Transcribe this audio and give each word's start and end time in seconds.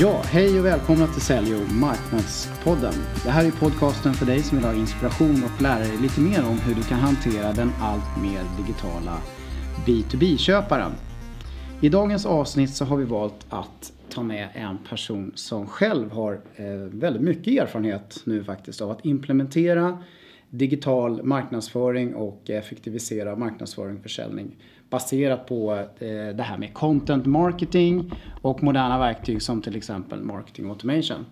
Ja, 0.00 0.22
hej 0.24 0.58
och 0.58 0.66
välkomna 0.66 1.06
till 1.06 1.22
Sälj 1.22 1.54
och 1.54 1.72
marknadspodden. 1.72 2.92
Det 3.24 3.30
här 3.30 3.44
är 3.44 3.50
podcasten 3.50 4.14
för 4.14 4.26
dig 4.26 4.42
som 4.42 4.58
vill 4.58 4.66
ha 4.66 4.74
inspiration 4.74 5.42
och 5.44 5.62
lära 5.62 5.78
dig 5.78 5.96
lite 6.02 6.20
mer 6.20 6.44
om 6.44 6.58
hur 6.58 6.74
du 6.74 6.82
kan 6.82 6.98
hantera 6.98 7.52
den 7.52 7.70
allt 7.80 8.22
mer 8.22 8.42
digitala 8.62 9.18
B2B-köparen. 9.86 10.92
I 11.80 11.88
dagens 11.88 12.26
avsnitt 12.26 12.70
så 12.70 12.84
har 12.84 12.96
vi 12.96 13.04
valt 13.04 13.46
att 13.48 13.92
ta 14.10 14.22
med 14.22 14.48
en 14.54 14.78
person 14.78 15.32
som 15.34 15.66
själv 15.66 16.10
har 16.10 16.40
eh, 16.56 16.66
väldigt 16.74 17.22
mycket 17.22 17.62
erfarenhet 17.62 18.22
nu 18.24 18.44
faktiskt 18.44 18.80
av 18.80 18.90
att 18.90 19.04
implementera 19.04 19.98
digital 20.50 21.22
marknadsföring 21.22 22.14
och 22.14 22.50
effektivisera 22.50 23.36
marknadsföring 23.36 23.96
och 23.96 24.02
försäljning 24.02 24.56
baserat 24.90 25.46
på 25.46 25.72
eh, 25.98 26.36
det 26.36 26.42
här 26.42 26.58
med 26.58 26.74
content 26.74 27.26
marketing 27.26 28.12
och 28.42 28.62
moderna 28.62 28.98
verktyg 28.98 29.42
som 29.42 29.62
till 29.62 29.76
exempel 29.76 30.22
marketing 30.22 30.70
automation. 30.70 31.26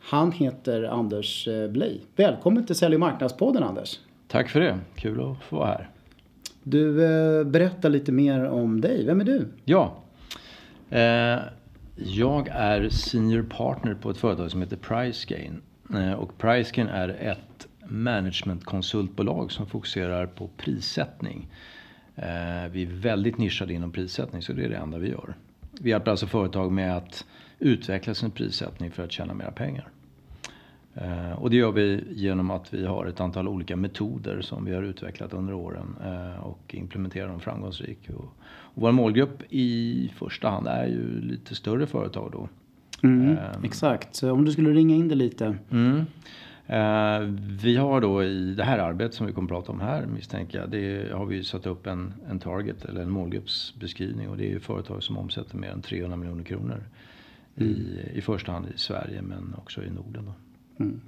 Han 0.00 0.32
heter 0.32 0.82
Anders 0.82 1.48
eh, 1.48 1.68
Bley. 1.68 2.00
Välkommen 2.16 2.66
till 2.66 2.74
Sälj 2.74 2.94
och 2.94 3.00
marknadspodden 3.00 3.62
Anders. 3.62 3.98
Tack 4.26 4.48
för 4.48 4.60
det, 4.60 4.78
kul 4.96 5.20
att 5.20 5.44
få 5.44 5.56
vara 5.56 5.68
här. 5.68 5.90
Du, 6.62 7.04
eh, 7.04 7.44
berätta 7.44 7.88
lite 7.88 8.12
mer 8.12 8.44
om 8.44 8.80
dig. 8.80 9.06
Vem 9.06 9.20
är 9.20 9.24
du? 9.24 9.48
Ja, 9.64 9.96
jag 11.96 12.48
är 12.48 12.88
senior 12.88 13.42
partner 13.42 13.94
på 13.94 14.10
ett 14.10 14.16
företag 14.16 14.50
som 14.50 14.62
heter 14.62 14.76
Pricegain. 14.76 15.62
och 16.18 16.38
Pricegain 16.38 16.88
är 16.88 17.08
ett 17.08 17.68
managementkonsultbolag 17.88 19.52
som 19.52 19.66
fokuserar 19.66 20.26
på 20.26 20.48
prissättning. 20.56 21.48
Eh, 22.22 22.70
vi 22.70 22.82
är 22.82 22.86
väldigt 22.86 23.38
nischade 23.38 23.74
inom 23.74 23.92
prissättning 23.92 24.42
så 24.42 24.52
det 24.52 24.64
är 24.64 24.68
det 24.68 24.76
enda 24.76 24.98
vi 24.98 25.08
gör. 25.08 25.34
Vi 25.80 25.90
hjälper 25.90 26.10
alltså 26.10 26.26
företag 26.26 26.72
med 26.72 26.96
att 26.96 27.26
utveckla 27.58 28.14
sin 28.14 28.30
prissättning 28.30 28.90
för 28.90 29.04
att 29.04 29.12
tjäna 29.12 29.34
mera 29.34 29.50
pengar. 29.50 29.88
Eh, 30.94 31.32
och 31.32 31.50
det 31.50 31.56
gör 31.56 31.72
vi 31.72 32.04
genom 32.10 32.50
att 32.50 32.74
vi 32.74 32.86
har 32.86 33.06
ett 33.06 33.20
antal 33.20 33.48
olika 33.48 33.76
metoder 33.76 34.40
som 34.40 34.64
vi 34.64 34.74
har 34.74 34.82
utvecklat 34.82 35.32
under 35.32 35.52
åren 35.52 35.96
eh, 36.04 36.44
och 36.44 36.74
implementerar 36.74 37.28
dem 37.28 37.40
framgångsrikt. 37.40 38.10
Och 38.10 38.34
vår 38.74 38.92
målgrupp 38.92 39.42
i 39.50 40.12
första 40.16 40.48
hand 40.48 40.66
är 40.66 40.86
ju 40.86 41.20
lite 41.20 41.54
större 41.54 41.86
företag 41.86 42.30
då. 42.32 42.48
Mm, 43.02 43.36
exakt, 43.64 44.14
så 44.14 44.32
om 44.32 44.44
du 44.44 44.52
skulle 44.52 44.70
ringa 44.70 44.94
in 44.94 45.08
det 45.08 45.14
lite. 45.14 45.56
Mm. 45.70 46.04
Eh, 46.70 47.20
vi 47.62 47.76
har 47.76 48.00
då 48.00 48.24
i 48.24 48.54
det 48.54 48.64
här 48.64 48.78
arbetet 48.78 49.14
som 49.14 49.26
vi 49.26 49.32
kommer 49.32 49.46
att 49.46 49.52
prata 49.52 49.72
om 49.72 49.80
här 49.80 50.06
misstänker 50.06 50.58
jag. 50.58 50.70
Det 50.70 51.12
har 51.12 51.26
vi 51.26 51.44
satt 51.44 51.66
upp 51.66 51.86
en, 51.86 52.14
en 52.30 52.38
target 52.38 52.84
eller 52.84 53.00
en 53.00 53.10
målgruppsbeskrivning 53.10 54.28
och 54.28 54.36
det 54.36 54.44
är 54.44 54.50
ju 54.50 54.60
företag 54.60 55.02
som 55.02 55.18
omsätter 55.18 55.56
mer 55.56 55.70
än 55.70 55.82
300 55.82 56.16
miljoner 56.16 56.44
kronor. 56.44 56.82
Mm. 57.56 57.72
I, 57.72 58.10
I 58.14 58.20
första 58.20 58.52
hand 58.52 58.66
i 58.74 58.78
Sverige 58.78 59.22
men 59.22 59.54
också 59.58 59.82
i 59.82 59.90
Norden. 59.90 60.32
Mm. 60.78 61.00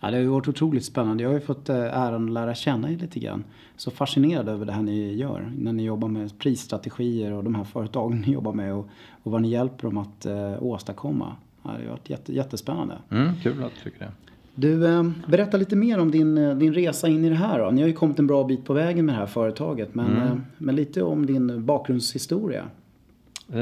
Ja, 0.00 0.10
det 0.10 0.16
har 0.16 0.22
ju 0.22 0.28
varit 0.28 0.48
otroligt 0.48 0.84
spännande. 0.84 1.22
Jag 1.22 1.30
har 1.30 1.34
ju 1.34 1.40
fått 1.40 1.68
eh, 1.68 1.76
äran 1.76 2.24
att 2.24 2.32
lära 2.32 2.54
känna 2.54 2.90
er 2.90 2.96
lite 2.96 3.20
grann. 3.20 3.44
Så 3.76 3.90
fascinerad 3.90 4.48
över 4.48 4.66
det 4.66 4.72
här 4.72 4.82
ni 4.82 5.14
gör. 5.14 5.52
När 5.58 5.72
ni 5.72 5.84
jobbar 5.84 6.08
med 6.08 6.38
prisstrategier 6.38 7.32
och 7.32 7.44
de 7.44 7.54
här 7.54 7.64
företagen 7.64 8.20
ni 8.26 8.32
jobbar 8.32 8.52
med 8.52 8.74
och, 8.74 8.88
och 9.22 9.32
vad 9.32 9.42
ni 9.42 9.48
hjälper 9.48 9.82
dem 9.88 9.98
att 9.98 10.26
eh, 10.26 10.62
åstadkomma. 10.62 11.36
Ja, 11.62 11.70
det 11.70 11.84
har 11.84 11.90
varit 11.90 12.10
jätte, 12.10 12.34
jättespännande. 12.34 12.98
Mm, 13.10 13.34
kul 13.42 13.64
att 13.64 13.72
du 13.74 13.90
tycker 13.90 14.04
det. 14.04 14.12
Du, 14.54 14.86
eh, 14.86 15.10
berätta 15.26 15.56
lite 15.56 15.76
mer 15.76 15.98
om 15.98 16.10
din, 16.10 16.38
eh, 16.38 16.56
din 16.56 16.74
resa 16.74 17.08
in 17.08 17.24
i 17.24 17.28
det 17.28 17.34
här 17.34 17.58
då. 17.58 17.70
Ni 17.70 17.80
har 17.80 17.88
ju 17.88 17.94
kommit 17.94 18.18
en 18.18 18.26
bra 18.26 18.44
bit 18.44 18.64
på 18.64 18.72
vägen 18.72 19.06
med 19.06 19.14
det 19.14 19.18
här 19.18 19.26
företaget. 19.26 19.94
Men, 19.94 20.06
mm. 20.06 20.22
Eh, 20.22 20.34
men 20.58 20.76
lite 20.76 21.02
om 21.02 21.26
din 21.26 21.66
bakgrundshistoria. 21.66 22.64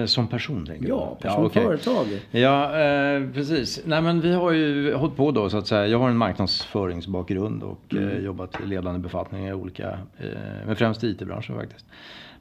Som 0.06 0.28
person 0.28 0.66
tänker 0.66 0.82
du? 0.82 0.88
Ja, 0.88 1.16
som 1.20 1.30
ja, 1.30 1.44
okay. 1.44 1.62
företag. 1.62 2.06
Ja, 2.30 2.80
eh, 2.80 3.30
precis. 3.32 3.80
Nej 3.84 4.02
men 4.02 4.20
vi 4.20 4.32
har 4.32 4.52
ju 4.52 4.94
hållit 4.94 5.16
på 5.16 5.30
då 5.30 5.50
så 5.50 5.58
att 5.58 5.66
säga. 5.66 5.86
Jag 5.86 5.98
har 5.98 6.08
en 6.08 6.16
marknadsföringsbakgrund 6.16 7.62
och 7.62 7.92
mm. 7.92 8.08
eh, 8.08 8.18
jobbat 8.18 8.60
i 8.64 8.66
ledande 8.66 9.00
befattningar 9.00 9.50
i 9.50 9.54
olika, 9.54 9.90
eh, 10.18 10.26
men 10.66 10.76
främst 10.76 11.04
i 11.04 11.10
IT-branschen 11.10 11.56
faktiskt. 11.56 11.86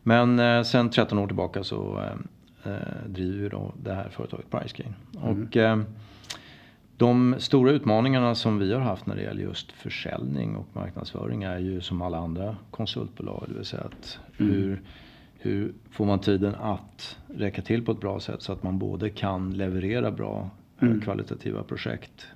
Men 0.04 0.40
eh, 0.40 0.64
sen 0.64 0.90
13 0.90 1.20
år 1.20 1.28
tillbaka 1.28 1.64
så 1.64 2.04
driver 3.06 3.44
vi 3.44 3.50
då 3.50 3.74
det 3.84 3.94
här 3.94 4.10
företaget 4.10 4.52
Pricegain. 4.52 4.96
Mm. 5.24 5.44
Och 5.44 5.58
de 7.00 7.36
stora 7.38 7.72
utmaningarna 7.72 8.36
som 8.36 8.60
vi 8.60 8.74
har 8.74 8.82
haft 8.82 9.06
när 9.06 9.16
det 9.16 9.22
gäller 9.22 9.42
just 9.42 9.72
försäljning 9.72 10.56
och 10.56 10.68
marknadsföring 10.74 11.44
är 11.44 11.60
ju 11.60 11.82
som 11.82 12.02
alla 12.02 12.18
andra 12.18 12.58
konsultbolag. 12.72 13.44
Det 13.48 13.54
vill 13.54 13.66
säga 13.66 13.84
att 13.84 14.20
mm. 14.38 14.52
hur, 14.54 14.82
hur 15.34 15.74
får 15.92 16.06
man 16.06 16.20
tiden 16.20 16.56
att 16.56 17.18
räcka 17.28 17.62
till 17.62 17.86
på 17.86 17.92
ett 17.92 18.00
bra 18.00 18.20
sätt 18.20 18.42
så 18.42 18.54
att 18.54 18.64
man 18.64 18.80
både 18.80 19.10
kan 19.10 19.52
leverera 19.52 20.12
bra 20.12 20.50
mm. 20.80 21.02
kvalitativa 21.02 21.64
projekt 21.64 22.28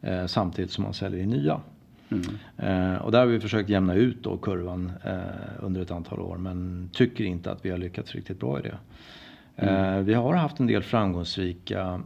eh, 0.00 0.26
samtidigt 0.26 0.70
som 0.70 0.84
man 0.84 0.94
säljer 0.94 1.22
in 1.22 1.30
nya. 1.30 1.60
Mm. 2.08 2.24
Eh, 2.56 3.02
och 3.02 3.12
där 3.12 3.18
har 3.18 3.26
vi 3.26 3.40
försökt 3.40 3.68
jämna 3.68 3.94
ut 3.94 4.22
då 4.22 4.36
kurvan 4.36 4.92
eh, 5.04 5.18
under 5.60 5.80
ett 5.80 5.90
antal 5.90 6.20
år 6.20 6.36
men 6.36 6.90
tycker 6.92 7.24
inte 7.24 7.50
att 7.50 7.64
vi 7.64 7.70
har 7.70 7.78
lyckats 7.78 8.14
riktigt 8.14 8.40
bra 8.40 8.58
i 8.58 8.62
det. 8.62 8.78
Mm. 9.56 9.94
Eh, 9.94 10.00
vi 10.00 10.14
har 10.14 10.34
haft 10.34 10.60
en 10.60 10.66
del 10.66 10.82
framgångsrika 10.82 11.80
Eh, 11.90 12.00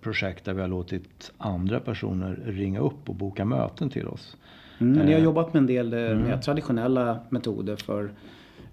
projekt 0.00 0.44
där 0.44 0.54
vi 0.54 0.60
har 0.60 0.68
låtit 0.68 1.32
andra 1.38 1.80
personer 1.80 2.38
ringa 2.46 2.80
upp 2.80 3.08
och 3.08 3.14
boka 3.14 3.44
möten 3.44 3.90
till 3.90 4.06
oss. 4.06 4.36
Mm, 4.78 5.06
ni 5.06 5.12
har 5.12 5.18
eh, 5.18 5.24
jobbat 5.24 5.54
med 5.54 5.60
en 5.60 5.66
del 5.66 5.92
eh, 5.92 6.10
mm. 6.10 6.40
traditionella 6.40 7.18
metoder 7.28 7.76
för 7.76 8.10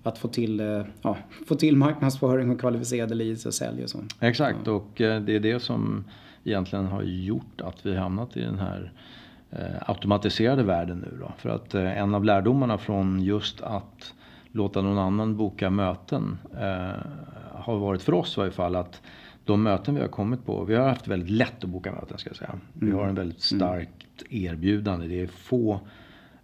att 0.04 0.18
få 0.18 0.28
till, 0.28 0.84
ja, 1.02 1.18
få 1.48 1.56
till 1.56 1.78
marknadsföring 1.78 2.50
och 2.50 2.60
kvalificerade 2.60 3.16
leads 3.16 3.46
och 3.46 3.54
sälj 3.54 3.84
och 3.84 3.90
så. 3.90 4.00
Exakt 4.20 4.68
och 4.68 4.92
det 4.96 5.30
är 5.30 5.40
det 5.40 5.60
som 5.60 6.04
egentligen 6.44 6.86
har 6.86 7.04
gjort 7.04 7.62
att 7.62 7.86
vi 7.86 7.96
hamnat 7.96 8.38
i 8.38 8.42
den 8.42 8.60
här 8.60 8.92
automatiserade 9.80 10.64
världen 10.64 10.98
nu 10.98 11.18
då. 11.20 11.32
För 11.38 11.50
att 11.50 11.76
en 11.76 12.16
av 12.16 12.24
lärdomarna 12.24 12.78
från 12.78 13.24
just 13.24 13.62
att 13.62 14.14
låta 14.58 14.82
någon 14.82 14.98
annan 14.98 15.38
boka 15.38 15.70
möten 15.70 16.38
eh, 16.54 17.06
har 17.54 17.78
varit 17.78 18.02
för 18.02 18.14
oss 18.14 18.38
i 18.38 18.40
varje 18.40 18.52
fall 18.52 18.76
att 18.76 19.02
de 19.48 19.64
möten 19.64 19.96
vi 19.96 20.02
har 20.02 20.08
kommit 20.08 20.46
på, 20.46 20.64
vi 20.64 20.76
har 20.76 20.90
haft 20.90 21.08
väldigt 21.08 21.30
lätt 21.30 21.64
att 21.64 21.70
boka 21.70 21.92
möten 21.92 22.18
ska 22.18 22.30
jag 22.30 22.38
säga. 22.38 22.60
Vi 22.74 22.88
mm. 22.88 23.00
har 23.00 23.08
en 23.08 23.16
väldigt 23.16 23.52
mm. 23.52 23.60
starkt 23.60 24.24
erbjudande. 24.30 25.08
Det 25.08 25.22
är 25.22 25.28
få 25.28 25.80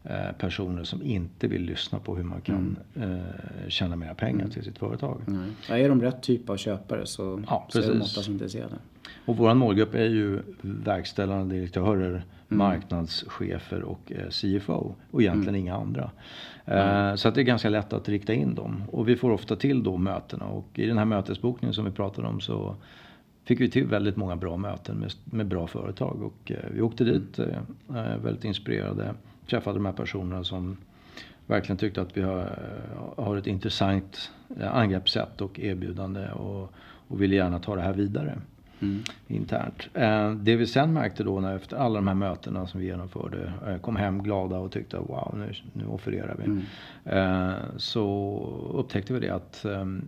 eh, 0.04 0.32
personer 0.38 0.84
som 0.84 1.04
inte 1.04 1.48
vill 1.48 1.62
lyssna 1.62 2.00
på 2.00 2.16
hur 2.16 2.24
man 2.24 2.42
kan 2.42 2.78
mm. 2.96 3.12
eh, 3.12 3.68
tjäna 3.68 3.96
mer 3.96 4.14
pengar 4.14 4.40
mm. 4.40 4.52
till 4.52 4.64
sitt 4.64 4.78
företag. 4.78 5.22
Mm. 5.28 5.44
Ja, 5.70 5.78
är 5.78 5.90
de 5.90 6.02
rätt 6.02 6.24
typ 6.24 6.50
av 6.50 6.58
köpare 6.58 7.06
så, 7.06 7.44
ja, 7.48 7.68
så 7.70 7.80
är 7.80 7.88
de 7.88 8.02
oftast 8.02 8.30
intresserade. 8.30 8.76
Och 9.26 9.38
vår 9.38 9.54
målgrupp 9.54 9.96
är 9.96 10.06
ju 10.06 10.40
verkställande 10.62 11.56
direktörer, 11.56 12.10
mm. 12.10 12.26
marknadschefer 12.48 13.82
och 13.82 14.12
eh, 14.12 14.30
CFO 14.30 14.96
och 15.12 15.22
egentligen 15.22 15.56
inga 15.56 15.76
andra. 15.76 16.12
Eh, 16.66 17.16
så 17.16 17.28
att 17.28 17.36
det 17.36 17.42
är 17.42 17.44
ganska 17.44 17.70
lätt 17.70 17.94
att 17.94 18.10
rikta 18.10 18.34
in 18.34 18.56
dem. 18.56 18.84
Och 18.92 19.10
vi 19.10 19.16
får 19.16 19.32
ofta 19.32 19.56
till 19.56 19.84
då 19.84 19.98
mötena 19.98 20.46
och 20.46 20.68
i 20.74 20.86
den 20.86 20.98
här 20.98 21.06
mötesbokningen 21.06 21.74
som 21.74 21.86
vi 21.86 21.92
pratade 21.92 22.28
om 22.28 22.42
så 22.42 22.76
fick 23.46 23.62
vi 23.62 23.70
till 23.70 23.88
väldigt 23.88 24.16
många 24.16 24.36
bra 24.36 24.58
möten 24.58 24.98
med, 24.98 25.12
med 25.26 25.48
bra 25.48 25.68
företag. 25.68 26.22
Och 26.22 26.52
eh, 26.52 26.70
vi 26.72 26.82
åkte 26.82 27.04
dit 27.04 27.40
eh, 27.40 27.48
eh, 27.90 28.18
väldigt 28.18 28.44
inspirerade, 28.44 29.14
träffade 29.50 29.78
de 29.78 29.86
här 29.86 29.94
personerna 29.94 30.44
som 30.44 30.78
verkligen 31.48 31.78
tyckte 31.78 32.02
att 32.02 32.18
vi 32.18 32.22
har, 32.22 32.60
har 33.18 33.38
ett 33.38 33.48
intressant 33.48 34.32
angreppssätt 34.62 35.42
och 35.42 35.60
erbjudande 35.60 36.32
och, 36.32 36.74
och 37.08 37.22
ville 37.22 37.36
gärna 37.36 37.60
ta 37.60 37.76
det 37.76 37.82
här 37.82 37.94
vidare 37.94 38.38
mm. 38.84 39.04
internt. 39.28 39.90
Eh, 39.94 40.32
det 40.32 40.56
vi 40.56 40.68
sen 40.68 40.94
märkte 40.94 41.24
då 41.24 41.40
när 41.40 41.56
efter 41.56 41.78
alla 41.78 41.96
de 41.96 42.08
här 42.08 42.16
mötena 42.16 42.68
som 42.68 42.80
vi 42.80 42.86
genomförde, 42.86 43.54
eh, 43.68 43.78
kom 43.78 43.96
hem 43.96 44.24
glada 44.24 44.58
och 44.58 44.72
tyckte 44.72 44.98
wow 44.98 45.36
nu, 45.38 45.54
nu 45.74 45.86
offererar 45.86 46.36
vi. 46.40 46.46
Mm. 46.46 46.64
Eh, 47.06 47.58
så 47.78 48.74
upptäckte 48.74 49.14
vi 49.14 49.20
det 49.20 49.30
att 49.30 49.66
ehm, 49.66 50.02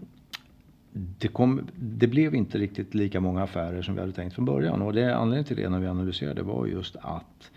det, 1.19 1.27
kom, 1.27 1.61
det 1.75 2.07
blev 2.07 2.35
inte 2.35 2.57
riktigt 2.57 2.93
lika 2.93 3.19
många 3.19 3.43
affärer 3.43 3.81
som 3.81 3.93
vi 3.95 3.99
hade 3.99 4.13
tänkt 4.13 4.33
från 4.35 4.45
början. 4.45 4.81
Och 4.81 4.93
det 4.93 5.15
anledningen 5.15 5.45
till 5.45 5.57
det 5.57 5.69
när 5.69 5.79
vi 5.79 5.87
analyserade 5.87 6.43
var 6.43 6.65
just 6.65 6.95
att 7.01 7.51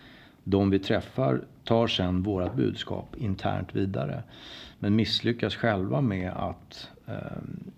de 0.44 0.70
vi 0.70 0.78
träffar 0.78 1.40
tar 1.64 1.86
sen 1.86 2.22
vårat 2.22 2.56
budskap 2.56 3.16
internt 3.16 3.76
vidare. 3.76 4.22
Men 4.78 4.96
misslyckas 4.96 5.54
själva 5.54 6.00
med 6.00 6.32
att 6.32 6.90
um, 7.06 7.70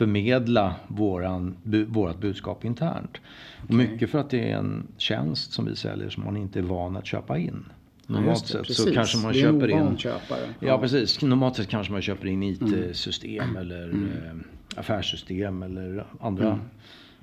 förmedla 0.00 0.74
våran, 0.88 1.56
bu, 1.62 1.84
vårat 1.84 2.20
budskap 2.20 2.64
internt. 2.64 3.20
Okay. 3.64 3.76
mycket 3.76 4.10
för 4.10 4.18
att 4.18 4.30
det 4.30 4.50
är 4.50 4.56
en 4.56 4.86
tjänst 4.96 5.52
som 5.52 5.64
vi 5.64 5.76
säljer 5.76 6.10
som 6.10 6.24
man 6.24 6.36
inte 6.36 6.58
är 6.58 6.62
van 6.62 6.96
att 6.96 7.06
köpa 7.06 7.38
in. 7.38 7.64
Normalt 8.06 8.46
sett 8.46 8.74
så 8.74 8.92
kanske 8.92 9.18
man 9.18 9.34
köper 9.34 9.68
in... 9.68 9.98
Köpare. 9.98 10.40
Ja, 10.60 10.68
ja, 10.68 10.78
precis. 10.78 11.22
Normalt 11.22 11.56
sett 11.56 11.68
kanske 11.68 11.92
man 11.92 12.02
köper 12.02 12.26
in 12.26 12.42
IT-system 12.42 13.44
mm. 13.44 13.56
eller 13.56 13.84
mm. 13.84 14.08
Eh, 14.24 14.78
affärssystem 14.78 15.62
eller 15.62 16.06
andra 16.20 16.46
mm. 16.46 16.60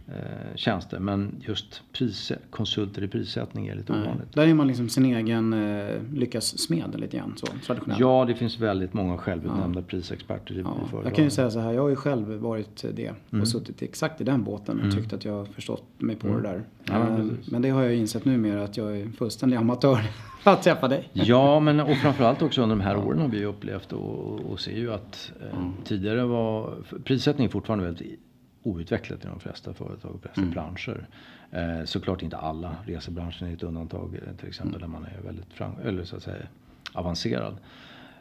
Eh, 0.07 0.55
tjänster. 0.55 0.99
Men 0.99 1.35
just 1.47 1.81
pris, 1.93 2.31
konsulter 2.49 3.03
i 3.03 3.07
prissättning 3.07 3.67
är 3.67 3.75
lite 3.75 3.93
Nej. 3.93 4.01
ovanligt. 4.03 4.33
Där 4.33 4.47
är 4.47 4.53
man 4.53 4.67
liksom 4.67 4.89
sin 4.89 5.05
egen 5.05 5.53
eh, 5.53 5.95
lyckas 6.13 6.57
smed 6.59 6.99
lite 6.99 7.17
grann 7.17 7.33
så 7.37 7.47
traditionellt. 7.65 7.99
Ja, 7.99 8.25
det 8.27 8.35
finns 8.35 8.59
väldigt 8.59 8.93
många 8.93 9.17
självutnämnda 9.17 9.81
prisexperter 9.81 10.53
i, 10.53 10.59
Ja, 10.61 10.77
i 10.85 10.89
företag. 10.89 11.05
jag 11.05 11.15
kan 11.15 11.23
ju 11.23 11.29
säga 11.29 11.49
så 11.51 11.59
här, 11.59 11.71
jag 11.73 11.81
har 11.81 11.89
ju 11.89 11.95
själv 11.95 12.27
varit 12.27 12.85
det 12.93 13.09
och 13.09 13.33
Mm. 13.33 13.45
suttit 13.45 13.81
exakt 13.81 14.21
i 14.21 14.23
den 14.23 14.43
båten 14.43 14.81
och 14.85 14.91
tyckt 14.93 15.13
att 15.13 15.25
jag 15.25 15.33
har 15.33 15.45
förstått 15.45 15.83
mig 15.97 16.15
på 16.15 16.27
det 16.27 16.41
där. 16.41 16.53
Mm. 16.53 16.65
Ja, 16.83 16.99
men 16.99 17.29
Eh, 17.29 17.35
men 17.51 17.61
det 17.61 17.69
har 17.69 17.83
jag 17.83 17.95
insett 17.95 18.25
numera 18.25 18.63
att 18.63 18.77
jag 18.77 18.97
är 18.97 19.07
fullständig 19.09 19.57
amatör 19.57 19.99
att 20.43 20.63
träffa 20.63 20.87
dig. 20.87 21.09
Ja, 21.13 21.59
men 21.59 21.79
och 21.79 21.97
framförallt 21.97 22.41
också 22.41 22.61
under 22.61 22.75
de 22.75 22.81
här 22.83 22.97
åren 22.97 23.19
har 23.19 23.27
vi 23.27 23.45
upplevt 23.45 23.93
och, 23.93 24.39
och 24.39 24.59
ser 24.59 24.71
ju 24.77 24.93
att 24.93 25.31
eh, 25.41 25.59
tidigare 25.83 26.23
var 26.25 26.73
prissättning 27.03 27.49
fortfarande 27.49 27.85
väldigt 27.85 28.19
outvecklat 28.67 29.25
i 29.25 29.27
de 29.27 29.39
flesta 29.39 29.73
företag 29.73 30.11
och 30.15 30.21
flesta 30.21 30.41
branscher. 30.41 31.07
Eh, 31.51 31.83
såklart 31.85 32.21
inte 32.21 32.37
alla. 32.37 32.75
Resebranschen 32.85 33.47
är 33.47 33.53
ett 33.53 33.63
undantag 33.63 34.15
eh, 34.15 34.35
till 34.35 34.47
exempel 34.47 34.81
där 34.81 34.87
man 34.87 35.05
är 35.05 35.21
väldigt 35.25 35.53
fram, 35.53 35.71
eller 35.83 36.03
så 36.03 36.15
att 36.15 36.23
säga, 36.23 36.47
avancerad. 36.93 37.57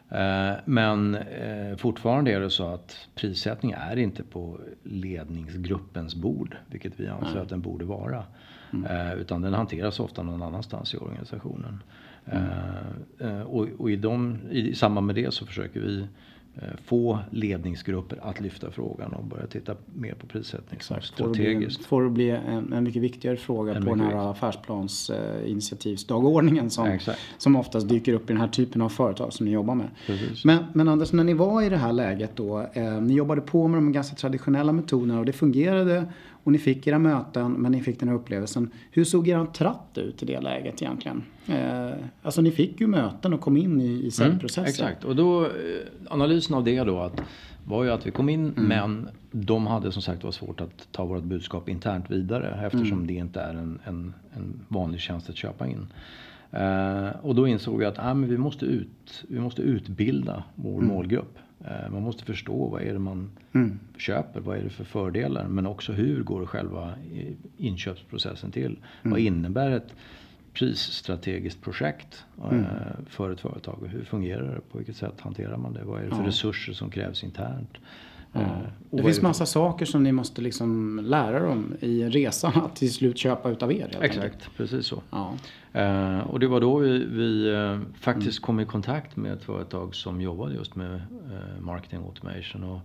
Eh, 0.09 0.53
men 0.65 1.15
eh, 1.15 1.77
fortfarande 1.77 2.31
är 2.31 2.39
det 2.39 2.49
så 2.49 2.67
att 2.67 3.07
prissättning 3.15 3.71
är 3.71 3.97
inte 3.97 4.23
på 4.23 4.59
ledningsgruppens 4.83 6.15
bord, 6.15 6.57
vilket 6.67 6.99
vi 6.99 7.07
anser 7.07 7.39
att 7.39 7.49
den 7.49 7.61
borde 7.61 7.85
vara. 7.85 8.23
Eh, 8.89 9.13
utan 9.13 9.41
den 9.41 9.53
hanteras 9.53 9.99
ofta 9.99 10.23
någon 10.23 10.41
annanstans 10.41 10.93
i 10.93 10.97
organisationen. 10.97 11.83
Eh, 12.25 13.41
och 13.41 13.67
och 13.77 13.91
i, 13.91 13.95
de, 13.95 14.37
i 14.51 14.75
samband 14.75 15.07
med 15.07 15.15
det 15.15 15.33
så 15.33 15.45
försöker 15.45 15.79
vi 15.79 16.07
få 16.85 17.19
ledningsgrupper 17.31 18.19
att 18.21 18.39
lyfta 18.41 18.71
frågan 18.71 19.13
och 19.13 19.23
börja 19.23 19.47
titta 19.47 19.75
mer 19.95 20.13
på 20.13 20.27
prissättning 20.27 20.81
som 20.81 20.95
Får 20.95 21.23
det 21.23 21.29
bli, 21.29 21.43
strategiskt. 21.43 21.85
får 21.85 22.03
det 22.03 22.09
bli 22.09 22.29
en, 22.29 22.73
en 22.73 22.83
mycket 22.83 23.01
viktigare 23.01 23.37
fråga 23.37 23.75
En 23.75 23.83
på 23.83 23.89
den 23.89 23.99
här 23.99 24.31
affärsplans 24.31 25.09
eh, 25.09 25.51
initiativsdagordningen 25.51 26.69
som, 26.69 26.87
Exakt. 26.87 27.19
som 27.37 27.55
oftast 27.55 27.89
dyker 27.89 28.13
upp 28.13 28.23
i 28.23 28.33
den 28.33 28.41
här 28.41 28.47
typen 28.47 28.81
av 28.81 28.89
företag 28.89 29.33
som 29.33 29.45
ni 29.45 29.51
jobbar 29.51 29.75
med. 29.75 29.87
Precis. 30.05 30.45
Men, 30.45 30.63
men 30.73 30.87
Anders, 30.87 31.13
när 31.13 31.23
ni 31.23 31.33
var 31.33 31.61
i 31.61 31.69
det 31.69 31.77
här 31.77 31.93
läget 31.93 32.31
då, 32.35 32.65
eh, 32.73 33.01
ni 33.01 33.13
jobbade 33.13 33.41
på 33.41 33.67
med 33.67 33.77
de 33.77 33.91
ganska 33.91 34.15
traditionella 34.15 34.71
metoderna 34.71 35.19
och 35.19 35.25
det 35.25 35.33
fungerade 35.33 36.05
och 36.47 36.51
ni 36.53 36.57
fick 36.57 36.87
era 36.87 36.99
möten 36.99 37.51
men 37.53 37.71
ni 37.71 37.81
fick 37.81 37.99
den 37.99 38.09
här 38.09 38.15
upplevelsen. 38.15 38.69
Hur 38.91 39.03
såg 39.03 39.27
er 39.27 39.45
tratt 39.45 39.97
ut 39.97 40.23
i 40.23 40.25
det 40.25 40.41
läget 40.41 40.81
egentligen? 40.81 41.23
Eh, 41.47 41.91
alltså 42.21 42.41
ni 42.41 42.51
fick 42.51 42.81
ju 42.81 42.87
möten 42.87 43.33
och 43.33 43.41
kom 43.41 43.57
in 43.57 43.81
i, 43.81 44.05
i 44.05 44.11
säljprocessen. 44.11 44.63
Mm, 44.63 44.69
exakt, 44.69 45.03
och 45.03 45.15
då, 45.15 45.45
eh, 45.45 45.49
analysen 46.09 46.55
av 46.55 46.63
det 46.63 46.83
då 46.83 46.99
att, 46.99 47.21
var 47.65 47.83
ju 47.83 47.89
att 47.91 48.07
vi 48.07 48.11
kom 48.11 48.29
in 48.29 48.53
Mm. 48.57 48.67
men 48.67 49.09
de 49.31 49.67
hade 49.67 49.91
som 49.91 50.01
sagt 50.01 50.23
var 50.23 50.31
svårt 50.31 50.61
att 50.61 50.87
ta 50.91 51.05
vårt 51.05 51.23
budskap 51.23 51.69
internt 51.69 52.11
vidare 52.11 52.65
eftersom 52.65 52.91
Mm. 52.97 53.07
det 53.07 53.13
inte 53.13 53.41
är 53.41 53.53
en, 53.53 53.79
en, 53.83 54.13
en 54.35 54.59
vanlig 54.67 54.99
tjänst 55.01 55.29
att 55.29 55.35
köpa 55.37 55.67
in. 55.67 55.87
Eh, 56.51 57.07
och 57.21 57.35
då 57.35 57.47
insåg 57.47 57.79
vi 57.79 57.85
att 57.85 57.99
ah, 57.99 58.13
men 58.13 58.29
vi, 58.29 58.37
måste 58.37 58.65
ut, 58.65 59.23
vi 59.29 59.39
måste 59.39 59.61
utbilda 59.61 60.43
vår 60.55 60.77
Mm. 60.77 60.87
målgrupp. 60.87 61.37
Eh, 61.67 61.89
man 61.91 62.01
måste 62.03 62.25
förstå 62.25 62.67
vad 62.67 62.81
är 62.81 62.93
det 62.93 62.99
man 62.99 63.29
köper, 63.97 64.39
vad 64.39 64.57
är 64.57 64.63
det 64.63 64.69
för 64.69 64.83
fördelar 64.83 65.47
men 65.47 65.65
också 65.67 65.93
hur 65.93 66.23
går 66.23 66.45
själva 66.45 66.93
i- 67.13 67.35
inköpsprocessen 67.57 68.51
till. 68.51 68.65
Mm. 69.01 69.11
Vad 69.11 69.19
innebär 69.19 69.71
ett 69.71 69.93
prisstrategiskt 70.53 71.61
projekt 71.61 72.25
Mm. 72.51 72.59
eh, 72.63 72.67
för 73.07 73.31
ett 73.31 73.39
företag 73.41 73.79
och 73.83 73.87
hur 73.89 74.03
fungerar 74.03 74.53
det? 74.55 74.61
På 74.71 74.77
vilket 74.77 74.95
sätt 74.95 75.21
hanterar 75.21 75.57
man 75.57 75.73
det? 75.73 75.83
Vad 75.83 75.99
är 75.99 76.03
det 76.03 76.09
för 76.15 76.21
Ja. 76.21 76.27
resurser 76.27 76.73
som 76.73 76.89
krävs 76.91 77.23
internt? 77.23 77.77
Och 78.89 78.97
Det 78.97 79.03
finns 79.03 79.21
massa 79.21 79.45
saker 79.45 79.85
som 79.85 80.03
ni 80.03 80.11
måste 80.11 80.41
liksom 80.41 80.99
lära 81.03 81.39
dem 81.47 81.73
i 81.79 82.03
resan 82.03 82.51
att 82.55 82.75
till 82.75 82.93
slut 82.93 83.17
köpa 83.17 83.49
utav 83.49 83.71
er. 83.71 83.79
helt 83.79 83.95
enkelt. 83.95 84.23
Exakt, 84.25 84.49
precis 84.57 84.85
så. 84.85 85.01
Ja. 85.11 85.33
Eh, 85.73 86.19
och 86.19 86.39
det 86.39 86.47
var 86.47 86.61
då 86.61 86.77
vi, 86.77 87.05
vi 87.05 87.53
eh, 87.53 87.79
faktiskt 87.99 88.37
Mm. 88.39 88.45
kom 88.45 88.59
i 88.59 88.65
kontakt 88.65 89.15
med 89.17 89.33
ett 89.33 89.43
företag 89.43 89.95
som 89.95 90.21
jobbade 90.21 90.55
just 90.55 90.75
med 90.75 90.93
eh, 90.95 91.61
marketing 91.61 91.99
automation 91.99 92.63
och 92.63 92.79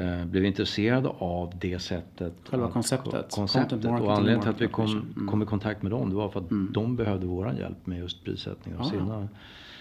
eh, 0.00 0.24
blev 0.24 0.44
intresserade 0.44 1.08
av 1.18 1.52
det 1.60 1.78
sättet. 1.78 2.20
Mm. 2.20 2.32
Själva 2.50 2.66
att- 2.66 2.72
konceptet. 2.72 3.30
Konceptet. 3.30 3.84
Och 3.84 4.12
anledningen 4.12 4.40
till 4.40 4.50
att 4.50 4.60
vi 4.60 4.66
kom. 4.68 4.90
Mm. 5.16 5.28
kom 5.28 5.42
i 5.42 5.46
kontakt 5.46 5.82
med 5.82 5.92
dem 5.92 6.10
det 6.10 6.16
var 6.16 6.28
för 6.28 6.40
att 6.40 6.50
de 6.72 6.96
behövde 6.96 7.26
våran 7.26 7.56
hjälp 7.56 7.86
med 7.86 7.98
just 7.98 8.24
prissättning 8.24 8.74
av 8.76 8.80
Ah, 8.80 8.84
sina 8.90 9.28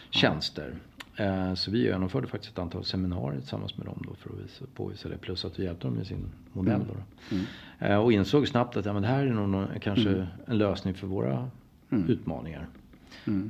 tjänster. 0.09 0.73
Eh, 1.19 1.53
Så 1.53 1.71
vi 1.71 1.83
genomförde 1.83 2.27
faktiskt 2.27 2.53
ett 2.53 2.59
antal 2.59 2.83
seminarier 2.85 3.39
tillsammans 3.39 3.77
med 3.77 3.85
dem 3.87 4.03
då 4.07 4.13
för 4.15 4.29
att 4.29 4.35
visa, 4.45 4.65
påvisa 4.75 5.09
det. 5.09 5.17
Plus 5.17 5.45
att 5.45 5.59
vi 5.59 5.63
hjälpte 5.63 5.87
dem 5.87 5.93
med 5.95 6.07
sin 6.07 6.25
modell. 6.53 6.81
Då 6.87 6.93
då. 6.93 7.35
Mm. 7.35 7.45
Eh, 7.79 7.97
Och 7.97 8.11
insåg 8.13 8.47
snabbt 8.47 8.77
att 8.77 8.85
ja, 8.85 8.93
men 8.93 9.01
det 9.01 9.07
här 9.07 9.25
är 9.25 9.33
nog 9.33 9.49
någon, 9.49 9.67
kanske 9.81 10.27
en 10.45 10.57
lösning 10.57 10.93
för 10.93 11.07
våra 11.07 11.49
Mm. 11.91 12.09
utmaningar. 12.09 12.67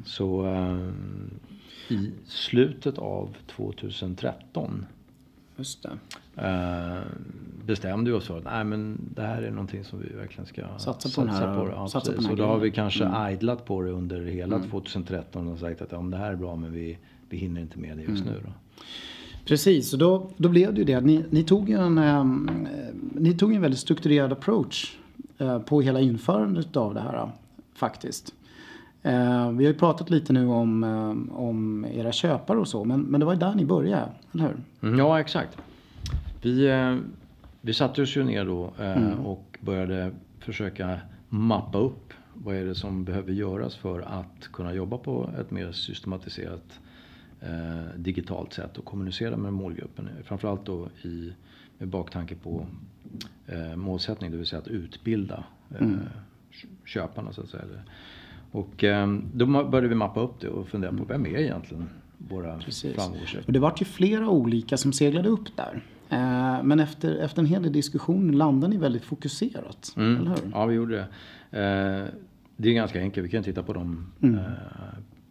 Så 0.06 0.46
eh, 0.46 0.90
i 1.96 2.12
slutet 2.26 2.98
av 2.98 3.36
2013 3.48 4.86
Just 5.58 5.84
det. 5.84 5.98
bestämde 7.66 8.12
vi 8.12 8.18
oss 8.18 8.28
för 8.28 8.38
att 8.38 8.44
nej, 8.44 8.64
men 8.64 8.98
det 9.16 9.22
här 9.22 9.42
är 9.42 9.52
någonting 9.52 9.84
som 9.84 10.00
vi 10.00 10.14
verkligen 10.16 10.46
ska 10.46 10.78
Satsa 10.78 11.22
på 11.22 11.28
den 11.28 11.36
här- 11.36 11.66
det. 11.66 11.72
Ja, 11.72 11.88
satsa 11.88 12.14
på 12.14 12.30
och 12.32 12.38
då 12.38 12.46
har 12.46 12.60
vi 12.60 12.72
kanske 12.72 13.32
idlat 13.32 13.66
på 13.66 13.82
det 13.82 13.92
under 13.92 14.22
hela 14.26 14.60
2013 14.60 15.48
och 15.48 15.60
sagt 15.60 15.82
att 15.82 15.92
ja, 15.92 15.98
det 15.98 16.18
här 16.18 16.32
är 16.32 16.36
bra 16.36 16.56
men 16.56 16.72
vi, 16.74 16.98
vi 17.30 17.38
hinner 17.38 17.62
inte 17.62 17.80
med 17.80 17.98
det 17.98 18.04
just 18.04 18.26
nu. 18.26 18.42
Då. 18.46 18.52
Precis, 19.46 19.94
och 19.94 20.00
då, 20.00 20.30
då 20.38 20.50
blev 20.50 20.74
det 20.74 20.80
ju 20.80 20.86
det. 20.86 21.02
Ni, 21.02 21.26
ni, 21.30 21.44
tog 21.44 21.70
en, 21.70 21.98
eh, 21.98 22.26
ni 23.14 23.34
tog 23.34 23.54
en 23.54 23.62
väldigt 23.62 23.80
strukturerad 23.80 24.32
approach 24.32 24.98
eh, 25.38 25.60
på 25.60 25.82
hela 25.82 26.00
införandet 26.00 26.78
av 26.78 26.94
det 26.94 27.00
här 27.00 27.18
eh, 27.18 27.30
faktiskt. 27.74 28.34
Eh, 29.04 29.52
vi 29.52 29.66
har 29.66 29.72
ju 29.72 29.74
pratat 29.74 30.10
lite 30.10 30.34
nu 30.34 30.48
om, 30.48 30.84
eh, 30.84 31.38
om 31.38 31.86
era 31.86 32.12
köpare 32.12 32.60
och 32.60 32.68
så, 32.68 32.86
men, 32.86 33.02
men 33.02 33.20
det 33.20 33.26
var 33.26 33.34
ju 33.34 33.40
där 33.40 33.56
ni 33.56 33.66
började, 33.66 34.10
eller 34.34 34.44
hur? 34.44 34.88
Mm, 34.90 35.00
ja, 35.00 35.20
exakt. 35.20 35.58
Vi, 36.42 36.68
eh, 36.68 36.98
vi 37.62 37.74
satte 37.74 38.02
oss 38.02 38.18
ju 38.18 38.24
ner 38.24 38.46
då 38.46 38.74
eh, 38.80 39.26
och 39.26 39.58
började 39.62 40.12
försöka 40.40 41.00
mappa 41.30 41.78
upp 41.78 42.14
vad 42.34 42.56
är 42.56 42.66
det 42.66 42.76
som 42.76 43.04
behöver 43.04 43.32
göras 43.32 43.76
för 43.76 44.00
att 44.02 44.48
kunna 44.54 44.74
jobba 44.74 44.98
på 44.98 45.30
ett 45.40 45.52
mer 45.52 45.72
systematiserat 45.72 46.80
eh, 47.42 48.00
digitalt 48.00 48.54
sätt 48.54 48.78
och 48.78 48.86
kommunicera 48.86 49.38
med 49.38 49.54
målgruppen. 49.54 50.10
Framförallt 50.24 50.66
då 50.66 50.88
i, 51.04 51.34
med 51.78 51.88
baktanke 51.88 52.36
på 52.36 52.66
eh, 53.48 53.76
målsättning, 53.76 54.32
det 54.32 54.38
vill 54.38 54.46
säga 54.46 54.60
att 54.62 54.68
utbilda 54.68 55.44
eh, 55.80 55.88
köparna 56.86 57.34
så 57.34 57.42
att 57.42 57.50
säga. 57.50 57.64
Och 58.52 58.84
eh, 58.84 59.08
då 59.34 59.46
började 59.46 59.88
vi 59.88 59.96
mappa 59.96 60.20
upp 60.22 60.40
det 60.40 60.48
och 60.50 60.68
fundera 60.68 60.92
på 60.94 61.04
vem 61.04 61.26
är 61.26 61.30
egentligen 61.40 61.90
våra 62.18 62.60
framgångsrika 62.96 63.44
Och 63.48 63.54
det 63.54 63.60
var 63.60 63.74
ju 63.80 63.86
flera 63.86 64.30
olika 64.30 64.78
som 64.78 64.94
seglade 64.94 65.30
upp 65.30 65.56
där. 65.56 65.82
Eh, 66.10 66.64
men 66.64 66.80
efter, 66.80 67.16
efter 67.16 67.42
en 67.42 67.46
hel 67.48 67.64
del 67.64 67.74
diskussion 67.74 68.32
landade 68.32 68.74
ni 68.74 68.80
väldigt 68.80 69.06
fokuserat, 69.06 69.94
eller 69.96 70.16
hur? 70.16 70.26
Mm. 70.26 70.52
Ja, 70.54 70.66
vi 70.66 70.76
gjorde 70.76 70.96
det. 70.96 71.02
Eh, 71.60 72.06
det 72.58 72.70
är 72.70 72.74
ganska 72.74 73.00
enkelt. 73.00 73.26
Vi 73.26 73.30
kan 73.32 73.44
titta 73.44 73.64
på 73.64 73.74
de 73.74 74.12
Mm. 74.22 74.40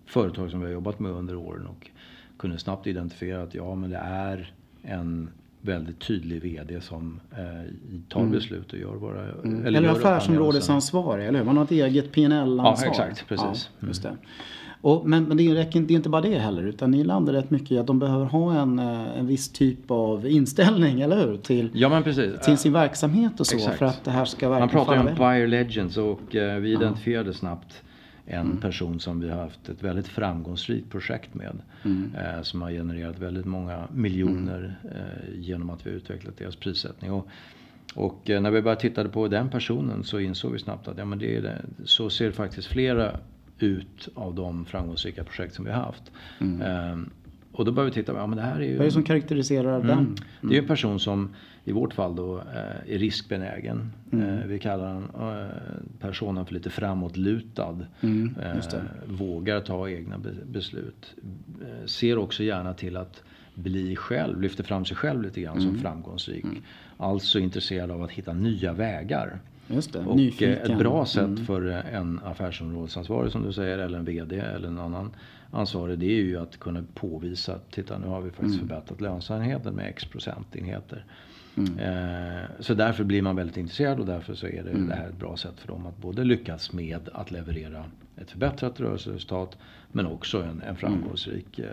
företag 0.07 0.51
som 0.51 0.61
vi 0.61 0.67
har 0.67 0.73
jobbat 0.73 0.99
med 1.01 1.11
under 1.13 1.37
åren 1.37 1.67
och 1.67 1.91
kunde 2.39 2.59
snabbt 2.59 2.87
identifiera 2.87 3.43
att 3.43 3.55
ja, 3.55 3.75
men 3.75 3.91
det 3.91 3.97
är 3.97 4.53
en 4.83 5.29
väldigt 5.61 5.99
tydlig 6.01 6.43
VD 6.43 6.81
som 6.81 7.21
eh, 7.33 7.73
tar 8.09 8.27
beslut 8.27 8.73
och 8.73 8.79
gör 8.79 8.95
våra... 8.95 9.33
Mm. 9.33 9.67
Eller, 9.67 9.83
gör 9.83 9.93
affärsområdesansvarig, 9.93 11.27
eller 11.27 11.39
hur? 11.39 11.47
Man 11.47 11.57
har 11.57 11.65
ett 11.65 11.71
eget 11.71 12.13
PNL 12.13 12.61
ansvar 12.61 12.87
Ja, 12.87 12.91
exakt, 12.91 13.29
precis. 13.29 13.71
Ja, 13.81 13.87
just 13.87 14.03
det. 14.03 14.17
Och, 14.81 15.09
men 15.09 15.25
men 15.25 15.37
det, 15.37 15.55
räcker, 15.55 15.81
det 15.81 15.95
är 15.95 15.97
inte 15.97 16.09
bara 16.09 16.23
det 16.23 16.39
heller, 16.39 16.63
utan 16.63 16.91
ni 16.91 17.05
landar 17.05 17.33
rätt 17.33 17.51
mycket 17.51 17.71
i 17.71 17.79
att 17.79 17.87
de 17.87 17.99
behöver 17.99 18.25
ha 18.25 18.55
en, 18.55 18.79
eh, 18.79 19.19
en 19.19 19.27
viss 19.27 19.49
typ 19.49 19.91
av 19.91 20.27
inställning, 20.27 21.01
eller 21.01 21.27
hur? 21.27 21.37
Till, 21.37 21.71
Ja, 21.75 21.89
men 21.89 22.03
precis. 22.03 22.41
till 22.41 22.59
sin 22.59 22.73
verksamhet 22.73 23.41
och 23.41 23.47
så, 23.47 23.57
Exakt. 23.57 23.79
för 23.79 23.87
att 23.87 24.05
det 24.05 24.11
här 24.11 24.25
ska 24.25 24.49
Man 24.49 24.61
verkligen 24.61 24.85
pratar 24.85 25.03
ju 25.03 25.11
om 25.11 25.17
buyer 25.17 25.47
legends 25.47 25.97
och 25.97 26.37
eh, 26.37 26.59
vi 26.59 26.73
identifierade 26.73 27.35
snabbt 27.35 27.83
en 28.31 28.47
Mm. 28.47 28.57
person 28.61 29.01
som 29.01 29.21
vi 29.21 29.29
har 29.29 29.43
haft 29.43 29.69
ett 29.69 29.83
väldigt 29.83 30.09
framgångsrikt 30.09 30.91
projekt 30.91 31.35
med. 31.35 31.59
Mm. 31.85 32.15
Eh, 32.15 32.43
som 32.43 32.63
har 32.63 32.71
genererat 32.71 33.19
väldigt 33.19 33.47
många 33.47 33.89
miljoner 33.95 34.77
eh, 34.85 35.41
genom 35.41 35.71
att 35.71 35.87
vi 35.87 35.91
har 35.91 35.97
utvecklat 35.97 36.37
deras 36.37 36.57
prissättning. 36.57 37.13
Och, 37.13 37.29
och 37.95 38.31
eh, 38.31 38.41
när 38.41 38.51
vi 38.51 38.63
började 38.63 38.81
titta 38.81 39.09
på 39.09 39.29
den 39.29 39.49
personen 39.49 40.05
så 40.05 40.21
insåg 40.21 40.53
vi 40.53 40.59
snabbt 40.59 40.89
att 40.89 40.99
ja, 40.99 41.05
men 41.05 41.19
det 41.19 41.37
är 41.37 41.43
det. 41.43 41.63
så 41.85 42.11
ser 42.11 42.31
faktiskt 42.31 42.67
flera 42.69 43.17
ut 43.59 44.09
av 44.15 44.35
de 44.35 44.65
framgångsrika 44.65 45.25
projekt 45.25 45.55
som 45.55 45.65
vi 45.65 45.71
har 45.71 45.83
haft. 45.83 46.13
Eh, 46.41 46.99
och 47.53 47.65
då 47.65 47.73
började 47.73 47.91
vi 47.91 47.95
titta, 48.03 48.13
ja 48.13 48.27
men 48.27 48.37
det 48.37 48.43
här 48.45 48.57
är 48.61 48.65
ju... 48.65 48.73
Vad 48.73 48.81
är 48.81 48.85
det 48.85 48.91
som 48.91 49.03
karaktäriserar 49.03 49.79
den? 49.83 49.91
Mm. 49.91 50.15
Det 50.41 50.57
är 50.57 50.63
en 50.63 50.67
person 50.69 51.01
som 51.01 51.35
i 51.69 51.73
vårt 51.73 51.95
fall 51.95 52.17
då 52.17 52.39
eh, 52.39 52.95
är 52.95 52.99
riskbenägen. 52.99 53.93
Mm. 54.13 54.39
Eh, 54.39 54.47
Vi 54.47 54.59
kallar 54.59 54.95
den 54.95 55.03
eh, 55.43 55.47
personen 56.01 56.47
för 56.47 56.55
lite 56.55 56.71
framåtlutad. 56.71 57.79
Mm. 58.01 58.35
Vågar 59.07 59.61
ta 59.61 59.89
egna 59.89 60.19
be- 60.19 60.45
beslut. 60.47 61.15
Ser 61.87 62.19
också 62.19 62.43
gärna 62.43 62.75
till 62.75 62.97
att 62.97 63.23
bli 63.55 63.97
själv, 63.97 64.41
lyfter 64.41 64.65
fram 64.65 64.85
sig 64.85 64.97
själv 64.97 65.23
lite 65.23 65.41
grann 65.41 65.61
som 65.61 65.79
framgångsrik. 65.79 66.45
Alltså 66.97 67.39
intresserad 67.39 67.91
av 67.91 68.03
att 68.03 68.11
hitta 68.11 68.33
nya 68.33 68.73
vägar. 68.73 69.39
Just 69.71 69.93
det, 69.93 69.99
Och 69.99 70.17
nyfiken. 70.17 70.53
ett 70.73 70.79
bra 70.79 71.07
sätt 71.07 71.47
för 71.47 71.63
en 71.71 72.21
affärsområdesansvarig 72.25 73.33
som 73.33 73.43
du 73.43 73.53
säger, 73.53 73.79
eller 73.79 73.99
en 73.99 74.05
VD 74.05 74.39
eller 74.39 74.69
en 74.69 74.79
annan 74.79 75.11
ansvarig, 75.51 75.99
det 75.99 76.07
är 76.07 76.23
ju 76.23 76.37
att 76.39 76.57
kunna 76.59 76.85
påvisa 76.95 77.55
att 77.55 77.71
titta 77.71 77.99
nu 77.99 78.07
har 78.07 78.21
vi 78.21 78.31
faktiskt 78.31 78.59
förbättrat 78.59 79.01
lönsamheten 79.01 79.75
med 79.75 79.89
X 79.89 80.05
procentenheter. 80.05 81.05
Eh, 81.59 82.45
så 82.61 82.75
därför 82.75 83.05
blir 83.05 83.23
man 83.23 83.37
väldigt 83.37 83.57
intresserad 83.57 84.01
och 84.01 84.07
därför 84.07 84.35
så 84.35 84.47
är 84.47 84.65
det, 84.65 84.87
det 84.89 84.95
här 84.95 85.09
ett 85.09 85.19
bra 85.19 85.37
sätt 85.37 85.55
för 85.61 85.69
dem 85.69 85.87
att 85.87 85.99
både 85.99 86.25
lyckas 86.25 86.73
med 86.73 87.09
att 87.13 87.31
leverera 87.31 87.85
ett 88.17 88.31
förbättrat 88.31 88.81
rörelseresultat 88.81 89.57
men 89.93 90.07
också 90.07 90.43
en, 90.43 90.63
en 90.63 90.77
framgångsrik 90.77 91.59
eh, 91.59 91.67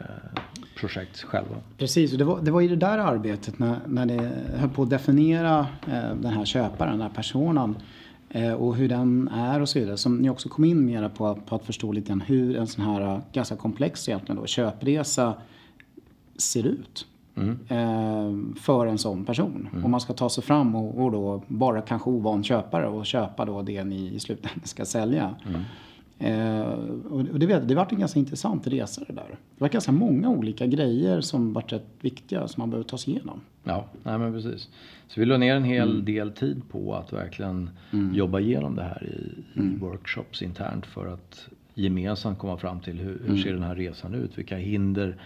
projekt 0.78 1.24
själva. 1.24 1.56
Precis, 1.78 2.12
och 2.12 2.18
det 2.18 2.24
var, 2.24 2.42
det 2.42 2.52
var 2.52 2.62
i 2.62 2.68
det 2.68 2.76
där 2.76 2.98
arbetet 2.98 3.60
när, 3.60 3.80
när 3.88 4.06
det 4.06 4.32
höll 4.56 4.70
på 4.70 4.84
att 4.84 4.90
definiera 4.90 5.60
eh, 5.88 6.16
den 6.16 6.34
här 6.34 6.46
köparen, 6.46 6.92
den 6.92 7.02
här 7.02 7.16
personen 7.16 7.76
eh, 8.30 8.54
och 8.54 8.76
hur 8.76 8.90
den 8.90 9.28
är 9.28 9.62
och 9.62 9.70
så 9.70 9.80
vidare 9.80 9.98
som 9.98 10.18
ni 10.18 10.30
också 10.30 10.50
kom 10.50 10.66
in 10.66 10.86
mera 10.86 11.10
på, 11.10 11.36
på 11.36 11.56
att 11.56 11.66
förstå 11.66 11.92
lite 11.92 12.08
grann 12.08 12.22
hur 12.22 12.58
en 12.58 12.68
sån 12.68 12.86
här 12.86 13.02
eh, 13.02 13.20
ganska 13.34 13.56
komplex 13.56 14.10
egentligen 14.10 14.42
då, 14.42 14.46
köpresa 14.46 15.34
ser 16.38 16.66
ut. 16.66 17.06
Eh, 17.70 18.56
för 18.62 18.88
en 18.88 18.98
sån 18.98 19.26
person. 19.26 19.68
Om 19.84 19.92
man 19.92 20.02
ska 20.02 20.14
ta 20.14 20.30
sig 20.30 20.44
fram 20.44 20.76
och, 20.76 21.04
och 21.04 21.12
då 21.12 21.44
vara 21.48 21.82
kanske 21.82 22.10
ovan 22.10 22.44
köpare 22.44 22.88
och 22.88 23.06
köpa 23.06 23.46
då 23.46 23.62
det 23.62 23.84
ni 23.84 24.14
i 24.16 24.20
slutändan 24.20 24.60
ska 24.64 24.86
sälja. 24.86 25.36
Eh, 26.20 26.62
och 27.10 27.20
och 27.20 27.40
det, 27.40 27.60
det 27.60 27.76
varit 27.76 27.92
en 27.92 28.00
ganska 28.00 28.20
intressant 28.20 28.68
resa 28.68 29.04
det 29.08 29.14
där. 29.14 29.28
Det 29.30 29.62
var 29.62 29.70
ganska 29.70 29.92
många 29.92 30.30
olika 30.30 30.66
grejer 30.66 31.22
som 31.22 31.54
varit 31.54 31.74
rätt 31.74 31.88
viktiga 32.02 32.48
som 32.48 32.62
man 32.62 32.70
behöver 32.70 32.90
ta 32.90 32.98
sig 32.98 33.14
igenom. 33.14 33.42
Ja, 33.64 33.86
nej 34.04 34.18
men 34.18 34.34
precis. 34.34 34.70
Så 35.08 35.20
vi 35.20 35.26
la 35.26 35.38
ner 35.38 35.56
en 35.56 35.64
hel 35.64 36.06
del 36.06 36.32
tid 36.32 36.62
på 36.72 36.96
att 36.96 37.14
verkligen 37.14 37.70
jobba 38.14 38.40
igenom 38.40 38.76
det 38.76 38.84
här 38.84 39.04
i, 39.04 39.60
i 39.60 39.78
workshops 39.78 40.42
internt 40.42 40.86
för 40.86 41.14
att 41.14 41.48
gemensamt 41.74 42.40
komma 42.40 42.58
fram 42.58 42.80
till 42.80 43.00
hur, 43.00 43.22
hur 43.26 43.38
ser 43.38 43.54
den 43.54 43.64
här 43.64 43.76
resan 43.76 44.14
ut? 44.16 44.38
Vilka 44.38 44.58
hinder 44.58 45.18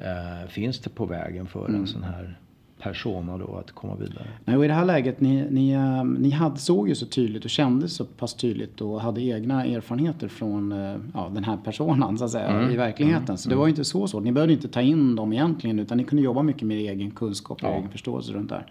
eh, 0.00 0.48
finns 0.48 0.78
det 0.78 0.90
på 0.90 1.06
vägen 1.06 1.46
för 1.46 1.68
en 1.68 1.86
sån 1.86 2.02
här 2.02 2.38
persona 2.82 3.38
då 3.38 3.56
att 3.56 3.72
komma 3.72 3.94
vidare? 3.94 4.26
Nej, 4.44 4.56
och 4.56 4.64
I 4.64 4.68
det 4.68 4.74
här 4.74 4.84
läget, 4.84 5.20
ni, 5.20 5.46
ni, 5.50 5.70
eh, 5.72 6.04
ni 6.04 6.30
hade, 6.30 6.56
såg 6.56 6.88
ju 6.88 6.94
så 6.94 7.06
tydligt 7.06 7.44
och 7.44 7.50
kände 7.50 7.88
så 7.88 8.04
pass 8.04 8.34
tydligt 8.34 8.80
och 8.80 9.00
hade 9.00 9.20
egna 9.22 9.64
erfarenheter 9.64 10.28
från 10.28 10.72
eh, 10.72 10.96
ja, 11.14 11.30
den 11.34 11.44
här 11.44 11.56
personen 11.56 12.18
så 12.18 12.24
att 12.24 12.30
säga 12.30 12.70
i 12.72 12.76
verkligheten. 12.76 13.38
Så 13.38 13.48
det 13.48 13.54
var 13.54 13.66
ju 13.66 13.70
inte 13.70 13.84
så 13.84 14.06
svårt. 14.06 14.24
Ni 14.24 14.32
behövde 14.32 14.52
inte 14.54 14.68
ta 14.68 14.80
in 14.80 15.16
dem 15.16 15.32
egentligen 15.32 15.78
utan 15.78 15.98
ni 15.98 16.04
kunde 16.04 16.22
jobba 16.24 16.42
mycket 16.42 16.62
med 16.62 16.76
egen 16.76 17.10
kunskap 17.10 17.62
och 17.62 17.68
Ja. 17.68 17.74
egen 17.76 17.88
förståelse 17.90 18.32
runt 18.32 18.48
det 18.48 18.54
här. 18.54 18.66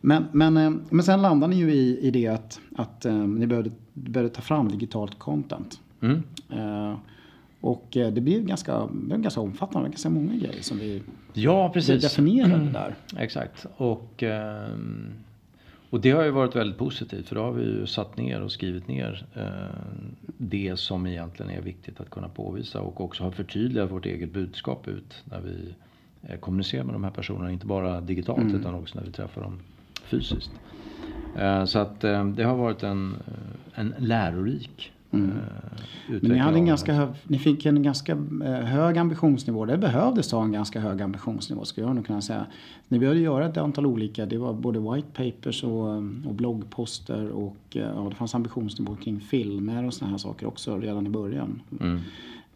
Men, 0.00 0.24
men, 0.32 0.56
eh, 0.56 0.70
men 0.90 1.02
sen 1.04 1.22
landade 1.22 1.50
ni 1.54 1.56
ju 1.60 1.72
i, 1.72 1.98
i 2.00 2.10
det 2.10 2.26
att, 2.26 2.60
att 2.76 3.04
eh, 3.04 3.14
ni 3.14 3.46
behövde, 3.46 3.70
behövde 3.92 4.34
ta 4.34 4.42
fram 4.42 4.68
digitalt 4.68 5.18
content. 5.18 5.80
Mm. 6.00 6.22
Eh, 6.50 6.94
och 7.64 7.96
eh, 7.96 8.12
det 8.12 8.20
blev 8.20 8.44
ganska, 8.44 8.88
det 8.92 9.16
ganska 9.18 9.40
omfattande, 9.40 9.88
ganska 9.88 10.10
många 10.10 10.34
grejer 10.34 10.62
som 10.62 10.78
vi, 10.78 11.02
Ja, 11.32 11.68
vi 11.68 11.72
precis. 11.74 12.02
definierade 12.02 12.70
där. 12.72 12.94
Exakt. 13.18 13.66
Och, 13.76 14.22
ehm, 14.22 15.08
och 15.90 16.00
det 16.00 16.10
har 16.10 16.22
ju 16.24 16.30
varit 16.30 16.56
väldigt 16.56 16.78
positivt 16.78 17.28
för 17.28 17.34
då 17.34 17.42
har 17.42 17.52
vi 17.52 17.64
ju 17.64 17.86
satt 17.86 18.16
ner 18.16 18.40
och 18.40 18.52
skrivit 18.52 18.88
ner 18.88 19.26
eh, 19.34 19.78
det 20.38 20.76
som 20.76 21.06
egentligen 21.06 21.52
är 21.52 21.60
viktigt 21.60 22.00
att 22.00 22.10
kunna 22.10 22.28
påvisa 22.28 22.80
och 22.80 23.00
också 23.00 23.24
har 23.24 23.30
förtydligat 23.30 23.90
vårt 23.90 24.06
eget 24.06 24.32
budskap 24.32 24.88
ut 24.88 25.22
när 25.24 25.40
vi 25.40 25.74
eh, 26.22 26.38
kommunicerar 26.38 26.84
med 26.84 26.94
de 26.94 27.04
här 27.04 27.10
personerna. 27.10 27.50
Inte 27.52 27.66
bara 27.66 28.00
digitalt 28.00 28.38
Mm. 28.40 28.60
utan 28.60 28.74
också 28.74 28.98
när 28.98 29.06
vi 29.06 29.12
träffar 29.12 29.42
dem 29.42 29.60
fysiskt. 30.04 30.50
Så 31.66 31.78
att 31.78 32.00
det 32.36 32.44
har 32.44 32.56
varit 32.56 32.82
en, 32.82 33.16
en 33.74 33.94
lärorik 33.98 34.92
Mm. 35.14 35.36
Men 36.06 36.16
utveckling 36.16 36.32
ni, 36.32 36.38
hade 36.38 36.58
en 36.58 36.66
ganska 36.66 37.14
ni 37.24 37.38
fick 37.38 37.66
en 37.66 37.82
ganska 37.82 38.12
eh, 38.44 38.52
hög 38.52 38.98
ambitionsnivå. 38.98 39.64
Det 39.64 39.78
behövdes 39.78 40.32
ha 40.32 40.44
en 40.44 40.52
ganska 40.52 40.80
hög 40.80 41.02
ambitionsnivå 41.02 41.64
skulle 41.64 41.86
jag 41.86 41.96
nog 41.96 42.06
kunna 42.06 42.20
säga. 42.20 42.46
Ni 42.88 42.98
behövde 42.98 43.20
göra 43.20 43.46
ett 43.46 43.56
antal 43.56 43.86
olika, 43.86 44.26
det 44.26 44.38
var 44.38 44.52
både 44.52 44.78
white 44.78 45.08
papers 45.12 45.64
och, 45.64 45.94
eh, 45.94 46.02
och 46.26 46.34
bloggposter 46.34 47.30
och 47.30 47.56
eh, 47.74 47.82
ja, 47.82 48.06
det 48.10 48.14
fanns 48.14 48.34
ambitionsnivå 48.34 48.96
kring 48.96 49.20
filmer 49.20 49.84
och 49.84 49.94
såna 49.94 50.10
här 50.10 50.18
saker 50.18 50.46
också 50.46 50.78
redan 50.78 51.06
i 51.06 51.10
början. 51.10 51.62
Mm. 51.80 52.00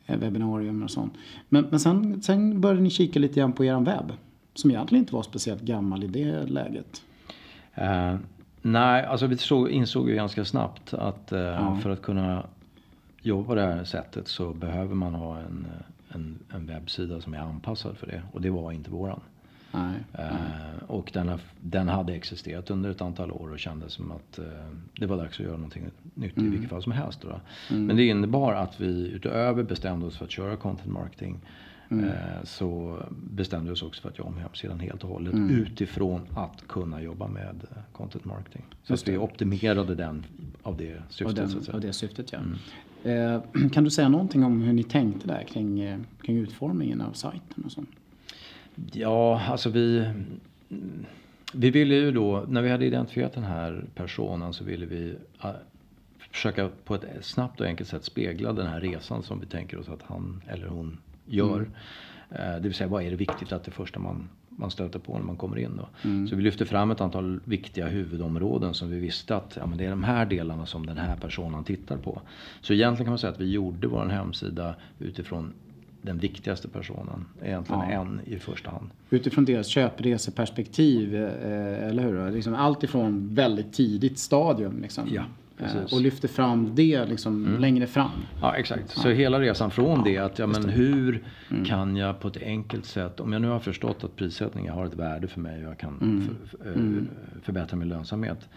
Eh, 0.07 0.19
Webbinarium 0.19 0.83
och 0.83 0.91
sånt. 0.91 1.13
Men, 1.49 1.67
men 1.71 1.81
sen, 1.81 2.23
sen 2.23 2.61
började 2.61 2.81
ni 2.81 2.91
kika 2.91 3.19
lite 3.19 3.41
grann 3.41 3.53
på 3.53 3.65
er 3.65 3.81
webb. 3.81 4.13
Som 4.55 4.71
egentligen 4.71 5.03
inte 5.03 5.15
var 5.15 5.23
speciellt 5.23 5.63
gammal 5.63 6.05
i 6.05 6.07
det 6.07 6.47
läget. 6.47 7.03
Eh, 7.75 8.15
nej, 8.63 9.05
alltså 9.05 9.27
vi 9.27 9.37
såg, 9.37 9.71
insåg 9.71 10.09
ju 10.09 10.15
ganska 10.15 10.45
snabbt 10.45 10.95
att 10.95 11.33
eh, 11.33 11.79
för 11.79 11.91
att 11.91 12.03
kunna 12.03 12.47
jobba 13.23 13.45
på 13.45 13.55
det 13.55 13.63
här 13.63 13.85
sättet 13.85 14.29
så 14.29 14.53
behöver 14.53 14.95
man 14.95 15.15
ha 15.15 15.39
en, 15.39 15.67
en, 16.09 16.39
en 16.55 16.67
webbsida 16.67 17.21
som 17.21 17.35
är 17.35 17.39
anpassad 17.39 17.97
för 17.97 18.07
det. 18.07 18.23
Och 18.33 18.41
det 18.41 18.51
var 18.51 18.73
inte 18.73 18.91
våran. 18.91 19.21
Nej. 19.71 19.95
Eh, 20.13 20.83
och 20.87 21.11
den, 21.13 21.39
den 21.61 21.89
hade 21.89 22.15
existerat 22.15 22.71
under 22.71 22.91
ett 22.91 23.01
antal 23.01 23.33
år 23.33 23.53
och 23.53 23.59
kändes 23.59 23.93
som 23.93 24.13
att 24.13 24.39
eh, 24.39 24.45
det 24.99 25.07
var 25.07 25.17
dags 25.17 25.41
att 25.41 25.47
göra 25.47 25.57
någonting 25.57 25.85
nytt 26.15 26.39
i 26.39 26.49
vilket 26.49 26.71
fall 26.71 26.83
som 26.83 26.93
helst. 26.93 27.21
Då. 27.23 27.41
Men 27.69 27.97
det 27.97 28.07
innebar 28.07 28.55
att 28.55 28.81
vi 28.81 29.11
utöver 29.11 29.63
bestämde 29.63 30.07
oss 30.07 30.19
för 30.19 30.25
att 30.25 30.31
köra 30.31 30.57
content 30.57 30.93
marketing 30.93 31.41
eh, 31.91 32.45
så 32.45 33.03
bestämde 33.11 33.67
vi 33.67 33.75
oss 33.75 33.83
också 33.83 34.03
för 34.03 34.09
att 34.09 34.19
göra 34.19 34.29
om 34.29 34.39
hemsidan 34.39 34.81
helt 34.81 35.05
och 35.05 35.11
hållet 35.11 35.35
utifrån 35.35 36.21
att 36.35 36.69
kunna 36.69 37.03
jobba 37.03 37.29
med 37.29 37.67
eh, 37.71 37.83
content 37.93 38.25
marketing. 38.25 38.63
Så 38.83 38.93
Just 38.93 39.03
att 39.09 39.15
vi 39.15 39.19
optimerade 39.19 39.95
den 39.95 40.25
av 40.63 40.77
det 40.77 40.97
Av, 40.97 41.03
syftet. 41.09 41.37
den, 41.37 41.45
att 41.45 41.65
säga. 41.65 41.75
av 41.75 41.81
det 41.81 41.93
syftet 41.93 42.33
ja. 42.33 42.39
Eh, 43.11 43.41
kan 43.73 43.85
du 43.85 43.91
säga 43.91 44.09
någonting 44.09 44.45
om 44.45 44.61
hur 44.61 44.73
ni 44.73 44.83
tänkte 44.83 45.29
där 45.29 45.43
kring, 45.43 46.05
kring 46.23 46.37
utformningen 46.37 47.01
av 47.01 47.13
sajten 47.13 47.65
och 47.65 47.73
sånt? 47.73 47.91
Ja, 48.93 49.43
alltså 49.49 49.71
vi... 49.71 50.13
Vi 51.53 51.71
ville 51.71 51.95
ju 51.95 52.13
då, 52.13 52.45
när 52.49 52.63
vi 52.63 52.71
hade 52.71 52.87
identifierat 52.87 53.33
den 53.33 53.45
här 53.45 53.85
personen 53.95 54.53
så 54.53 54.65
ville 54.65 54.87
vi 54.87 55.17
eh, 55.43 55.51
försöka 56.19 56.71
på 56.85 56.95
ett 56.95 57.05
snabbt 57.21 57.61
och 57.61 57.67
enkelt 57.67 57.89
sätt 57.89 58.05
spegla 58.05 58.53
den 58.53 58.67
här 58.67 58.81
resan 58.81 59.23
som 59.23 59.41
vi 59.41 59.47
tänker 59.47 59.79
oss 59.79 59.89
att 59.89 60.03
han 60.03 60.43
eller 60.47 60.67
hon 60.67 60.99
gör. 61.29 61.61
Eh, 62.31 62.39
Det 62.39 62.61
vill 62.61 62.75
säga 62.75 62.89
vad 62.89 63.03
är 63.03 63.11
det 63.11 63.17
viktigt 63.17 63.53
att 63.53 63.65
det 63.65 63.71
första 63.71 64.01
man, 64.01 64.29
man 64.49 64.71
stöter 64.71 64.99
på 64.99 65.19
när 65.19 65.25
man 65.25 65.37
kommer 65.37 65.59
in 65.59 65.77
då. 65.77 65.89
Så 66.29 66.37
vi 66.37 66.43
lyfte 66.43 66.65
fram 66.65 66.91
ett 66.91 67.01
antal 67.01 67.41
viktiga 67.45 67.87
huvudområden 67.89 68.75
som 68.75 68.91
vi 68.91 68.99
visste 68.99 69.37
att 69.37 69.57
ja, 69.61 69.67
men 69.67 69.79
det 69.79 69.85
är 69.85 69.91
de 69.91 70.03
här 70.05 70.27
delarna 70.27 70.67
som 70.67 70.87
den 70.87 70.99
här 70.99 71.17
personen 71.17 71.65
tittar 71.65 71.97
på. 71.97 72.21
Så 72.61 72.73
egentligen 72.73 73.05
kan 73.07 73.11
man 73.13 73.19
säga 73.19 73.33
att 73.33 73.41
vi 73.41 73.51
gjorde 73.51 73.87
vår 73.89 74.07
hemsida 74.07 74.75
utifrån 74.99 75.53
den 76.03 76.19
viktigaste 76.19 76.69
personen. 76.69 77.25
Egentligen 77.43 77.81
Ja. 77.91 78.01
en 78.01 78.21
i 78.27 78.39
första 78.39 78.71
hand. 78.71 78.91
Utifrån 79.11 79.45
deras 79.45 79.67
köpreseperspektiv, 80.23 81.15
eh, 81.15 81.89
eller 81.89 82.03
hur? 82.03 82.31
Liksom 82.31 82.55
allt 82.55 82.83
ifrån 82.85 83.35
väldigt 83.35 83.73
tidigt 83.73 84.19
stadium 84.19 84.83
liksom. 84.83 85.09
Ja, 85.13 85.23
precis. 85.59 85.93
och 85.93 86.01
lyfter 86.01 86.29
fram 86.29 86.75
det 86.75 87.05
liksom 87.07 87.57
längre 87.61 87.87
fram. 87.87 88.11
Ja, 88.41 88.57
exakt. 88.57 88.91
Så 88.91 89.09
hela 89.09 89.41
resan 89.41 89.71
från 89.71 90.05
det 90.05 90.19
att, 90.19 90.39
ja 90.39 90.47
men 90.47 90.69
hur 90.69 91.23
Mm. 91.51 91.65
kan 91.65 91.97
jag 91.97 92.21
på 92.21 92.29
ett 92.29 92.43
enkelt 92.43 92.85
sätt, 92.85 93.21
om 93.21 93.33
jag 93.33 93.43
nu 93.43 93.49
har 93.49 93.59
förstått 93.61 94.05
att 94.05 94.17
prissättningen 94.17 94.75
har 94.75 94.87
ett 94.87 94.95
värde 94.95 95.29
för 95.29 95.41
mig 95.41 95.65
och 95.65 95.71
jag 95.71 95.79
kan 95.79 95.99
Mm. 96.01 96.29
för, 96.51 96.59
för, 96.59 96.71
eh, 96.81 97.03
förbättra 97.43 97.77
min 97.77 97.89
lönsamhet. 97.89 98.49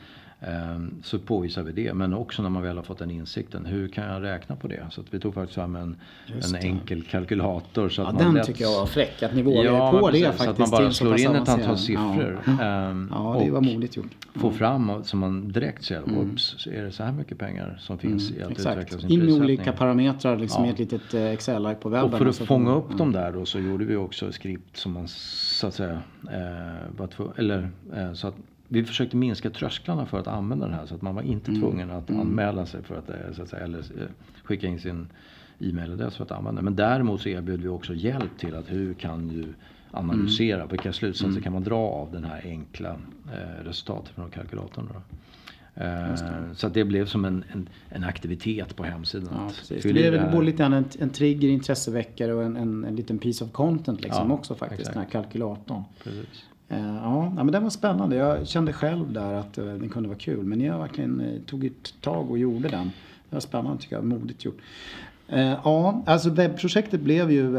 Eh, 0.41 0.79
Så 1.03 1.19
påvisar 1.19 1.63
vi 1.63 1.71
det. 1.71 1.93
Men 1.93 2.13
också 2.13 2.41
när 2.41 2.49
man 2.49 2.63
väl 2.63 2.75
har 2.75 2.83
fått 2.83 2.99
den 2.99 3.11
insikten, 3.11 3.65
hur 3.65 3.87
kan 3.87 4.03
jag 4.07 4.23
räkna 4.23 4.55
på 4.55 4.67
det? 4.67 4.85
Så 4.89 5.01
att 5.01 5.13
vi 5.13 5.19
tog 5.19 5.33
faktiskt 5.33 5.55
fram 5.55 5.75
en, 5.75 5.95
en 6.27 6.55
enkel 6.55 7.01
kalkylator. 7.03 7.89
Så 7.89 8.01
att 8.01 8.07
Ja, 8.07 8.13
man 8.13 8.23
den 8.23 8.33
lätt- 8.33 8.45
tycker 8.45 8.61
jag 8.63 8.79
var 8.79 8.85
fräck, 8.85 9.23
att 9.23 9.35
ni 9.35 9.41
vågade 9.41 9.65
Ja, 9.77 9.91
på 9.91 9.95
men 10.05 10.05
det 10.05 10.11
precis, 10.11 10.25
faktiskt. 10.25 10.43
Så 10.45 10.49
att 10.51 10.57
man 10.57 10.69
bara 10.69 10.91
slår 10.91 11.19
in 11.19 11.35
ett 11.35 11.49
antal 11.49 11.77
siffror. 11.77 12.39
Ja, 12.45 12.63
ehm, 12.63 13.07
ja 13.11 13.41
det 13.45 13.51
var 13.51 13.61
modigt 13.61 13.97
gjort. 13.97 14.11
Få 14.35 14.51
fram 14.51 15.03
så 15.03 15.17
man 15.17 15.51
direkt 15.51 15.83
ser, 15.85 16.01
oops, 16.17 16.55
så 16.57 16.69
är 16.69 16.83
det 16.83 16.91
så 16.91 17.03
här 17.03 17.11
mycket 17.11 17.37
pengar 17.37 17.77
som 17.81 17.97
finns 17.97 18.31
i 18.31 18.43
att 18.43 18.51
utveckla 18.51 18.71
Mm, 18.71 18.81
Exakt. 18.83 19.01
sin 19.01 19.11
In 19.11 19.25
med 19.25 19.33
olika 19.33 19.71
parametrar 19.73 20.37
liksom 20.37 20.63
Ja. 20.63 20.69
i 20.69 20.73
ett 20.73 20.79
litet 20.79 21.13
eh, 21.13 21.25
Excel-ark 21.25 21.79
på 21.79 21.89
webben. 21.89 22.13
Och 22.13 22.17
för 22.19 22.25
att 22.25 22.35
så 22.35 22.45
fånga 22.45 22.75
upp 22.75 22.97
dem 22.97 23.11
där 23.11 23.31
då 23.31 23.45
så 23.45 23.59
gjorde 23.59 23.85
vi 23.85 23.95
också 23.95 24.31
skript 24.31 24.77
som 24.77 24.91
man 24.91 25.07
så 25.07 25.67
att 25.67 25.73
säga 25.73 26.01
eh, 26.99 27.07
två, 27.07 27.33
eller 27.37 27.69
eh, 27.95 28.13
så 28.13 28.27
att 28.27 28.35
vi 28.73 28.83
försökte 28.83 29.17
minska 29.17 29.49
trösklarna 29.49 30.05
för 30.05 30.19
att 30.19 30.27
använda 30.27 30.65
den 30.65 30.75
här 30.75 30.85
så 30.85 30.95
att 30.95 31.01
man 31.01 31.15
var 31.15 31.21
inte 31.21 31.51
Mm. 31.51 31.61
tvungen 31.61 31.91
att 31.91 32.09
anmäla 32.09 32.65
sig 32.65 32.83
för 32.83 32.95
att, 32.95 33.09
eh, 33.09 33.15
så 33.33 33.41
att 33.43 33.49
säga, 33.49 33.63
eller 33.63 33.79
eh, 33.79 34.07
skicka 34.43 34.67
in 34.67 34.79
sin 34.79 35.07
e-mailadress 35.59 36.15
för 36.15 36.23
att 36.23 36.31
använda 36.31 36.57
den. 36.59 36.65
Men 36.65 36.75
däremot 36.75 37.21
så 37.21 37.29
erbjöd 37.29 37.61
vi 37.61 37.67
också 37.67 37.93
hjälp 37.93 38.37
till 38.37 38.55
att 38.55 38.71
hur 38.71 38.93
kan 38.93 39.27
du 39.27 39.45
analysera, 39.91 40.55
Mm. 40.57 40.67
vilka 40.67 40.93
slutsatser 40.93 41.41
kan 41.41 41.53
man 41.53 41.63
dra 41.63 41.77
av 41.79 42.11
den 42.11 42.23
här 42.23 42.41
enkla 42.45 42.89
eh, 43.33 43.63
resultatet 43.65 44.15
från 44.15 44.29
kalkylatorn. 44.31 44.87
Då. 44.93 45.01
Eh, 45.83 46.15
så 46.55 46.67
att 46.67 46.73
det 46.73 46.83
blev 46.83 47.05
som 47.05 47.25
en, 47.25 47.43
en, 47.53 47.69
en 47.89 48.03
aktivitet 48.03 48.75
på 48.75 48.83
hemsidan. 48.83 49.29
Ja. 49.69 49.75
Det 49.83 49.93
blev 49.93 50.11
det 50.11 50.29
både 50.31 50.45
lite 50.45 50.63
en, 50.63 50.85
en 50.99 51.09
trigger, 51.09 51.49
intresseväckare 51.49 52.33
och 52.33 52.43
en, 52.43 52.57
en, 52.57 52.83
en 52.85 52.95
liten 52.95 53.17
piece 53.19 53.43
of 53.45 53.51
content 53.51 54.01
liksom 54.01 54.27
Ja, 54.29 54.33
också 54.33 54.55
faktiskt. 54.55 54.79
exakt. 54.81 54.93
Den 54.95 55.03
här 55.03 55.09
kalkylatorn. 55.11 55.83
Precis. 56.03 56.45
Eh, 56.71 56.95
Ja, 56.95 57.33
ja, 57.37 57.43
men 57.43 57.51
den 57.51 57.63
var 57.63 57.69
spännande. 57.69 58.15
Jag 58.15 58.47
kände 58.47 58.73
själv 58.73 59.13
där 59.13 59.33
att 59.33 59.57
eh, 59.57 59.65
den 59.65 59.89
kunde 59.89 60.09
vara 60.09 60.19
kul. 60.19 60.43
Men 60.45 60.61
jag 60.61 60.79
verkligen 60.79 61.21
eh, 61.21 61.41
tog 61.45 61.65
ett 61.65 61.93
tag 62.01 62.31
och 62.31 62.37
gjorde 62.37 62.69
den. 62.69 62.85
Det 63.29 63.35
var 63.35 63.39
spännande 63.39 63.81
tycker 63.81 63.95
jag. 63.95 64.05
Modigt 64.05 64.45
gjort. 64.45 64.57
Ja, 65.63 66.03
alltså 66.05 66.29
webbprojektet 66.29 67.01
blev 67.01 67.31
ju... 67.31 67.57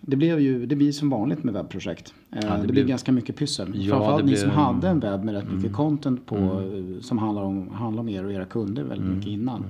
Det, 0.00 0.16
blev 0.16 0.40
ju, 0.40 0.66
det 0.66 0.76
blir 0.76 0.92
som 0.92 1.10
vanligt 1.10 1.44
med 1.44 1.54
webbprojekt. 1.54 2.14
Eh, 2.32 2.40
det 2.40 2.48
det, 2.48 2.58
blir 2.62 2.72
blev- 2.72 2.86
ganska 2.86 3.12
mycket 3.12 3.36
pyssel. 3.36 3.72
Ja, 3.74 3.94
Framförallt 3.94 4.22
det 4.24 4.30
ni 4.30 4.36
som 4.36 4.48
blev- 4.48 4.58
Mm. 4.60 4.74
hade 4.74 4.88
en 4.88 5.00
webb 5.00 5.24
med 5.24 5.34
rätt 5.34 5.52
mycket 5.52 5.72
content 5.72 6.26
på 6.26 6.36
eh, 6.36 7.00
som 7.00 7.18
handlar 7.18 7.42
om, 7.42 7.68
handlar 7.70 8.00
om 8.00 8.08
er 8.08 8.24
och 8.24 8.32
era 8.32 8.44
kunder 8.44 8.82
väldigt 8.82 9.04
Mm. 9.06 9.16
mycket 9.16 9.30
innan. 9.32 9.64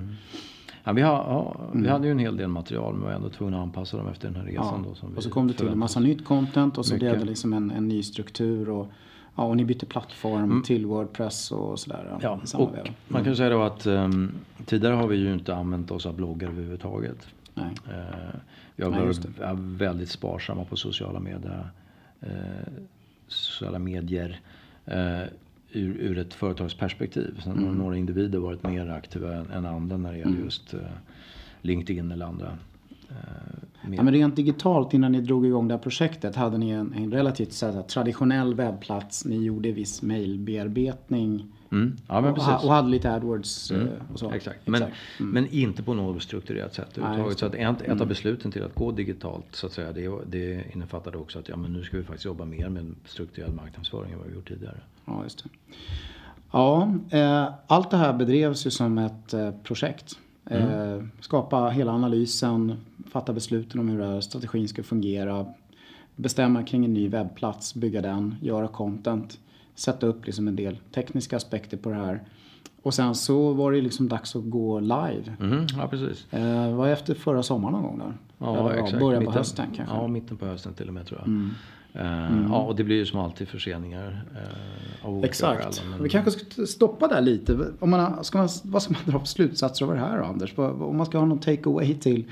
Ja, 0.87 0.93
vi, 0.93 1.01
har, 1.01 1.15
ja, 1.15 1.55
vi 1.73 1.87
hade 1.87 2.07
ju 2.07 2.11
en 2.11 2.19
hel 2.19 2.37
del 2.37 2.47
material 2.47 2.93
men 2.93 3.03
var 3.03 3.11
ändå 3.11 3.29
tvungna 3.29 3.57
att 3.57 3.63
anpassa 3.63 3.97
dem 3.97 4.07
efter 4.07 4.27
den 4.27 4.35
här 4.35 4.43
resan. 4.43 4.75
Mm. 4.75 4.89
Ja, 5.01 5.07
Då, 5.09 5.15
och 5.15 5.23
så 5.23 5.29
kom 5.29 5.47
det 5.47 5.53
till 5.53 5.67
en 5.67 5.79
massa 5.79 5.99
nytt 5.99 6.25
content 6.25 6.77
och 6.77 6.85
så 6.85 6.95
blev 6.95 7.19
det 7.19 7.25
liksom 7.25 7.53
en, 7.53 7.71
en 7.71 7.87
ny 7.87 8.03
struktur. 8.03 8.69
Och, 8.69 8.87
ja, 9.35 9.43
och 9.43 9.57
ni 9.57 9.65
bytte 9.65 9.85
plattform 9.85 10.63
till 10.63 10.85
Wordpress 10.85 11.51
och 11.51 11.79
sådär. 11.79 12.05
Mm. 12.09 12.19
Ja, 12.21 12.39
och 12.53 12.73
väv. 12.73 12.87
man 13.07 13.23
kan 13.23 13.31
ju 13.31 13.35
säga 13.35 13.49
då 13.49 13.61
att 13.61 13.87
um, 13.87 14.31
tidigare 14.65 14.95
har 14.95 15.07
vi 15.07 15.15
ju 15.15 15.33
inte 15.33 15.55
använt 15.55 15.91
oss 15.91 16.05
av 16.05 16.15
bloggar 16.15 16.49
överhuvudtaget. 16.49 17.27
Nej. 17.53 17.71
Eh, 17.89 18.39
vi 18.75 18.83
har 18.83 18.91
varit 18.91 19.25
väldigt 19.59 20.09
sparsamma 20.09 20.65
på 20.65 20.75
sociala 20.75 21.19
medier. 21.19 21.69
Eh, 22.19 22.29
sociala 23.27 23.79
medier. 23.79 24.39
Eh, 24.85 25.23
ur, 25.71 25.97
ur 25.99 26.17
ett 26.17 26.33
företagsperspektiv. 26.33 27.39
Sen 27.43 27.51
Mm. 27.51 27.65
har 27.67 27.73
några 27.73 27.97
individer 27.97 28.39
varit 28.39 28.63
mer 28.63 28.87
aktiva 28.89 29.35
än, 29.35 29.51
än 29.51 29.65
andra 29.65 29.97
när 29.97 30.11
det 30.11 30.17
gäller 30.19 30.39
just 30.43 30.73
eh, 30.73 30.79
LinkedIn 31.61 32.11
eller 32.11 32.25
andra. 32.25 32.57
Eh, 33.09 33.15
Ja, 33.97 34.03
men 34.03 34.13
rent 34.13 34.35
digitalt 34.35 34.93
innan 34.93 35.11
ni 35.11 35.21
drog 35.21 35.45
igång 35.45 35.67
det 35.67 35.73
här 35.73 35.81
projektet 35.81 36.35
hade 36.35 36.57
ni 36.57 36.69
en, 36.69 36.93
en 36.93 37.11
relativt 37.11 37.53
så 37.53 37.65
här, 37.71 37.81
traditionell 37.81 38.55
webbplats. 38.55 39.25
Ni 39.25 39.43
gjorde 39.45 39.71
viss 39.71 40.01
mailbearbetning 40.01 41.45
mm, 41.71 41.95
ja, 42.07 42.21
men 42.21 42.29
och, 42.29 42.35
precis. 42.35 42.63
och 42.65 42.71
hade 42.73 42.89
lite 42.89 43.11
AdWords 43.13 43.71
Mm, 43.71 43.87
eh, 43.87 43.93
och 44.13 44.19
så. 44.19 44.31
Exakt. 44.31 44.67
Men, 44.67 44.83
Mm. 44.83 44.91
men 45.31 45.47
inte 45.47 45.83
på 45.83 45.93
något 45.93 46.23
strukturerat 46.23 46.73
sätt 46.73 46.97
överhuvudtaget. 46.97 47.39
Så 47.39 47.45
att 47.45 47.53
ett, 47.55 47.81
ett 47.81 47.87
Mm. 47.87 48.01
av 48.01 48.07
besluten 48.07 48.51
till 48.51 48.63
att 48.63 48.75
gå 48.75 48.91
digitalt 48.91 49.45
så 49.51 49.67
att 49.67 49.73
säga, 49.73 49.91
det, 49.93 50.09
det 50.29 50.63
innefattade 50.75 51.17
också 51.17 51.39
att 51.39 51.49
ja, 51.49 51.55
men 51.57 51.73
nu 51.73 51.83
ska 51.83 51.97
vi 51.97 52.03
faktiskt 52.03 52.25
jobba 52.25 52.45
mer 52.45 52.69
med 52.69 52.95
strukturerad 53.05 53.53
marknadsföring 53.55 54.11
än 54.11 54.17
vad 54.19 54.27
vi 54.27 54.33
gjort 54.35 54.47
tidigare. 54.47 54.77
Ja, 55.07 55.23
just 55.23 55.43
det. 55.43 55.49
Ja, 56.51 56.93
eh, 57.09 57.47
allt 57.67 57.91
det 57.91 57.97
här 57.97 58.13
bedrevs 58.13 58.65
ju 58.65 58.71
som 58.71 58.97
ett 58.97 59.33
eh, 59.33 59.51
projekt. 59.63 60.19
Eh, 60.49 61.03
skapa 61.19 61.69
hela 61.69 61.91
analysen, 61.91 62.77
fatta 63.11 63.33
besluten 63.33 63.79
om 63.79 63.89
hur 63.89 63.99
den 63.99 64.13
här 64.13 64.21
strategin 64.21 64.67
ska 64.67 64.83
fungera. 64.83 65.45
Bestämma 66.15 66.63
kring 66.63 66.85
en 66.85 66.93
ny 66.93 67.09
webbplats, 67.09 67.75
bygga 67.75 68.01
den, 68.01 68.35
göra 68.41 68.67
content. 68.67 69.39
Sätta 69.75 70.07
upp 70.07 70.25
liksom 70.25 70.47
en 70.47 70.55
del 70.55 70.77
tekniska 70.93 71.35
aspekter 71.35 71.77
på 71.77 71.89
det 71.89 71.95
här. 71.95 72.23
Och 72.83 72.93
sen 72.93 73.15
så 73.15 73.53
var 73.53 73.71
det 73.71 73.81
liksom 73.81 74.07
dags 74.07 74.35
att 74.35 74.49
gå 74.49 74.79
live. 74.79 75.35
Mhm, 75.39 75.67
ja, 75.77 75.87
precis. 75.87 76.33
Eh, 76.33 76.75
var 76.75 76.87
efter 76.87 77.13
förra 77.13 77.43
sommaren 77.43 77.73
någon 77.73 77.83
gång 77.83 77.99
där? 77.99 78.13
Ja, 78.37 78.73
exakt. 78.73 78.99
Början 78.99 79.23
på 79.23 79.29
Mitten- 79.29 79.33
hösten 79.37 79.65
kanske? 79.75 79.95
Ja, 79.95 80.07
mitten 80.07 80.37
på 80.37 80.45
hösten 80.45 80.73
till 80.73 80.87
och 80.87 80.93
med 80.93 81.05
tror 81.05 81.19
jag. 81.19 81.27
Mm. 81.27 81.49
Eh, 81.93 82.47
Ja, 82.49 82.57
och 82.61 82.75
det 82.75 82.83
blir 82.83 82.95
ju 82.95 83.05
som 83.05 83.19
alltid 83.19 83.47
förseningar. 83.47 84.25
eh, 84.35 85.07
av 85.07 85.25
Exakt. 85.25 85.63
skäl, 85.79 85.89
men- 85.89 86.03
Vi 86.03 86.09
kanske 86.09 86.31
ska 86.31 86.65
stoppa 86.65 87.07
där 87.07 87.21
lite. 87.21 87.57
Om 87.79 87.89
man, 87.89 88.23
ska 88.23 88.37
man, 88.37 88.49
vad 88.63 88.81
ska 88.83 88.93
man 88.93 89.01
dra 89.05 89.19
för 89.19 89.25
slutsatser 89.27 89.85
av 89.85 89.93
det 89.93 89.99
här 89.99 90.17
Anders? 90.19 90.57
Om 90.57 90.97
man 90.97 91.05
ska 91.05 91.17
ha 91.17 91.25
någon 91.25 91.39
take-away 91.39 91.99
till, 91.99 92.25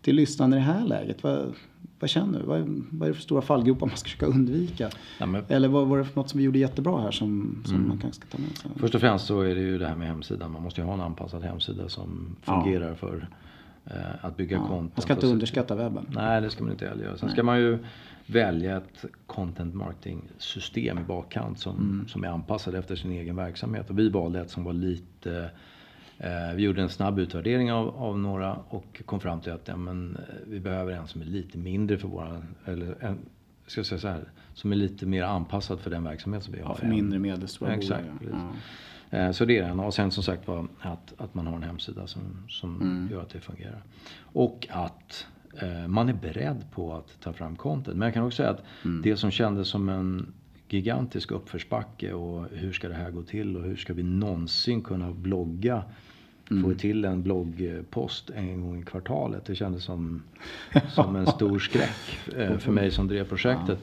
till 0.00 0.16
lyssnarna 0.16 0.56
i 0.56 0.58
det 0.58 0.64
här 0.64 0.86
läget. 0.86 1.22
Vad, 1.22 1.52
vad 2.00 2.10
känner 2.10 2.38
du? 2.40 2.44
Vad, 2.46 2.60
vad 2.90 3.02
är 3.08 3.10
det 3.12 3.14
för 3.14 3.22
stora 3.22 3.42
fallgropar 3.42 3.86
man 3.86 3.96
ska 3.96 4.04
försöka 4.08 4.26
undvika? 4.26 4.90
Ja, 5.18 5.26
men 5.26 5.44
Eller 5.48 5.68
vad 5.68 5.86
var 5.88 5.98
det 5.98 6.04
för 6.04 6.16
något 6.20 6.28
som 6.30 6.38
vi 6.38 6.44
gjorde 6.44 6.58
jättebra 6.58 7.00
här 7.00 7.10
som, 7.10 7.62
som 7.64 7.74
Mm. 7.76 7.88
man 7.88 7.98
kanske 7.98 8.20
ska 8.26 8.36
ta 8.36 8.42
med 8.42 8.56
sig? 8.58 8.70
Först 8.76 8.94
och 8.94 9.00
främst 9.00 9.26
så 9.26 9.40
är 9.40 9.54
det 9.54 9.60
ju 9.60 9.78
det 9.78 9.86
här 9.86 9.96
med 9.96 10.08
hemsidan. 10.08 10.52
Man 10.52 10.62
måste 10.62 10.80
ju 10.80 10.86
ha 10.86 10.94
en 10.94 11.00
anpassad 11.00 11.42
hemsida 11.42 11.88
som 11.88 12.36
Ja. 12.44 12.62
fungerar 12.62 12.94
för 12.94 13.16
eh, 13.16 13.22
att 14.20 14.36
bygga 14.36 14.56
Ja, 14.56 14.66
content. 14.66 14.96
man 14.96 15.02
ska 15.02 15.12
inte 15.12 15.26
underskatta 15.26 15.74
webben. 15.74 16.06
Nej, 16.10 16.40
det 16.40 16.50
ska 16.50 16.62
man 16.64 16.72
inte 16.72 16.88
heller 16.88 17.04
göra. 17.04 17.16
Sen 17.16 17.30
ska 17.30 17.42
man 17.42 17.58
ju 17.60 17.78
välja 18.26 18.76
ett 18.76 19.04
content 19.26 19.74
marketing 19.74 20.22
system 20.38 20.98
i 20.98 21.02
bakkant 21.02 21.58
som, 21.58 21.76
Mm. 21.76 22.08
som 22.08 22.24
är 22.24 22.28
anpassad 22.28 22.74
efter 22.74 22.96
sin 22.96 23.12
egen 23.12 23.36
verksamhet. 23.36 23.90
Och 23.90 23.98
vi 23.98 24.08
valde 24.08 24.40
ett 24.40 24.50
som 24.50 24.64
var 24.64 24.72
lite 24.72 25.50
eh, 26.18 26.54
vi 26.56 26.62
gjorde 26.62 26.82
en 26.82 26.88
snabb 26.88 27.18
utvärdering 27.18 27.72
av, 27.72 27.88
av 27.96 28.18
några 28.18 28.54
och 28.54 29.02
kom 29.06 29.20
fram 29.20 29.40
till 29.40 29.52
att 29.52 29.68
ja, 29.68 29.76
men, 29.76 30.16
eh, 30.16 30.34
vi 30.46 30.60
behöver 30.60 30.92
en 30.92 31.06
som 31.06 31.20
är 31.20 31.26
lite 31.26 31.58
mindre 31.58 31.98
för 31.98 32.08
våra, 32.08 32.42
eller 32.64 32.94
en, 33.00 33.18
ska 33.66 33.78
jag 33.78 33.86
säga 33.86 33.98
så 33.98 34.08
här, 34.08 34.24
som 34.54 34.72
är 34.72 34.76
lite 34.76 35.06
mer 35.06 35.22
anpassad 35.22 35.80
för 35.80 35.90
den 35.90 36.04
verksamhet 36.04 36.42
som 36.42 36.54
vi 36.54 36.60
har. 36.60 36.70
Ja, 36.70 36.74
för 36.74 36.86
mindre 36.86 37.18
medelstora 37.18 37.72
Exakt, 37.74 38.02
bolag. 38.04 38.18
precis. 38.18 38.34
Ja. 38.40 38.52
Eh, 39.12 39.30
Så 39.30 39.44
det 39.44 39.58
är 39.58 39.62
den. 39.62 39.80
Och 39.80 39.94
sen 39.94 40.10
som 40.10 40.22
sagt 40.22 40.48
var 40.48 40.66
att, 40.80 41.14
att 41.16 41.34
man 41.34 41.46
har 41.46 41.56
en 41.56 41.62
hemsida 41.62 42.06
som, 42.06 42.22
som 42.48 42.80
Mm. 42.82 43.08
gör 43.12 43.22
att 43.22 43.30
det 43.30 43.40
fungerar. 43.40 43.82
Och 44.22 44.66
att 44.70 45.26
eh, 45.62 45.88
man 45.88 46.08
är 46.08 46.12
beredd 46.14 46.64
på 46.74 46.94
att 46.94 47.20
ta 47.20 47.32
fram 47.32 47.56
content. 47.56 47.96
Men 47.96 48.06
jag 48.06 48.14
kan 48.14 48.24
också 48.24 48.36
säga 48.36 48.50
att 48.50 48.62
Mm. 48.84 49.02
det 49.02 49.16
som 49.16 49.30
kändes 49.30 49.68
som 49.68 49.88
en 49.88 50.32
gigantisk 50.68 51.30
uppförsbacke 51.30 52.12
och 52.12 52.46
hur 52.52 52.72
ska 52.72 52.88
det 52.88 52.94
här 52.94 53.10
gå 53.10 53.22
till 53.22 53.56
och 53.56 53.62
hur 53.64 53.76
ska 53.76 53.92
vi 53.94 54.02
någonsin 54.02 54.82
kunna 54.82 55.10
blogga 55.12 55.82
Mm. 56.50 56.62
få 56.64 56.78
till 56.78 57.04
en 57.04 57.22
bloggpost 57.22 58.30
en 58.30 58.60
gång 58.60 58.80
i 58.80 58.84
kvartalet. 58.84 59.44
Det 59.44 59.54
kändes 59.54 59.84
som, 59.84 60.22
som 60.88 61.16
en 61.16 61.26
stor 61.26 61.58
skräck 61.58 62.18
eh, 62.36 62.58
för 62.58 62.72
mig 62.72 62.90
som 62.90 63.08
drev 63.08 63.24
projektet. 63.28 63.78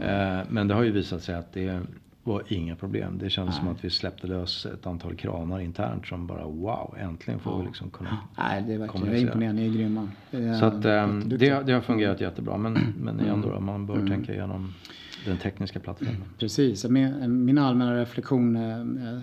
Eh, 0.00 0.40
Men 0.48 0.68
det 0.68 0.74
har 0.74 0.82
ju 0.82 0.90
visat 0.92 1.22
sig 1.22 1.34
att 1.34 1.52
det 1.52 1.80
var 2.24 2.42
inga 2.48 2.76
problem. 2.76 3.18
Det 3.18 3.30
kändes 3.30 3.56
som 3.56 3.68
att 3.68 3.84
vi 3.84 3.90
släppte 3.90 4.26
lös 4.26 4.66
ett 4.66 4.86
antal 4.86 5.14
kranar 5.16 5.60
internt 5.60 6.06
som 6.06 6.26
bara 6.26 6.44
wow, 6.44 6.94
äntligen 7.00 7.40
får 7.40 7.58
vi 7.60 7.66
liksom 7.66 7.90
kunna 7.90 8.18
Nej, 8.38 8.64
det 8.66 8.74
är 8.74 8.78
verkligen 8.78 9.16
imponerad. 9.16 9.54
Ni 9.54 9.66
är 9.66 9.72
grymma. 9.74 10.08
Är 10.30 10.54
Så 10.54 10.64
att, 10.64 10.84
ehm, 10.84 11.16
jätteduktiga. 11.16 11.58
det, 11.60 11.66
det 11.66 11.72
har 11.72 11.80
fungerat 11.80 12.20
jättebra. 12.20 12.56
Men, 12.56 12.78
men 13.00 13.20
igen 13.20 13.40
då, 13.40 13.60
man 13.60 13.74
Mm. 13.74 13.86
bör 13.86 14.08
tänka 14.08 14.32
igenom 14.32 14.74
den 15.26 15.36
tekniska 15.36 15.80
plattformen. 15.80 16.24
Precis. 16.38 16.84
Min, 16.84 17.44
min 17.44 17.58
allmänna 17.58 17.96
reflektion, 18.00 18.56
eh, 18.56 18.62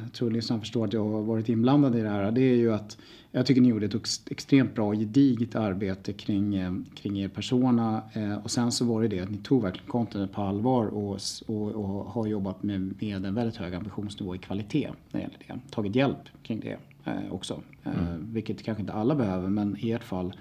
jag 0.04 0.14
tror 0.14 0.32
lyssnarna 0.32 0.60
förstår 0.60 0.86
att 0.86 0.94
jag 0.94 1.04
har 1.10 1.22
varit 1.22 1.50
inblandad 1.50 1.96
i 1.96 2.02
det 2.02 2.10
här. 2.10 2.32
Det 2.32 2.42
är 2.42 2.56
ju 2.56 2.74
att 2.74 2.98
jag 3.32 3.46
tycker 3.46 3.62
ni 3.62 3.68
gjorde 3.70 3.86
ett 3.86 3.96
ex- 3.96 4.22
extremt 4.32 4.76
bra 4.76 4.94
gediget 4.94 5.56
arbete 5.56 6.14
kring, 6.14 6.56
eh, 6.56 6.74
kring 6.96 7.20
er 7.20 7.28
persona. 7.28 8.02
eh, 8.14 8.38
Och 8.44 8.52
sen 8.52 8.72
så 8.72 8.86
var 8.86 9.02
det 9.02 9.08
det 9.08 9.20
att 9.20 9.32
ni 9.32 9.38
tog 9.38 9.62
verkligen 9.62 9.88
contentet 9.92 10.32
på 10.36 10.42
allvar 10.42 10.86
och, 10.86 11.20
och, 11.48 11.68
och 11.72 12.06
har 12.06 12.28
jobbat 12.28 12.64
med, 12.64 12.94
med 13.02 13.26
en 13.26 13.36
väldigt 13.36 13.56
hög 13.56 13.74
ambitionsnivå 13.74 14.36
i 14.36 14.38
kvalitet 14.38 14.90
när 15.12 15.20
det 15.20 15.24
gäller 15.24 15.38
det. 15.48 15.72
Tagit 15.72 15.96
hjälp 15.96 16.18
kring 16.44 16.60
det 16.60 16.78
eh, 17.06 17.14
också. 17.34 17.62
Eh, 17.84 17.92
Vilket 18.20 18.64
kanske 18.64 18.82
inte 18.82 18.94
alla 18.94 19.16
behöver 19.16 19.50
men 19.50 19.78
i 19.80 19.92
ert 19.92 20.04
fall 20.04 20.34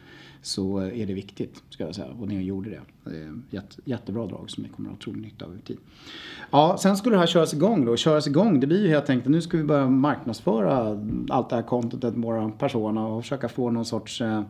så 0.43 0.79
är 0.79 1.07
det 1.07 1.15
viktigt 1.15 1.63
ska 1.71 1.85
jag 1.85 1.95
säga. 1.95 2.09
Och 2.21 2.29
ni 2.29 2.43
gjorde 2.43 2.71
det. 2.71 2.81
Jätte, 3.51 3.77
jättebra 3.85 4.27
drag 4.27 4.51
som 4.51 4.63
ni 4.63 4.69
kommer 4.69 4.89
att 4.89 4.93
ha 4.93 4.97
otrolig 4.99 5.23
nytta 5.23 5.45
av 5.45 5.51
över 5.51 5.61
tid. 5.63 5.77
Ja, 6.51 6.77
sen 6.81 6.97
skulle 6.97 7.15
det 7.17 7.21
här 7.21 7.27
köras 7.27 7.55
igång 7.55 7.85
då. 7.85 7.97
Köras 7.97 8.27
igång, 8.27 8.61
det 8.61 8.67
blir 8.67 8.83
ju 8.83 8.89
helt 8.89 9.11
enkelt 9.11 9.31
nu 9.31 9.41
ska 9.41 9.57
vi 9.57 9.65
börja 9.65 9.89
marknadsföra 9.89 10.99
allt 11.29 11.51
det 11.51 11.57
här 11.57 11.63
contentet 11.63 12.15
våra 12.17 12.51
persona 12.51 13.07
och 13.07 13.23
försöka 13.23 13.49
få 13.49 13.71
någon 13.71 13.85
sorts 13.85 14.21
eh, 14.21 14.43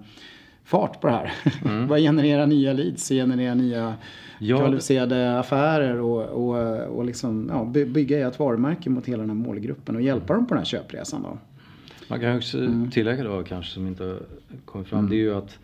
fart 0.65 1.01
på 1.01 1.07
det 1.07 1.13
här. 1.13 1.33
Mm. 1.65 1.87
Vad 1.89 2.01
genererar 2.01 2.47
nya 2.47 2.73
leads, 2.73 3.09
genererar 3.09 3.55
nya 3.55 3.95
Ja, 4.43 4.59
kvalificerade 4.59 5.39
affärer 5.39 6.01
och, 6.01 6.23
och, 6.23 6.79
och 6.99 7.05
liksom, 7.05 7.47
ja, 7.53 7.65
by- 7.65 7.85
bygga 7.85 8.29
ert 8.29 8.39
varumärke 8.39 8.91
mot 8.91 9.07
hela 9.07 9.19
den 9.21 9.31
här 9.31 9.37
målgruppen 9.37 9.97
och 9.97 10.03
hjälpa 10.03 10.35
dem 10.35 10.47
på 10.47 10.55
den 10.55 10.59
här 10.59 10.65
köpresan 10.67 11.23
då. 11.23 11.39
Man 12.09 12.21
kan 12.21 12.37
också 12.37 12.59
Mm. 12.59 12.91
tillägga 12.91 13.25
då 13.25 13.43
kanske 13.43 13.73
som 13.73 13.87
inte 13.87 14.19
kommit 14.65 14.89
fram. 14.89 15.09
Det 15.09 15.15
är 15.17 15.19
ju 15.19 15.35
att 15.35 15.59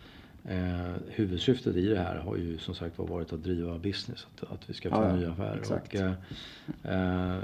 eh, 0.47 0.93
huvudsyftet 1.07 1.75
i 1.75 1.87
det 1.87 1.99
här 1.99 2.15
har 2.15 2.35
ju 2.37 2.57
som 2.57 2.75
sagt 2.75 2.97
var 2.97 3.07
varit 3.07 3.33
att 3.33 3.43
driva 3.43 3.77
business. 3.79 4.27
Att, 4.35 4.51
att 4.51 4.69
vi 4.69 4.73
ska 4.73 4.89
få 4.89 4.95
Ja, 4.95 5.15
nya 5.15 5.31
affärer. 5.31 5.61
Och, 5.73 5.95
eh, 5.95 7.33
eh, 7.35 7.39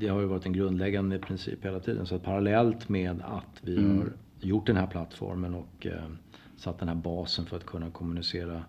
det 0.00 0.08
har 0.08 0.20
ju 0.20 0.26
varit 0.26 0.46
en 0.46 0.52
grundläggande 0.52 1.18
princip 1.18 1.64
hela 1.64 1.80
tiden. 1.80 2.06
Så 2.06 2.18
parallellt 2.18 2.88
med 2.88 3.20
att 3.24 3.60
vi 3.60 3.76
Mm. 3.76 3.98
har 3.98 4.08
gjort 4.40 4.66
den 4.66 4.76
här 4.76 4.86
plattformen 4.86 5.54
och 5.54 5.86
eh, 5.86 5.92
satt 6.56 6.78
den 6.78 6.88
här 6.88 6.94
basen 6.94 7.46
för 7.46 7.56
att 7.56 7.66
kunna 7.66 7.90
kommunicera 7.90 8.62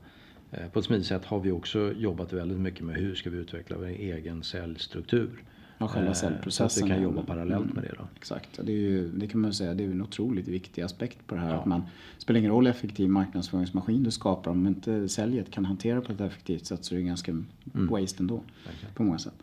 eh, 0.51 0.67
på 0.69 0.79
ett 0.79 0.85
smidigt 0.85 1.07
sätt 1.07 1.25
har 1.25 1.39
vi 1.39 1.51
också 1.51 1.93
jobbat 1.93 2.33
väldigt 2.33 2.59
mycket 2.59 2.85
med 2.85 2.95
hur 2.95 3.15
ska 3.15 3.29
vi 3.29 3.37
utveckla 3.37 3.77
vår 3.77 3.85
egen 3.85 4.43
säljstruktur. 4.43 5.43
Ja, 5.81 5.87
själva 5.87 6.11
Eh, 6.11 6.47
Så 6.47 6.63
att 6.63 6.77
vi 6.77 6.89
kan 6.89 7.01
jobba 7.01 7.23
parallellt 7.23 7.63
Mm. 7.63 7.75
med 7.75 7.83
det 7.83 7.93
då. 7.97 8.07
Exakt, 8.15 8.59
det, 8.63 8.71
är 8.71 8.77
ju, 8.77 9.11
det 9.11 9.27
kan 9.27 9.41
man 9.41 9.53
säga 9.53 9.73
det 9.73 9.83
är 9.83 9.91
en 9.91 10.01
otroligt 10.01 10.47
viktig 10.47 10.81
aspekt 10.81 11.27
på 11.27 11.35
det 11.35 11.41
här. 11.41 11.49
Ja. 11.49 11.59
Att 11.59 11.65
man 11.65 11.79
det 11.79 12.21
spelar 12.21 12.39
ingen 12.39 12.51
roll 12.51 12.65
hur 12.65 12.71
effektiv 12.71 13.09
marknadsföringsmaskin 13.09 14.03
du 14.03 14.11
skapar 14.11 14.51
om 14.51 14.67
inte 14.67 15.09
säljet 15.09 15.51
kan 15.51 15.65
hantera 15.65 16.01
på 16.01 16.11
ett 16.11 16.21
effektivt 16.21 16.65
sätt 16.65 16.85
så 16.85 16.95
är 16.95 16.99
det 16.99 17.05
ganska 17.05 17.43
waste 17.73 18.23
ändå. 18.23 18.41
Verkligen. 18.65 18.93
På 18.95 19.03
många 19.03 19.17
sätt. 19.17 19.33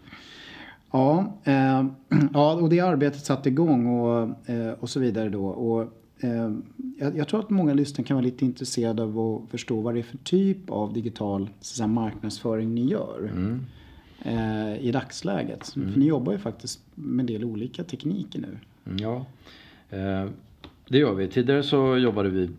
Ja, 0.91 1.39
eh, 1.45 1.87
ja, 2.33 2.55
och 2.55 2.69
det 2.69 2.81
arbetet 2.81 3.25
satte 3.25 3.49
igång 3.49 3.87
och, 3.87 4.49
eh, 4.51 4.73
och 4.81 4.91
så 4.91 5.01
vidare 5.01 5.29
då. 5.29 5.47
Och, 5.47 5.83
eh, 6.21 6.53
jag, 6.99 7.17
jag, 7.17 7.29
tror 7.29 7.41
att 7.41 7.51
många 7.51 7.75
lyssnare 7.75 8.07
kan 8.07 8.15
vara 8.15 8.25
lite 8.25 8.45
intresserade 8.45 9.03
av 9.03 9.19
att 9.19 9.51
förstå 9.51 9.81
vad 9.81 9.95
det 9.95 10.01
är 10.01 10.03
för 10.03 10.19
typ 10.19 10.71
av 10.71 10.93
digital 10.93 11.51
säga, 11.61 11.87
marknadsföring 11.87 12.75
ni 12.75 12.85
gör. 12.87 13.31
Mm. 13.33 13.67
Eh, 14.23 14.79
I 14.79 14.93
dagsläget. 14.93 15.77
Mm. 15.77 15.93
För 15.93 16.01
ni 16.01 16.07
jobbar 16.07 16.33
ju 16.33 16.39
faktiskt 16.39 16.81
med 16.95 17.21
en 17.21 17.27
del 17.27 17.45
olika 17.45 17.85
tekniker 17.85 18.41
nu. 18.41 18.59
Mm, 18.87 18.99
ja, 18.99 19.27
eh, 19.91 20.27
det 20.89 20.99
gör 20.99 21.15
vi. 21.15 21.29
Tidigare 21.29 21.63
så 21.63 21.97
jobbade 21.97 22.29
vi 22.29 22.51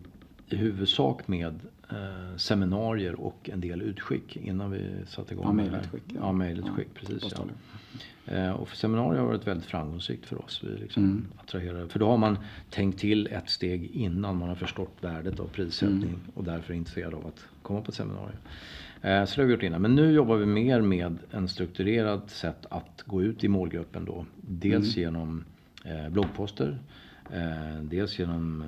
i 0.48 0.56
huvudsak 0.56 1.28
med 1.28 1.60
eh, 1.90 2.36
seminarier 2.36 3.20
och 3.20 3.50
en 3.52 3.60
del 3.60 3.82
utskick 3.82 4.36
innan 4.36 4.70
vi 4.70 4.90
satte 5.06 5.34
igång. 5.34 5.46
Ja, 5.46 5.52
mejlutskick. 5.52 6.02
Ja, 6.06 6.14
ja 6.20 6.32
mejlutskick, 6.32 6.88
ja, 6.94 7.00
precis. 7.00 7.34
Ja. 7.36 7.44
Eh, 8.34 8.50
och 8.50 8.68
för 8.68 8.76
seminarier 8.76 9.20
har 9.20 9.26
varit 9.26 9.46
väldigt 9.46 9.66
framgångsrikt 9.66 10.26
för 10.26 10.44
oss. 10.44 10.60
Vi 10.64 10.78
liksom 10.78 11.04
mm. 11.04 11.26
attraherar, 11.36 11.86
för 11.86 11.98
då 11.98 12.08
har 12.08 12.16
man 12.16 12.38
tänkt 12.70 12.98
till 13.00 13.26
ett 13.26 13.50
steg 13.50 13.90
innan 13.90 14.36
man 14.36 14.48
har 14.48 14.56
förstått 14.56 14.96
värdet 15.00 15.40
av 15.40 15.46
prissättning 15.46 16.02
mm. 16.02 16.20
och 16.34 16.44
därför 16.44 16.72
är 16.72 16.76
intresserad 16.76 17.14
av 17.14 17.26
att 17.26 17.46
komma 17.62 17.80
på 17.80 17.88
ett 17.88 17.94
seminarium. 17.94 18.38
Eh, 19.02 19.24
så 19.24 19.34
det 19.34 19.42
har 19.42 19.46
vi 19.46 19.52
gjort 19.52 19.62
innan. 19.62 19.82
Men 19.82 19.94
nu 19.94 20.12
jobbar 20.12 20.36
vi 20.36 20.46
mer 20.46 20.80
med 20.80 21.18
en 21.30 21.48
strukturerad 21.48 22.30
sätt 22.30 22.66
att 22.68 23.02
gå 23.06 23.22
ut 23.22 23.44
i 23.44 23.48
målgruppen 23.48 24.04
då. 24.04 24.26
Dels 24.40 24.96
mm. 24.96 25.02
genom 25.04 25.44
eh, 25.84 26.08
bloggposter, 26.12 26.78
Eh, 27.32 27.82
dels 27.82 28.18
genom 28.18 28.64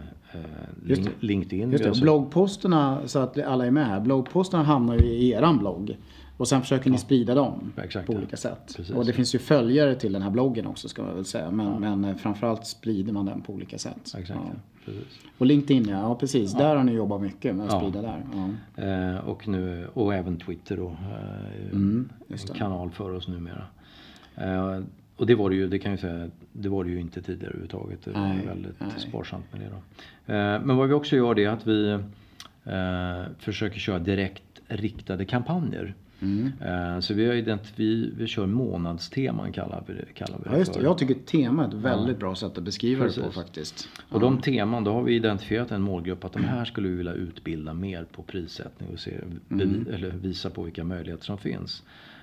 Just 0.87 1.11
LinkedIn. 1.21 1.73
Just 1.73 1.85
det. 1.85 2.01
Bloggposterna, 2.01 3.09
så 3.09 3.19
att 3.19 3.39
alla 3.39 3.67
är 3.67 3.71
med 3.71 3.87
här. 3.87 4.01
Bloggposterna 4.01 4.63
hamnar 4.63 4.99
ju 4.99 5.05
i 5.05 5.31
eran 5.33 5.59
blogg. 5.59 5.97
Och 6.37 6.49
sen 6.49 6.61
försöker 6.61 6.91
ni 6.91 6.99
sprida 6.99 7.35
dem 7.35 7.73
Exakt, 7.77 8.07
på 8.07 8.13
olika 8.13 8.37
sätt. 8.37 8.75
Precis. 8.77 8.95
Och 8.95 9.07
det 9.07 9.13
finns 9.13 9.35
ju 9.35 9.39
följare 9.39 9.95
till 9.95 10.13
den 10.13 10.23
här 10.23 10.31
bloggen 10.31 10.67
också 10.67 10.89
ska 10.89 11.03
man 11.03 11.15
väl 11.15 11.25
säga. 11.25 11.51
Men, 11.51 11.83
ja. 11.83 11.97
men 11.97 12.19
framförallt 12.19 12.67
sprider 12.67 13.13
man 13.13 13.27
den 13.27 13.43
på 13.43 13.53
olika 13.53 13.79
sätt. 13.79 14.15
Exakt, 14.19 14.31
ja. 14.31 14.53
Och 15.39 15.47
LinkedIn 15.47 15.89
ja, 15.89 16.01
ja 16.01 16.15
precis. 16.15 16.53
Där 16.55 16.77
har 16.77 16.85
ni 16.85 16.93
jobbat 16.93 17.23
mycket 17.23 17.57
med 17.57 17.67
att 17.67 17.81
sprida 17.81 18.03
där. 18.03 18.23
Eh, 18.77 19.29
och, 19.29 19.49
nu, 19.49 19.87
och 19.95 20.15
även 20.15 20.37
Twitter 20.37 20.77
då. 20.77 20.89
Eh, 20.89 21.73
mm, 21.73 22.09
en 22.29 22.39
kanal 22.39 22.91
för 22.91 23.15
oss 23.15 23.29
numera. 23.29 23.65
Eh, 24.37 24.81
och 25.17 25.27
det 25.27 25.35
var 25.35 25.51
det 25.51 25.57
ju, 25.57 25.69
det 25.69 25.79
kan 25.79 25.91
jag 25.91 26.01
säga, 26.01 26.31
det 26.53 26.69
var 26.69 26.85
det 26.85 26.91
ju 26.91 27.01
inte 27.01 27.23
tidigare 27.23 27.49
överhuvudtaget. 27.49 28.05
Det 28.05 28.11
var 28.11 28.21
nej, 28.21 28.47
väldigt 28.47 28.81
nej. 28.81 28.91
sparsamt 28.99 29.53
med 29.53 29.61
det 29.61 29.69
då. 29.69 29.77
Eh, 30.33 30.61
men 30.65 30.77
vad 30.77 30.89
vi 30.89 30.95
också 30.95 31.17
gör 31.17 31.35
det 31.35 31.45
är 31.45 31.49
att 31.49 31.67
vi 31.67 31.91
eh, 32.65 33.33
försöker 33.39 33.79
köra 33.79 33.99
direkt 33.99 34.43
riktade 34.69 35.25
kampanjer. 35.25 35.95
Mm. 36.23 36.53
Eh, 36.61 37.01
så 37.01 37.15
vi, 37.15 37.27
har 37.27 37.59
vi, 37.77 38.13
vi 38.17 38.27
kör 38.27 38.47
månadsteman 38.47 39.53
kallar 39.53 39.85
vi 39.87 39.95
det, 39.95 40.05
kallar 40.15 40.39
vi 40.39 40.45
det 40.45 40.51
ja, 40.51 40.59
just 40.59 40.75
det. 40.75 40.83
Jag 40.83 40.99
tycker 40.99 41.15
tema 41.15 41.65
är 41.65 41.69
ett 41.69 41.75
väldigt 41.75 42.17
ja. 42.17 42.21
bra 42.21 42.35
sätt 42.35 42.59
att 42.59 42.65
beskriva 42.65 43.05
Precis. 43.05 43.23
det 43.23 43.29
på 43.29 43.33
faktiskt. 43.33 43.89
Och 44.09 44.21
de 44.21 44.41
teman, 44.41 44.85
då 44.85 44.93
har 44.93 45.03
vi 45.03 45.15
identifierat 45.15 45.71
en 45.71 45.83
målgrupp 45.83 46.25
att 46.25 46.33
de 46.33 46.45
här 46.45 46.65
skulle 46.65 46.89
vi 46.89 46.95
vilja 46.95 47.13
utbilda 47.13 47.75
mer 47.75 48.05
på 48.13 48.23
prissättning 48.23 48.89
och 48.93 49.01
se, 49.01 49.13
mm. 49.51 49.87
eller 49.93 50.11
visa 50.11 50.51
på 50.51 50.63
vilka 50.63 50.85
möjligheter 50.85 51.25
som 51.25 51.39
finns. 51.39 51.83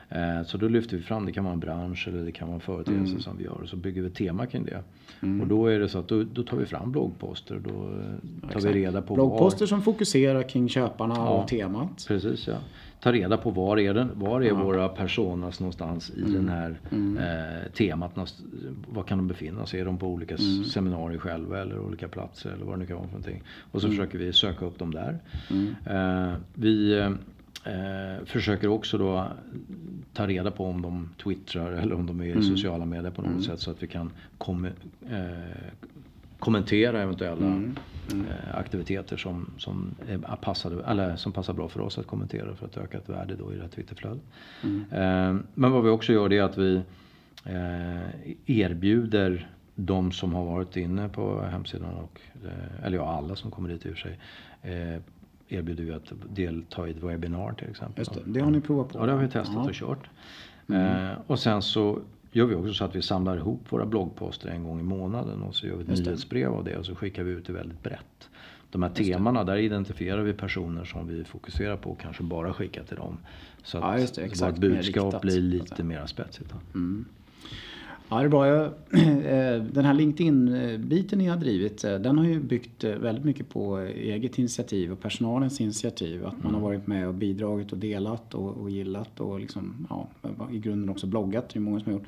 Eh, 0.09 0.43
så 0.45 0.57
då 0.57 0.67
lyfter 0.67 0.97
vi 0.97 1.03
fram, 1.03 1.25
det 1.25 1.31
kan 1.31 1.43
vara 1.43 1.53
en 1.53 1.59
bransch 1.59 2.07
eller 2.07 2.23
det 2.23 2.31
kan 2.31 2.47
vara 2.47 2.55
en 2.55 2.61
företeelse 2.61 3.11
mm. 3.11 3.21
som 3.21 3.37
vi 3.37 3.43
gör. 3.43 3.61
Och 3.61 3.69
så 3.69 3.75
bygger 3.75 4.01
vi 4.01 4.09
tema 4.09 4.45
kring 4.45 4.65
det. 4.65 4.83
Mm. 5.21 5.41
Och 5.41 5.47
då 5.47 5.67
är 5.67 5.79
det 5.79 5.89
så 5.89 5.99
att 5.99 6.07
då, 6.07 6.23
då 6.23 6.43
tar 6.43 6.57
vi 6.57 6.65
fram 6.65 6.91
bloggposter. 6.91 7.61
Då 7.63 7.69
tar 7.69 8.47
Exakt. 8.47 8.65
vi 8.65 8.73
reda 8.73 9.01
på 9.01 9.15
Bloggposter 9.15 9.59
var... 9.59 9.67
som 9.67 9.81
fokuserar 9.81 10.43
kring 10.43 10.69
köparna 10.69 11.15
ja, 11.17 11.29
och 11.29 11.47
temat. 11.47 12.05
Precis 12.07 12.47
ja. 12.47 12.57
Ta 13.01 13.11
reda 13.11 13.37
på 13.37 13.51
var 13.51 13.79
är, 13.79 13.93
den, 13.93 14.11
var 14.13 14.41
är 14.41 14.47
ja. 14.47 14.63
våra 14.63 14.89
personas 14.89 15.59
någonstans 15.59 16.11
i 16.17 16.21
mm. 16.21 16.33
den 16.33 16.49
här 16.49 16.79
mm. 16.91 17.17
eh, 17.17 17.71
temat. 17.71 18.11
Var 18.89 19.03
kan 19.03 19.17
de 19.17 19.27
befinna 19.27 19.65
sig? 19.65 19.79
Är 19.79 19.85
de 19.85 19.97
på 19.97 20.07
olika 20.07 20.35
mm. 20.35 20.63
seminarier 20.63 21.19
själva 21.19 21.61
eller 21.61 21.79
olika 21.79 22.07
platser 22.07 22.49
eller 22.49 22.65
vad 22.65 22.73
det 22.75 22.79
nu 22.79 22.85
kan 22.85 22.95
vara 22.95 23.07
för 23.07 23.13
någonting. 23.13 23.43
Och 23.71 23.81
så 23.81 23.87
mm. 23.87 23.97
försöker 23.97 24.17
vi 24.17 24.33
söka 24.33 24.65
upp 24.65 24.79
dem 24.79 24.93
där. 24.93 25.19
Eh, 25.85 26.33
vi 26.53 26.99
eh, 27.65 28.25
försöker 28.25 28.67
också 28.67 28.97
då 28.97 29.27
ta 30.13 30.27
reda 30.27 30.51
på 30.51 30.65
om 30.65 30.81
de 30.81 31.09
twittrar 31.23 31.71
eller 31.71 31.95
om 31.95 32.05
de 32.05 32.19
är 32.19 32.25
i 32.25 32.31
mm. 32.31 32.43
sociala 32.43 32.85
medier 32.85 33.11
på 33.11 33.21
något 33.21 33.31
mm. 33.31 33.43
sätt 33.43 33.59
så 33.59 33.71
att 33.71 33.83
vi 33.83 33.87
kan 33.87 34.11
kom, 34.37 34.65
eh, 34.65 34.71
kommentera 36.39 37.01
eventuella 37.01 37.45
mm. 38.11 38.25
Eh, 38.25 38.57
aktiviteter 38.57 39.17
som, 39.17 39.49
som, 39.57 39.95
är 40.07 40.35
passade, 40.35 40.83
eller 40.83 41.15
som 41.15 41.31
passar 41.31 41.53
bra 41.53 41.69
för 41.69 41.81
oss 41.81 41.97
att 41.97 42.07
kommentera 42.07 42.55
för 42.55 42.65
att 42.65 42.77
öka 42.77 42.97
ett 42.97 43.09
värde 43.09 43.35
då 43.35 43.53
i 43.53 43.55
det 43.55 43.61
här 43.61 43.69
Twitterflödet. 43.69 44.21
Mm. 44.63 44.85
Eh, 44.91 45.41
men 45.53 45.71
vad 45.71 45.83
vi 45.83 45.89
också 45.89 46.13
gör 46.13 46.29
det 46.29 46.37
är 46.37 46.43
att 46.43 46.57
vi 46.57 46.81
eh, 47.45 48.33
erbjuder 48.45 49.49
de 49.75 50.11
som 50.11 50.33
har 50.33 50.45
varit 50.45 50.77
inne 50.77 51.09
på 51.09 51.41
hemsidan 51.41 51.93
och, 51.93 52.21
eller 52.83 52.97
ja 52.97 53.17
alla 53.17 53.35
som 53.35 53.51
kommer 53.51 53.69
dit 53.69 53.85
i 53.85 53.89
och 53.89 53.93
för 53.93 53.99
sig 53.99 54.17
erbjuder 55.49 55.83
vi 55.83 55.91
att 55.91 56.13
delta 56.29 56.87
i 56.87 56.91
ett 56.91 57.03
webbinar 57.03 57.53
till 57.53 57.69
exempel. 57.69 57.99
Just 58.01 58.13
det, 58.13 58.21
det 58.25 58.39
har 58.39 58.51
ni 58.51 58.61
provat 58.61 58.89
på? 58.89 58.99
Ja, 58.99 59.05
det 59.05 59.11
har 59.11 59.19
vi 59.19 59.27
testat 59.27 59.55
ja. 59.55 59.69
och 59.69 59.73
kört. 59.73 60.09
Mm. 60.69 61.15
Och 61.27 61.39
sen 61.39 61.61
så 61.61 61.99
gör 62.31 62.45
vi 62.45 62.55
också 62.55 62.73
så 62.73 62.85
att 62.85 62.95
vi 62.95 63.01
samlar 63.01 63.37
ihop 63.37 63.61
våra 63.69 63.85
bloggposter 63.85 64.49
en 64.49 64.63
gång 64.63 64.79
i 64.79 64.83
månaden 64.83 65.41
och 65.41 65.55
så 65.55 65.67
gör 65.67 65.75
vi 65.75 65.83
ett 65.83 65.89
Just 65.89 66.05
nyhetsbrev 66.05 66.53
av 66.53 66.63
det 66.63 66.77
och 66.77 66.85
så 66.85 66.95
skickar 66.95 67.23
vi 67.23 67.31
ut 67.31 67.45
det 67.45 67.53
väldigt 67.53 67.83
brett. 67.83 68.29
De 68.71 68.83
här 68.83 68.89
temana, 68.89 69.43
där 69.43 69.57
identifierar 69.57 70.21
vi 70.21 70.33
personer 70.33 70.85
som 70.85 71.07
vi 71.07 71.23
fokuserar 71.23 71.77
på 71.77 71.91
och 71.91 71.99
kanske 71.99 72.23
bara 72.23 72.53
skickar 72.53 72.83
till 72.83 72.97
dem. 72.97 73.17
Så 73.63 73.77
att 73.77 73.83
ja, 73.83 73.99
just 73.99 74.15
det, 74.15 74.21
exakt, 74.21 74.53
vårt 74.53 74.59
budskap 74.59 75.21
blir 75.21 75.41
lite 75.41 75.83
mer 75.83 76.05
spetsigt. 76.05 76.53
Mm. 76.73 77.05
Ja, 78.09 78.17
det 78.17 78.23
är 78.25 78.29
bra. 78.29 78.47
Jag, 78.47 78.65
eh, 79.25 79.63
den 79.63 79.85
här 79.85 79.93
LinkedIn-biten 79.93 81.19
ni 81.19 81.27
har 81.27 81.37
drivit, 81.37 81.83
eh, 81.83 81.95
den 81.95 82.17
har 82.17 82.25
ju 82.25 82.39
byggt 82.39 82.83
eh, 82.83 82.91
väldigt 82.91 83.25
mycket 83.25 83.49
på 83.49 83.77
eget 83.77 84.39
initiativ 84.39 84.91
och 84.91 84.99
personalens 84.99 85.61
initiativ. 85.61 86.25
Att 86.25 86.43
man 86.43 86.53
har 86.53 86.59
mm. 86.59 86.61
varit 86.61 86.87
med 86.87 87.07
och 87.07 87.13
bidragit 87.13 87.71
och 87.71 87.77
delat 87.77 88.33
och, 88.33 88.57
och 88.57 88.69
gillat 88.69 89.19
och 89.19 89.39
liksom, 89.39 89.87
ja, 89.89 90.07
i 90.51 90.59
grunden 90.59 90.89
också 90.89 91.07
bloggat. 91.07 91.49
Det 91.49 91.59
är 91.59 91.61
många 91.61 91.79
som 91.79 91.93
har 91.93 91.99
gjort. 91.99 92.07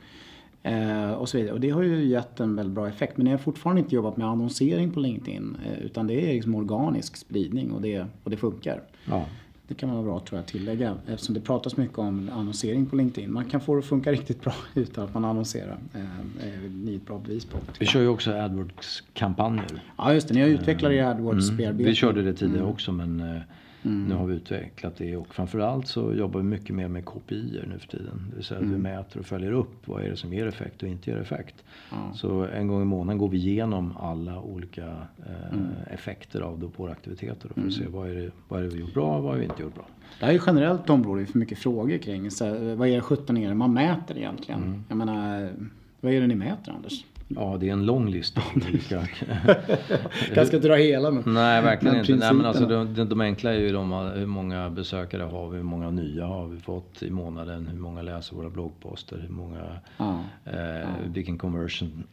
Eh, 0.63 1.11
och 1.11 1.29
så 1.29 1.37
vidare. 1.37 1.53
Och 1.53 1.59
det 1.59 1.69
har 1.69 1.83
ju 1.83 2.05
gett 2.05 2.39
en 2.39 2.55
väldigt 2.55 2.75
bra 2.75 2.87
effekt. 2.87 3.17
Men 3.17 3.23
ni 3.23 3.31
har 3.31 3.37
fortfarande 3.37 3.81
inte 3.81 3.95
jobbat 3.95 4.17
med 4.17 4.27
annonsering 4.27 4.91
på 4.91 4.99
LinkedIn. 4.99 5.57
Eh, 5.65 5.85
utan 5.85 6.07
det 6.07 6.29
är 6.29 6.33
liksom 6.33 6.55
organisk 6.55 7.15
spridning 7.15 7.71
och 7.71 7.81
det, 7.81 8.05
och 8.23 8.31
det 8.31 8.37
funkar. 8.37 8.81
Ja. 9.05 9.25
Det 9.71 9.75
kan 9.75 9.91
vara 9.91 10.03
bra 10.03 10.19
tror 10.19 10.37
jag 10.37 10.43
att 10.43 10.47
tillägga 10.47 10.97
eftersom 11.07 11.35
det 11.35 11.41
pratas 11.41 11.77
mycket 11.77 11.97
om 11.97 12.29
annonsering 12.33 12.85
på 12.85 12.95
LinkedIn. 12.95 13.33
Man 13.33 13.45
kan 13.45 13.61
få 13.61 13.73
det 13.75 13.79
att 13.79 13.85
funka 13.85 14.11
riktigt 14.21 14.41
bra 14.41 14.53
utan 14.73 15.03
att 15.03 15.13
man 15.13 15.25
annonserar. 15.25 15.77
Det 15.91 15.99
är 15.99 16.69
ni 16.69 16.95
ett 16.95 17.05
bra 17.05 17.19
bevis 17.19 17.45
på. 17.45 17.57
Vi 17.79 17.85
kör 17.85 18.01
ju 18.01 18.07
också 18.07 18.31
AdWords-kampanjer. 18.31 19.83
Ja 19.97 20.13
just 20.13 20.27
det, 20.27 20.33
ni 20.33 20.41
har 20.41 20.47
utvecklat 20.47 20.91
er 20.91 21.03
AdWords-bearbetning. 21.03 21.69
Mm. 21.69 21.85
Vi 21.85 21.95
körde 21.95 22.21
det 22.21 22.33
tidigare 22.33 22.59
mm. 22.59 22.71
också 22.71 22.91
men 22.91 23.19
eh, 23.19 23.41
Mm. 23.83 24.05
Nu 24.05 24.15
har 24.15 24.25
vi 24.25 24.35
utvecklat 24.35 24.95
det 24.97 25.17
och 25.17 25.35
framförallt 25.35 25.87
så 25.87 26.13
jobbar 26.13 26.39
vi 26.39 26.45
mycket 26.45 26.75
mer 26.75 26.87
med 26.87 27.05
KPI 27.05 27.63
nu 27.67 27.79
för 27.79 27.87
tiden. 27.87 28.27
Det 28.29 28.35
vill 28.35 28.45
säga 28.45 28.59
mm. 28.59 28.71
vi 28.71 28.77
mäter 28.77 29.19
och 29.19 29.25
följer 29.25 29.51
upp 29.51 29.87
vad 29.87 30.03
är 30.03 30.09
det 30.09 30.17
som 30.17 30.33
ger 30.33 30.47
effekt 30.47 30.83
och 30.83 30.89
inte 30.89 31.09
ger 31.09 31.17
effekt. 31.17 31.55
Mm. 31.91 32.13
Så 32.13 32.45
en 32.45 32.67
gång 32.67 32.81
i 32.81 32.85
månaden 32.85 33.17
går 33.17 33.29
vi 33.29 33.37
igenom 33.37 33.97
alla 33.97 34.41
olika 34.41 34.85
eh, 35.25 35.53
mm. 35.53 35.67
effekter 35.91 36.41
av 36.41 36.71
våra 36.77 36.91
aktiviteter 36.91 37.41
för 37.41 37.49
att 37.49 37.57
mm. 37.57 37.71
se 37.71 37.87
vad 37.87 38.09
är, 38.09 38.15
det, 38.15 38.31
vad 38.47 38.59
är 38.59 38.63
det 38.63 38.69
vi 38.69 38.79
gjort 38.79 38.93
bra 38.93 39.17
och 39.17 39.23
vad 39.23 39.31
har 39.31 39.39
vi 39.39 39.45
inte 39.45 39.61
gjort 39.61 39.75
bra. 39.75 39.85
Det 40.19 40.25
här 40.25 40.33
är 40.33 40.41
generellt 40.45 40.89
område 40.89 41.25
för 41.25 41.39
mycket 41.39 41.57
frågor 41.57 41.97
kring. 41.97 42.31
Så, 42.31 42.75
vad 42.75 42.87
är 42.87 42.95
det 42.95 43.01
17 43.01 43.37
är 43.37 43.49
det 43.49 43.55
man 43.55 43.73
mäter 43.73 44.17
egentligen? 44.17 44.63
Mm. 44.63 44.83
Jag 44.87 44.97
menar, 44.97 45.49
vad 46.01 46.13
är 46.13 46.21
det 46.21 46.27
ni 46.27 46.35
mäter 46.35 46.71
Anders? 46.71 47.05
Ja, 47.35 47.57
det 47.59 47.69
är 47.69 47.73
en 47.73 47.85
lång 47.85 48.09
lista. 48.09 48.41
Kanske 50.33 50.45
ska 50.45 50.59
dra 50.59 50.75
hela 50.75 51.11
men 51.11 51.33
Nej, 51.33 51.61
verkligen 51.61 51.97
inte. 51.97 52.15
Nej, 52.15 52.33
men 52.33 52.45
alltså, 52.45 52.65
de, 52.65 53.09
de 53.09 53.21
enkla 53.21 53.53
är 53.53 53.59
ju 53.59 53.71
de, 53.71 53.93
hur 54.15 54.25
många 54.25 54.69
besökare 54.69 55.23
har 55.23 55.49
vi, 55.49 55.57
hur 55.57 55.63
många 55.63 55.91
nya 55.91 56.25
har 56.25 56.47
vi 56.47 56.59
fått 56.59 57.03
i 57.03 57.09
månaden, 57.09 57.67
hur 57.67 57.79
många 57.79 58.01
läser 58.01 58.35
våra 58.35 58.49
bloggposter, 58.49 59.17
hur 59.17 59.33
många, 59.35 59.79
ja. 59.97 60.19
Eh, 60.45 60.59
ja. 60.59 60.87
vilken 61.13 61.37
conversion 61.37 62.03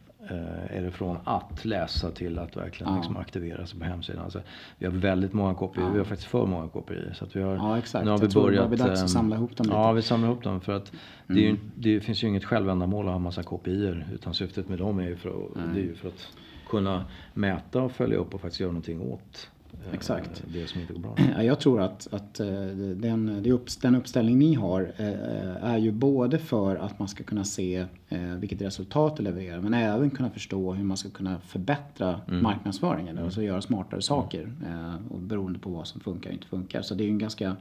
är 0.71 0.83
det 0.83 0.91
från 0.91 1.19
att 1.25 1.64
läsa 1.64 2.11
till 2.11 2.38
att 2.38 2.57
verkligen 2.57 2.93
ja. 2.93 2.99
liksom 2.99 3.17
aktivera 3.17 3.67
sig 3.67 3.79
på 3.79 3.85
hemsidan. 3.85 4.25
Alltså, 4.25 4.41
vi 4.79 4.87
har 4.87 4.93
väldigt 4.93 5.33
många 5.33 5.55
kopior, 5.55 5.85
ja. 5.85 5.91
vi 5.91 5.99
har 5.99 6.05
faktiskt 6.05 6.31
för 6.31 6.47
många 6.47 6.69
kopior. 6.69 7.12
Så 7.14 7.27
vi 7.33 7.43
har, 7.43 7.55
ja 7.55 7.79
exakt, 7.79 8.05
nu 8.05 8.11
har 8.11 8.19
vi 8.19 8.25
jag 8.25 8.43
börjat, 8.43 8.71
det 8.71 8.77
är 8.77 8.88
dags 8.88 9.03
att 9.03 9.11
samla 9.11 9.37
ihop 9.37 9.57
dem 9.57 9.67
lite. 9.67 9.77
Ja, 9.77 9.93
vi 9.93 10.03
samlar 10.03 10.29
ihop 10.29 10.43
dem 10.43 10.61
för 10.61 10.73
att 10.73 10.93
mm. 10.93 11.03
det, 11.27 11.41
ju, 11.41 11.57
det, 11.75 12.01
finns 12.01 12.25
ju 12.25 12.29
inget 12.29 12.45
självändamål 12.45 13.07
att 13.07 13.12
ha 13.12 13.19
massa 13.19 13.43
kopior. 13.43 14.07
Utan 14.12 14.35
syftet 14.35 14.69
med 14.69 14.79
dem 14.79 14.99
är 14.99 15.09
ju 15.09 15.17
för, 15.17 15.29
att, 15.29 15.75
det 15.75 15.81
är 15.81 15.85
ju 15.85 15.95
för 15.95 16.09
att 16.09 16.29
kunna 16.69 17.05
mäta 17.35 17.83
och 17.83 17.93
följa 17.93 18.17
upp 18.17 18.35
och 18.35 18.41
faktiskt 18.41 18.61
göra 18.61 18.73
någonting 18.73 19.01
åt 19.01 19.51
Eh, 19.58 19.58
Exakt. 19.92 20.44
det 20.52 20.66
som 20.66 20.81
inte 20.81 20.92
går 20.92 21.00
bra. 21.00 21.42
Jag 21.42 21.61
tror 21.61 21.81
att, 21.81 22.09
att 22.11 22.40
eh, 22.40 22.46
den, 22.96 23.42
den 23.83 23.94
uppställning 23.94 24.38
ni 24.38 24.54
har 24.54 24.92
eh, 24.96 25.64
är 25.64 25.78
ju 25.78 25.92
både 25.92 26.38
för 26.38 26.76
att 26.76 26.98
man 26.98 27.09
ska 27.09 27.24
kunna 27.24 27.44
se 27.44 27.87
vilket 28.38 28.62
resultat 28.62 29.16
det 29.16 29.22
levererar 29.22 29.61
men 29.61 29.74
även 29.74 30.11
kunna 30.11 30.31
förstå 30.31 30.72
hur 30.72 30.85
man 30.85 30.96
ska 30.96 31.11
kunna 31.11 31.40
förbättra 31.40 32.20
mm. 32.28 32.42
marknadsföringen. 32.42 33.09
Mm. 33.09 33.24
Alltså 33.24 33.42
göra 33.42 33.62
smartare 33.62 34.02
saker 34.02 34.52
och 35.11 35.18
beroende 35.18 35.59
på 35.59 35.70
vad 35.70 35.87
som 35.87 36.00
funkar 36.00 36.31
och 36.31 36.35
inte 36.35 36.46
funkar. 36.46 36.83
Så 36.83 36.94
det 36.94 37.04
är 37.04 37.09
en 37.09 37.18
ganska 37.18 37.57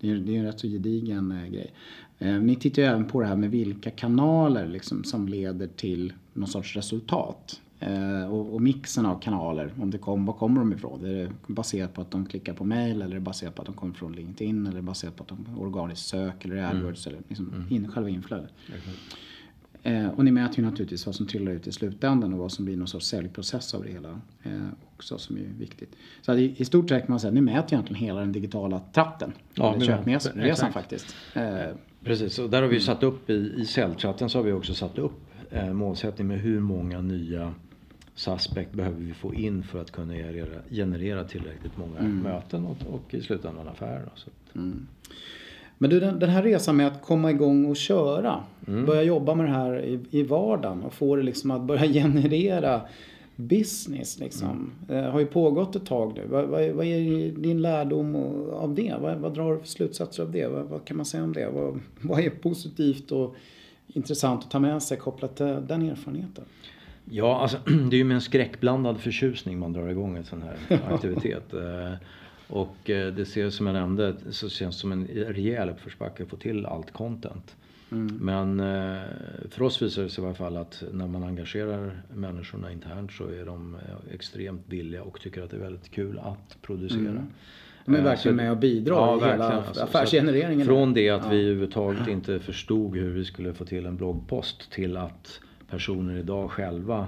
Det 0.00 0.10
är, 0.10 0.16
det 0.16 0.34
är 0.34 0.38
en 0.38 0.44
rätt 0.44 0.60
så 0.60 0.68
gedigen 0.68 1.32
eh, 1.32 1.46
grej. 1.46 1.72
Eh, 2.18 2.34
ni 2.34 2.56
tittar 2.56 2.82
ju 2.82 2.88
även 2.88 3.04
på 3.04 3.20
det 3.20 3.26
här 3.26 3.36
med 3.36 3.50
vilka 3.50 3.90
kanaler 3.90 4.68
liksom, 4.68 5.04
som 5.04 5.28
leder 5.28 5.66
till 5.66 6.12
någon 6.32 6.48
sorts 6.48 6.76
resultat. 6.76 7.60
Eh, 7.80 8.32
och, 8.32 8.54
och, 8.54 8.62
mixen 8.62 9.06
av 9.06 9.20
kanaler, 9.20 9.72
om 9.80 9.90
det 9.90 9.98
kom, 9.98 10.26
var 10.26 10.34
kommer 10.34 10.60
de 10.60 10.72
ifrån? 10.72 11.04
Är 11.04 11.14
det 11.14 11.30
baserat 11.46 11.94
på 11.94 12.00
att 12.00 12.10
de 12.10 12.26
klickar 12.26 12.54
på 12.54 12.64
mail 12.64 13.02
eller 13.02 13.10
är 13.10 13.14
det 13.14 13.20
baserat 13.20 13.54
på 13.54 13.62
att 13.62 13.66
de 13.66 13.74
kommer 13.74 13.94
från 13.94 14.12
LinkedIn 14.12 14.66
eller 14.66 14.76
är 14.76 14.80
det 14.80 14.82
baserat 14.82 15.16
på 15.16 15.22
att 15.22 15.28
de 15.28 15.58
organiskt 15.58 16.06
sök 16.06 16.44
eller 16.44 16.56
mm. 16.56 16.70
AdWords 16.70 17.06
mm. 17.06 17.16
eller 17.16 17.28
liksom 17.28 17.48
mm. 17.54 17.66
in, 17.70 17.88
själva 17.88 18.08
inflödet. 18.08 18.50
Eh, 19.82 20.08
och 20.08 20.24
ni 20.24 20.30
mäter 20.30 20.58
ju 20.58 20.64
naturligtvis 20.64 21.06
vad 21.06 21.14
som 21.14 21.26
trillar 21.26 21.52
ut 21.52 21.66
i 21.66 21.72
slutändan 21.72 22.32
och 22.32 22.38
vad 22.38 22.52
som 22.52 22.64
blir 22.64 22.76
någon 22.76 22.88
sorts 22.88 23.06
säljprocess 23.06 23.74
av 23.74 23.82
det 23.82 23.90
hela 23.90 24.20
eh, 24.42 24.68
också 24.96 25.18
som 25.18 25.36
är 25.36 25.46
viktigt. 25.58 25.96
Så 26.22 26.34
i, 26.34 26.54
i 26.56 26.64
stort 26.64 26.88
sett 26.88 27.02
kan 27.06 27.12
man 27.12 27.20
säga 27.20 27.28
att 27.28 27.34
ni 27.34 27.40
mäter 27.40 27.74
egentligen 27.74 28.02
hela 28.02 28.20
den 28.20 28.32
digitala 28.32 28.80
tratten. 28.92 29.32
Ja, 29.54 29.74
eller 29.74 29.86
köpresan 29.86 30.72
faktiskt. 30.72 31.16
Eh, 31.34 31.42
Precis, 32.04 32.38
och 32.38 32.50
där 32.50 32.62
har 32.62 32.68
vi 32.68 32.80
satt 32.80 33.02
upp 33.02 33.30
i, 33.30 33.52
i 33.56 33.64
säljchatten 33.64 34.30
så 34.30 34.38
har 34.38 34.42
vi 34.42 34.52
också 34.52 34.74
satt 34.74 34.98
upp 34.98 35.20
eh, 35.50 35.72
målsättning 35.72 36.28
med 36.28 36.40
hur 36.40 36.60
många 36.60 37.00
nya 37.00 37.54
suspect 38.18 38.72
behöver 38.72 39.00
vi 39.00 39.14
få 39.14 39.34
in 39.34 39.62
för 39.62 39.80
att 39.80 39.90
kunna 39.90 40.14
generera, 40.14 40.60
generera 40.70 41.24
tillräckligt 41.24 41.76
många 41.76 41.98
mm. 41.98 42.18
möten 42.18 42.64
och, 42.64 42.76
och, 42.94 43.14
i 43.14 43.20
slutändan 43.20 43.68
affärer. 43.68 44.10
Mm. 44.54 44.86
Men 45.78 45.90
du, 45.90 46.00
den, 46.00 46.18
den, 46.18 46.30
här 46.30 46.42
resan 46.42 46.76
med 46.76 46.86
att 46.86 47.02
komma 47.02 47.30
igång 47.30 47.64
och 47.64 47.76
köra, 47.76 48.44
mm. 48.66 48.86
börja 48.86 49.02
jobba 49.02 49.34
med 49.34 49.46
det 49.46 49.52
här 49.52 49.80
i, 49.80 50.00
i 50.10 50.22
vardagen 50.22 50.82
och 50.82 50.92
få 50.92 51.16
det 51.16 51.22
liksom 51.22 51.50
att 51.50 51.62
börja 51.62 51.92
generera 51.92 52.80
business 53.36 54.18
liksom. 54.18 54.72
Mm. 54.88 55.04
Eh, 55.04 55.10
har 55.10 55.20
ju 55.20 55.26
pågått 55.26 55.76
ett 55.76 55.86
tag 55.86 56.12
nu. 56.14 56.26
Vad, 56.28 56.44
vad, 56.44 56.70
vad 56.70 56.86
är 56.86 57.30
din 57.30 57.62
lärdom 57.62 58.16
av 58.52 58.74
det? 58.74 58.94
Vad, 59.00 59.16
vad 59.16 59.34
drar 59.34 59.52
du 59.52 59.58
för 59.58 59.66
slutsatser 59.66 60.22
av 60.22 60.32
det? 60.32 60.46
Vad, 60.46 60.84
kan 60.84 60.96
man 60.96 61.06
säga 61.06 61.24
om 61.24 61.32
det? 61.32 61.50
Vad, 61.50 61.80
vad 62.00 62.20
är 62.20 62.30
positivt 62.30 63.12
och 63.12 63.34
intressant 63.86 64.44
att 64.44 64.50
ta 64.50 64.58
med 64.58 64.82
sig 64.82 64.96
kopplat 64.96 65.36
till 65.36 65.46
den 65.46 65.82
erfarenheten? 65.82 66.44
Ja, 67.10 67.40
alltså, 67.40 67.58
det 67.90 67.96
är 67.96 67.98
ju 67.98 68.04
med 68.04 68.14
en 68.14 68.20
skräckblandad 68.20 69.00
förtjusning 69.00 69.58
man 69.58 69.72
drar 69.72 69.88
igång 69.88 70.16
en 70.16 70.24
sån 70.24 70.42
här 70.42 70.80
aktivitet. 70.92 71.54
Eh, 71.54 71.92
och 72.48 72.90
eh, 72.90 73.12
det 73.12 73.24
ser 73.24 73.50
som 73.50 73.66
jag 73.66 73.74
nämnde, 73.74 74.14
så 74.30 74.48
känns 74.48 74.76
det 74.76 74.80
som 74.80 74.92
en 74.92 75.06
rejäl 75.06 75.70
uppförsbacke 75.70 76.22
att 76.22 76.28
få 76.28 76.36
till 76.36 76.66
allt 76.66 76.92
content. 76.92 77.56
Mm. 77.92 78.18
Men 78.20 78.60
eh, 78.60 79.02
för 79.50 79.62
oss 79.62 79.82
visar 79.82 80.02
det 80.02 80.08
sig 80.08 80.24
i 80.24 80.26
alla 80.26 80.34
fall 80.34 80.56
att 80.56 80.82
när 80.92 81.06
man 81.06 81.22
engagerar 81.22 82.02
människorna 82.14 82.72
internt 82.72 83.12
så 83.12 83.24
är 83.24 83.46
de 83.46 83.76
extremt 84.12 84.62
villiga 84.66 85.02
och 85.02 85.20
tycker 85.20 85.42
att 85.42 85.50
det 85.50 85.56
är 85.56 85.60
väldigt 85.60 85.90
kul 85.90 86.18
att 86.18 86.62
producera. 86.62 87.00
Mm. 87.00 87.26
De 87.84 87.94
är 87.94 88.02
verkligen 88.02 88.36
med 88.36 88.50
och 88.50 88.56
bidrar 88.56 88.96
ja, 88.96 89.26
i 89.26 89.30
hela 89.30 89.52
alltså, 89.52 89.82
affärsgenereringen. 89.82 90.66
Från 90.66 90.94
det 90.94 91.10
att 91.10 91.24
ja. 91.24 91.30
vi 91.30 91.40
överhuvudtaget 91.40 92.08
inte 92.08 92.40
förstod 92.40 92.96
hur 92.96 93.10
vi 93.10 93.24
skulle 93.24 93.54
få 93.54 93.64
till 93.64 93.86
en 93.86 93.96
bloggpost 93.96 94.70
till 94.70 94.96
att 94.96 95.40
personer 95.70 96.16
idag 96.16 96.50
själva 96.50 97.06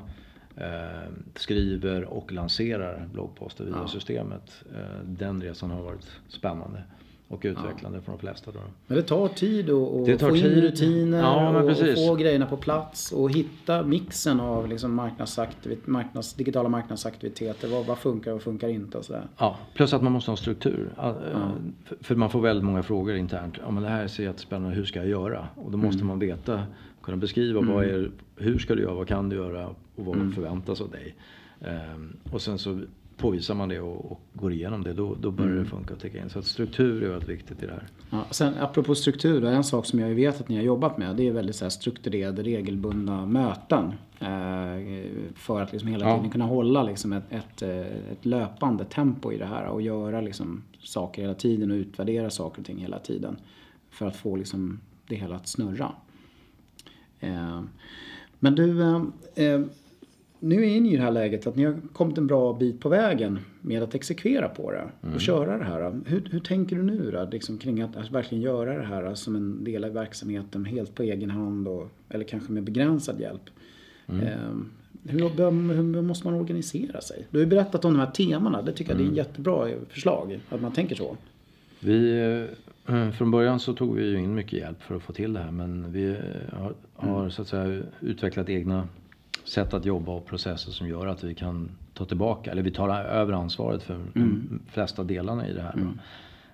eh, 0.56 1.10
skriver 1.34 2.04
och 2.04 2.32
lanserar 2.32 3.08
bloggposter 3.12 3.64
via 3.64 3.74
ja. 3.76 3.88
systemet. 3.88 4.64
Eh, 4.74 5.04
den 5.04 5.42
resan 5.42 5.70
har 5.70 5.82
varit 5.82 6.06
spännande 6.28 6.82
och 7.30 7.40
utvecklande 7.44 7.98
ja. 7.98 8.02
för 8.02 8.12
de 8.12 8.18
flesta. 8.18 8.50
Då. 8.52 8.60
Men 8.86 8.96
det 8.96 9.02
tar 9.02 9.28
tid 9.28 9.70
att 9.70 10.20
få 10.20 10.30
tid. 10.30 10.44
in 10.44 10.60
rutiner 10.62 11.18
ja, 11.18 11.62
och, 11.62 11.70
och, 11.70 11.76
få 11.76 12.14
grejerna 12.14 12.46
på 12.46 12.56
plats 12.56 13.12
och 13.12 13.30
hitta 13.30 13.82
mixen 13.82 14.40
av 14.40 14.68
liksom 14.68 14.94
marknadsaktivit 14.94 15.86
marknads, 15.86 16.34
digitala 16.34 16.68
marknadsaktiviteter. 16.68 17.68
Vad, 17.68 17.86
vad 17.86 17.98
funkar 17.98 18.30
och 18.30 18.34
vad 18.34 18.42
funkar 18.42 18.68
inte 18.68 18.98
och 18.98 19.04
sådär. 19.04 19.26
Ja, 19.38 19.58
plus 19.74 19.92
att 19.92 20.02
man 20.02 20.12
måste 20.12 20.30
ha 20.30 20.36
struktur. 20.36 20.90
Ja. 20.96 21.16
För 22.00 22.14
man 22.14 22.30
får 22.30 22.40
väldigt 22.40 22.64
många 22.64 22.82
frågor 22.82 23.16
internt. 23.16 23.58
Ja, 23.64 23.70
men 23.70 23.82
det 23.82 23.88
här 23.88 24.06
ser 24.06 24.22
jättespännande 24.22 24.76
hur 24.76 24.84
ska 24.84 24.98
jag 24.98 25.08
göra? 25.08 25.48
Och 25.54 25.70
då 25.70 25.78
måste 25.78 25.96
mm. 25.96 26.06
man 26.06 26.18
veta, 26.18 26.62
kunna 27.10 27.20
beskriva 27.20 27.60
mm. 27.60 27.74
vad 27.74 27.84
är, 27.84 28.10
hur 28.36 28.58
ska 28.58 28.74
du 28.74 28.82
göra, 28.82 28.94
vad 28.94 29.08
kan 29.08 29.28
du 29.28 29.36
göra 29.36 29.66
och 29.96 30.04
vad 30.04 30.16
mm. 30.16 30.32
förväntas 30.32 30.80
av 30.80 30.90
dig. 30.90 31.14
Um, 31.94 32.16
och 32.32 32.42
sen 32.42 32.58
så 32.58 32.80
påvisar 33.16 33.54
man 33.54 33.68
det 33.68 33.80
och, 33.80 34.12
och 34.12 34.20
går 34.32 34.52
igenom 34.52 34.84
det, 34.84 34.92
då, 34.92 35.16
då 35.20 35.30
börjar 35.30 35.50
mm. 35.50 35.64
det 35.64 35.70
funka 35.70 35.94
och 35.94 36.00
täcka 36.00 36.22
in. 36.22 36.30
Så 36.30 36.38
att 36.38 36.44
struktur 36.44 37.02
är 37.02 37.08
väldigt 37.08 37.28
viktigt 37.28 37.62
i 37.62 37.66
det 37.66 37.72
här. 37.72 37.86
Ja, 38.10 38.24
sen 38.30 38.54
apropå 38.60 38.94
struktur, 38.94 39.44
en 39.44 39.64
sak 39.64 39.86
som 39.86 39.98
jag 39.98 40.08
vet 40.08 40.40
att 40.40 40.48
ni 40.48 40.56
har 40.56 40.62
jobbat 40.62 40.98
med 40.98 41.16
det 41.16 41.28
är 41.28 41.32
väldigt 41.32 41.56
så 41.56 41.64
här 41.64 41.70
strukturerade, 41.70 42.42
regelbundna 42.42 43.26
möten. 43.26 43.92
Eh, 44.18 45.04
för 45.34 45.60
att 45.60 45.72
liksom 45.72 45.88
hela 45.88 46.04
tiden 46.04 46.24
ja. 46.24 46.30
kunna 46.30 46.44
hålla 46.44 46.82
liksom 46.82 47.12
ett, 47.12 47.24
ett, 47.30 47.62
eh, 47.62 47.80
ett, 48.12 48.26
löpande 48.26 48.84
tempo 48.84 49.32
i 49.32 49.38
det 49.38 49.46
här 49.46 49.66
och 49.66 49.82
göra 49.82 50.20
liksom 50.20 50.62
saker 50.80 51.22
hela 51.22 51.34
tiden 51.34 51.70
och 51.70 51.74
utvärdera 51.74 52.30
saker 52.30 52.60
och 52.60 52.66
ting 52.66 52.78
hela 52.78 52.98
tiden. 52.98 53.36
För 53.90 54.06
att 54.06 54.16
få 54.16 54.36
liksom 54.36 54.80
det 55.06 55.16
hela 55.16 55.36
att 55.36 55.48
snurra. 55.48 55.92
Eh, 57.20 57.60
men 58.38 58.54
du, 58.54 58.82
eh, 58.82 59.02
eh 59.34 59.60
nu 60.42 60.70
är 60.70 60.80
ni 60.80 60.92
i 60.92 60.96
det 60.96 61.02
här 61.02 61.10
läget 61.10 61.46
att 61.46 61.56
ni 61.56 61.64
har 61.64 61.76
kommit 61.92 62.18
en 62.18 62.26
bra 62.26 62.52
bit 62.52 62.80
på 62.80 62.88
vägen 62.88 63.38
med 63.60 63.82
att 63.82 63.94
exekvera 63.94 64.48
på 64.48 64.72
det 64.72 64.84
och 65.00 65.06
mm. 65.06 65.18
köra 65.18 65.58
det 65.58 65.64
här. 65.64 66.00
Hur, 66.06 66.28
hur 66.30 66.40
tänker 66.40 66.76
du 66.76 66.82
nu 66.82 67.10
då, 67.10 67.28
liksom 67.30 67.58
kring 67.58 67.82
att, 67.82 67.96
att, 67.96 68.10
verkligen 68.10 68.42
göra 68.44 68.78
det 68.78 68.84
här 68.84 69.14
som 69.14 69.36
en 69.36 69.64
del 69.64 69.84
av 69.84 69.90
verksamheten 69.90 70.64
helt 70.64 70.94
på 70.94 71.02
egen 71.02 71.30
hand 71.30 71.68
och, 71.68 71.88
eller 72.08 72.24
kanske 72.24 72.52
med 72.52 72.62
begränsad 72.62 73.20
hjälp? 73.20 73.42
Mm. 74.08 74.70
Hur, 75.04 75.18
hur, 75.74 76.02
måste 76.02 76.26
man 76.26 76.40
organisera 76.40 77.00
sig? 77.00 77.26
Du 77.30 77.38
har 77.38 77.44
ju 77.44 77.50
berättat 77.50 77.84
om 77.84 77.92
de 77.92 77.98
här 77.98 78.10
temana. 78.10 78.62
Det 78.62 78.72
tycker 78.72 78.92
jag 78.92 79.00
mm. 79.00 79.14
det 79.14 79.20
är 79.20 79.24
jättebra 79.24 79.68
förslag, 79.88 80.40
att 80.48 80.60
man 80.60 80.72
tänker 80.72 80.96
så. 80.96 81.16
Vi, 81.80 82.20
eh, 82.86 83.10
från 83.10 83.30
början 83.30 83.60
så 83.60 83.74
tog 83.74 83.96
vi 83.96 84.06
ju 84.06 84.18
in 84.18 84.34
mycket 84.34 84.58
hjälp 84.58 84.82
för 84.82 84.96
att 84.96 85.02
få 85.02 85.12
till 85.12 85.32
det 85.32 85.40
här 85.40 85.50
men 85.50 85.92
vi 85.92 86.16
har, 86.52 86.74
har 86.94 87.18
mm. 87.18 87.30
så 87.30 87.42
att 87.42 87.48
säga 87.48 87.82
utvecklat 88.00 88.48
egna 88.48 88.88
sätt 89.44 89.74
att 89.74 89.84
jobba 89.84 90.12
och 90.12 90.26
processer 90.26 90.72
som 90.72 90.88
gör 90.88 91.06
att 91.06 91.24
vi 91.24 91.34
kan 91.34 91.70
ta 91.94 92.04
tillbaka, 92.04 92.50
eller 92.50 92.62
vi 92.62 92.70
tar 92.70 92.88
över 92.88 93.32
ansvaret 93.32 93.82
för 93.82 93.94
mm. 93.94 94.10
de 94.14 94.60
flesta 94.72 95.04
delarna 95.04 95.48
i 95.48 95.52
det 95.52 95.62
här. 95.62 95.72
Mm. 95.72 95.98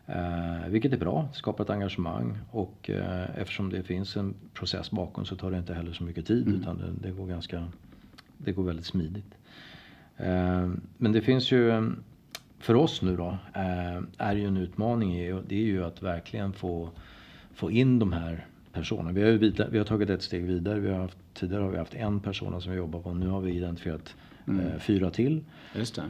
Eh, 0.07 0.69
vilket 0.69 0.93
är 0.93 0.97
bra, 0.97 1.29
skapar 1.33 1.65
ett 1.65 1.71
engagemang 1.71 2.39
och 2.51 2.91
eh, 2.91 3.41
eftersom 3.41 3.71
det 3.71 3.83
finns 3.83 4.17
en 4.17 4.35
process 4.55 4.91
bakom 4.91 5.25
så 5.25 5.37
tar 5.37 5.51
det 5.51 5.59
inte 5.59 5.75
heller 5.75 5.93
så 5.93 6.05
mycket 6.05 6.27
tid 6.27 6.47
mm. 6.47 6.61
utan 6.61 6.79
det, 6.79 7.09
det, 7.09 7.11
går 7.11 7.27
ganska, 7.27 7.69
det 8.39 8.53
går 8.53 8.63
väldigt 8.63 8.87
smidigt. 8.87 9.35
Eh, 10.17 10.71
men 10.97 11.13
det 11.13 11.21
finns 11.21 11.53
ju, 11.53 11.93
för 12.59 12.75
oss 12.75 13.03
nu 13.03 13.17
då, 13.17 13.39
eh, 13.55 14.03
är 14.19 14.37
ju 14.37 14.47
en 14.47 14.57
utmaning 14.57 15.13
det 15.49 15.55
är 15.55 15.65
ju 15.65 15.85
att 15.85 16.03
verkligen 16.03 16.53
få, 16.53 16.91
få 17.55 17.71
in 17.71 17.99
de 17.99 18.13
här 18.13 18.47
personer. 18.73 19.13
Vi 19.13 19.23
har, 19.23 19.31
vidare, 19.31 19.69
vi 19.71 19.79
har 19.79 19.85
tagit 19.85 20.11
ett 20.11 20.23
steg 20.23 20.45
vidare. 20.45 20.81
Vi 20.81 20.91
har 20.91 21.01
haft, 21.01 21.19
tidigare 21.35 21.63
har 21.63 21.71
vi 21.71 21.79
haft 21.79 21.95
en 21.95 22.21
person 22.21 22.61
som 22.61 22.73
vi 22.73 22.79
jobbar 22.79 23.01
på. 23.01 23.15
Nu 23.15 23.29
har 23.29 23.41
vi 23.41 23.53
identifierat 23.53 24.15
mm. 24.47 24.67
eh, 24.67 24.79
fyra 24.79 25.11
till. 25.11 25.45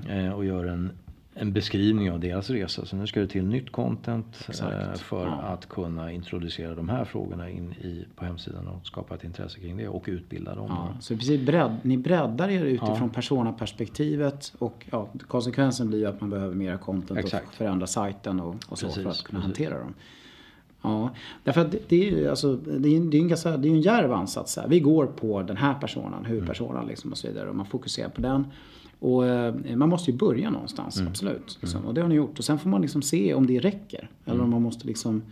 Eh, 0.09 0.33
och 0.33 0.45
gör 0.45 0.65
en, 0.65 0.91
en 1.39 1.53
beskrivning 1.53 2.11
av 2.11 2.21
deras 2.21 2.51
resa. 2.51 2.87
Så 2.87 2.97
nu 2.97 3.07
ska 3.07 3.21
det 3.21 3.27
till 3.27 3.45
nytt 3.45 3.73
content 3.73 4.49
eh, 4.49 4.95
för 4.95 5.27
ja. 5.27 5.33
att 5.33 5.69
kunna 5.69 6.13
introducera 6.13 6.75
de 6.75 6.89
här 6.89 7.05
frågorna 7.05 7.51
in 7.51 7.73
i, 7.73 8.07
på 8.17 8.25
hemsidan 8.25 8.69
och 8.69 8.87
skapa 8.87 9.15
ett 9.15 9.25
intresse 9.25 9.61
kring 9.61 9.77
det 9.77 9.89
och 9.89 10.05
utbilda 10.07 10.55
dem. 10.55 10.67
Ja, 10.69 10.97
så 11.01 11.17
precis 11.17 11.47
bredd, 11.47 11.77
ni 11.83 11.97
breddar 11.97 12.49
er 12.49 12.65
utifrån 12.65 12.97
ja. 13.01 13.09
persona-perspektivet 13.15 14.55
och 14.59 14.87
ja, 14.91 15.09
konsekvensen 15.27 15.89
blir 15.89 16.07
att 16.07 16.21
man 16.21 16.31
behöver 16.31 16.55
mera 16.55 16.79
content 16.79 17.21
Exakt. 17.21 17.49
och 17.49 17.55
förändra 17.55 17.87
sajten 17.87 18.41
och, 18.41 18.55
och 18.69 18.79
så 18.79 18.87
precis, 18.87 19.03
för 19.03 19.11
att 19.11 19.23
kunna 19.23 19.41
precis. 19.41 19.67
hantera 19.67 19.79
dem. 19.79 19.95
Ja, 20.83 21.11
därför 21.45 21.61
att 21.61 21.75
det, 21.89 21.97
är 21.97 22.11
ju 22.11 22.29
alltså, 22.29 22.57
det 22.57 22.97
är, 22.97 23.01
det 23.01 23.17
är 23.17 23.21
en, 23.21 23.29
ganska, 23.29 23.57
det 23.57 23.69
är 23.69 23.73
en 23.73 23.81
djärv 23.81 24.13
ansats. 24.13 24.57
Här. 24.57 24.69
Vi 24.69 24.81
går 24.81 25.07
på 25.07 25.43
den 25.43 25.57
här 25.57 25.75
personen, 25.75 26.25
huvudpersonen 26.25 26.77
mm. 26.77 26.89
liksom 26.89 27.13
och 27.13 27.19
så 27.19 27.29
vidare 27.29 27.49
och 27.49 27.57
man 27.57 27.67
fokuserar 27.67 28.09
på 28.09 28.21
den. 28.21 28.45
Och 28.99 29.27
eh, 29.27 29.77
man 29.77 29.89
måste 29.89 30.11
ju 30.11 30.17
börja 30.17 30.51
någonstans, 30.51 30.97
mm. 30.97 31.09
absolut. 31.11 31.59
Liksom. 31.61 31.85
Och 31.85 31.95
det 31.95 32.01
har 32.01 32.09
ni 32.09 32.15
gjort. 32.15 32.39
Och 32.39 32.45
sen 32.45 32.59
får 32.59 32.71
man 32.71 32.83
liksom 32.83 33.03
se 33.03 33.35
om 33.35 33.47
det 33.47 33.61
räcker. 33.61 34.11
Eller 34.25 34.35
om 34.35 34.41
mm. 34.41 34.51
man 34.51 34.63
måste 34.63 34.87
liksom 34.87 35.23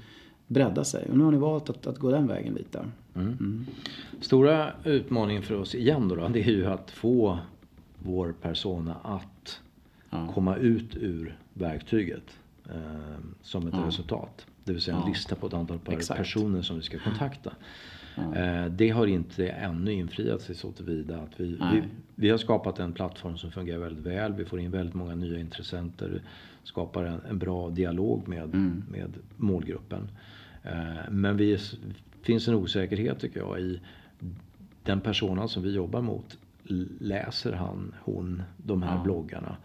bredda 0.47 0.85
sig. 0.85 1.07
Och 1.11 1.19
nu 1.19 1.25
har 1.25 1.33
ni 1.33 1.39
valt 1.39 1.71
att, 1.71 1.87
att 1.87 1.99
gå 1.99 2.11
den 2.11 2.27
vägen 2.27 2.55
lite. 2.55 2.85
Mm. 3.15 3.29
mm. 3.29 3.67
Stora 4.21 4.73
utmaningen 4.85 5.43
för 5.43 5.61
oss 5.61 5.75
igen 5.75 6.09
då, 6.09 6.15
då, 6.15 6.29
det 6.29 6.41
är 6.41 6.51
ju 6.51 6.67
att 6.67 6.91
få 6.91 7.39
vår 7.99 8.35
persona 8.43 8.97
att 9.03 9.61
ja. 10.11 10.29
komma 10.35 10.57
ut 10.57 10.97
ur 10.97 11.39
verktyget 11.55 12.39
eh, 12.69 12.75
som 13.43 13.67
ett 13.67 13.75
ja. 13.75 13.87
resultat. 13.87 14.47
Det 14.65 14.73
vill 14.73 14.83
säga 14.83 14.97
en 14.97 15.03
ja. 15.03 15.09
lista 15.09 15.35
på 15.35 15.47
ett 15.47 15.55
antal 15.55 15.79
personer 16.17 16.63
som 16.63 16.77
vi 16.77 16.83
ska 16.83 16.99
kontakta. 16.99 17.53
Ja. 18.15 18.35
Eh, 18.35 18.67
det 18.67 18.91
har 18.91 19.07
inte 19.07 19.49
ännu 19.49 19.93
infriats 19.93 20.51
i 20.51 20.55
så 20.55 20.73
tillvida 20.73 21.19
att 21.19 21.41
vi, 21.41 21.47
vi, 21.47 21.83
vi, 22.15 22.31
har 22.31 22.39
skapat 22.39 22.79
en 22.79 22.93
plattform 22.93 23.37
som 23.37 23.51
fungerar 23.51 23.79
väldigt 23.79 24.07
väl. 24.07 24.33
Vi 24.33 24.45
får 24.45 24.61
in 24.61 24.71
väldigt 24.71 24.95
många 24.95 25.15
nya 25.15 25.41
intressenter. 25.41 26.23
Skapar 26.63 27.05
en, 27.05 27.21
en 27.29 27.39
bra 27.39 27.71
dialog 27.71 28.29
med, 28.29 28.45
mm. 28.45 28.85
med 28.91 29.15
målgruppen. 29.37 30.09
Eh, 30.63 31.11
men 31.11 31.37
det 31.37 31.61
finns 32.23 32.49
en 32.49 32.55
osäkerhet 32.55 33.21
tycker 33.21 33.41
jag 33.41 33.61
i 33.61 33.81
den 34.83 35.01
personen 35.01 35.49
som 35.49 35.63
vi 35.63 35.75
jobbar 35.75 36.01
mot. 36.01 36.39
Läser 37.01 37.53
han, 37.53 37.95
hon, 38.03 38.43
de 38.57 38.83
här 38.83 38.97
ja. 38.97 39.03
bloggarna? 39.03 39.57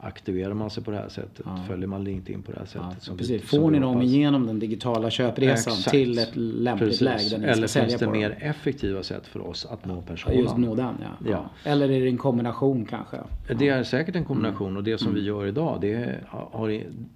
Aktiverar 0.00 0.54
man 0.54 0.70
sig 0.70 0.84
på 0.84 0.90
det 0.90 0.96
här 0.96 1.08
sättet, 1.08 1.40
Ja. 1.44 1.64
följer 1.68 1.86
man 1.86 2.04
LinkedIn 2.04 2.42
på 2.42 2.52
det 2.52 2.58
här 2.58 2.66
sättet. 2.66 2.86
Ja, 2.90 2.94
som 3.00 3.16
precis. 3.16 3.42
vi- 3.42 3.46
som 3.46 3.60
Får 3.60 3.70
ni 3.70 3.78
dem 3.78 4.02
igenom 4.02 4.46
den 4.46 4.58
digitala 4.58 5.10
köpresan 5.10 5.72
Exakt. 5.72 5.90
till 5.90 6.18
ett 6.18 6.36
lämpligt 6.36 6.88
Precis. 6.88 7.00
läge 7.00 7.28
där 7.30 7.38
ni 7.38 7.44
Eller 7.44 7.52
ska 7.66 7.80
finns 7.80 7.92
sälja 7.92 7.98
det 7.98 8.04
på 8.04 8.10
mer 8.10 8.30
dem? 8.30 8.38
effektiva 8.40 9.02
sätt 9.02 9.26
för 9.26 9.40
oss 9.46 9.66
att 9.66 9.84
nå 9.84 10.02
personen? 10.02 10.38
Just 10.38 10.56
nå 10.56 10.74
den 10.74 10.94
ja. 11.02 11.30
Ja. 11.30 11.50
Eller 11.70 11.90
är 11.90 12.00
det 12.00 12.08
en 12.08 12.18
kombination 12.18 12.84
kanske? 12.84 13.16
Det 13.58 13.68
är 13.68 13.82
säkert 13.82 14.16
en 14.16 14.24
kombination 14.24 14.66
Mm. 14.68 14.76
och 14.76 14.84
det 14.84 14.98
som 14.98 15.14
vi 15.14 15.20
gör 15.22 15.46
idag 15.46 15.78
det 15.80 15.92
är, 15.94 16.22
har, 16.28 16.68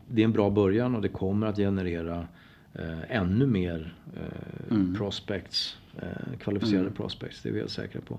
det 0.09 0.21
är 0.23 0.25
en 0.25 0.33
bra 0.33 0.51
början 0.51 0.95
och 0.95 1.03
det 1.03 1.09
kommer 1.09 1.47
att 1.47 1.57
generera 1.57 2.27
eh, 2.75 3.17
ännu 3.17 3.47
mer 3.47 3.95
eh, 4.17 4.75
Mm. 4.77 4.95
prospects, 4.97 5.77
eh, 6.03 6.39
kvalificerade 6.39 6.91
prospects, 6.91 7.43
det 7.43 7.49
är 7.49 7.53
vi 7.53 7.59
helt 7.59 7.71
säkra 7.71 8.01
på. 8.01 8.19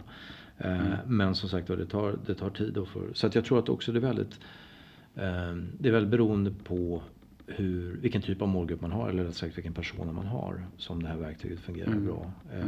Eh, 0.58 0.72
Mm. 0.82 0.98
Men 1.08 1.36
som 1.36 1.50
sagt 1.50 1.68
det 1.68 1.86
tar, 1.86 2.16
det 2.26 2.34
tar 2.36 2.50
tid. 2.50 2.74
För, 2.94 3.14
så 3.14 3.28
att 3.28 3.36
jag 3.36 3.46
tror 3.46 3.60
att 3.60 3.70
också 3.70 3.92
det 3.92 4.00
är 4.00 4.02
väldigt, 4.02 4.40
eh, 5.16 5.56
det 5.80 5.90
är 5.90 5.92
väldigt 5.92 6.12
beroende 6.12 6.52
på 6.64 7.02
hur, 7.48 7.98
vilken 8.02 8.22
typ 8.22 8.42
av 8.42 8.48
målgrupp 8.48 8.82
man 8.82 8.92
har 8.92 9.10
eller 9.10 9.24
rätt 9.24 9.36
sagt 9.36 9.58
vilken 9.58 9.74
person 9.74 10.16
man 10.16 10.28
har 10.28 10.66
som 10.78 11.04
det 11.04 11.10
här 11.10 11.18
verktyget 11.18 11.60
fungerar 11.60 11.88
Mm. 11.92 12.06
bra 12.06 12.32
eh, 12.54 12.66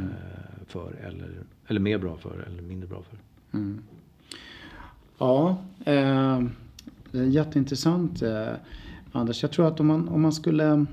för. 0.68 0.94
Eller, 1.08 1.30
eller 1.68 1.80
mer 1.80 1.98
bra 1.98 2.18
för 2.18 2.46
eller 2.48 2.62
mindre 2.62 2.88
bra 2.90 3.02
för. 3.10 3.18
Ja, 5.18 5.58
eh, 5.86 6.42
jätteintressant 7.12 8.22
eh, 8.22 8.48
Anders. 9.12 9.42
Jag 9.42 9.52
tror 9.52 9.68
att 9.68 9.80
om 9.80 9.88
man, 9.88 10.08
om 10.10 10.22
man 10.22 10.34
skulle 10.34 10.86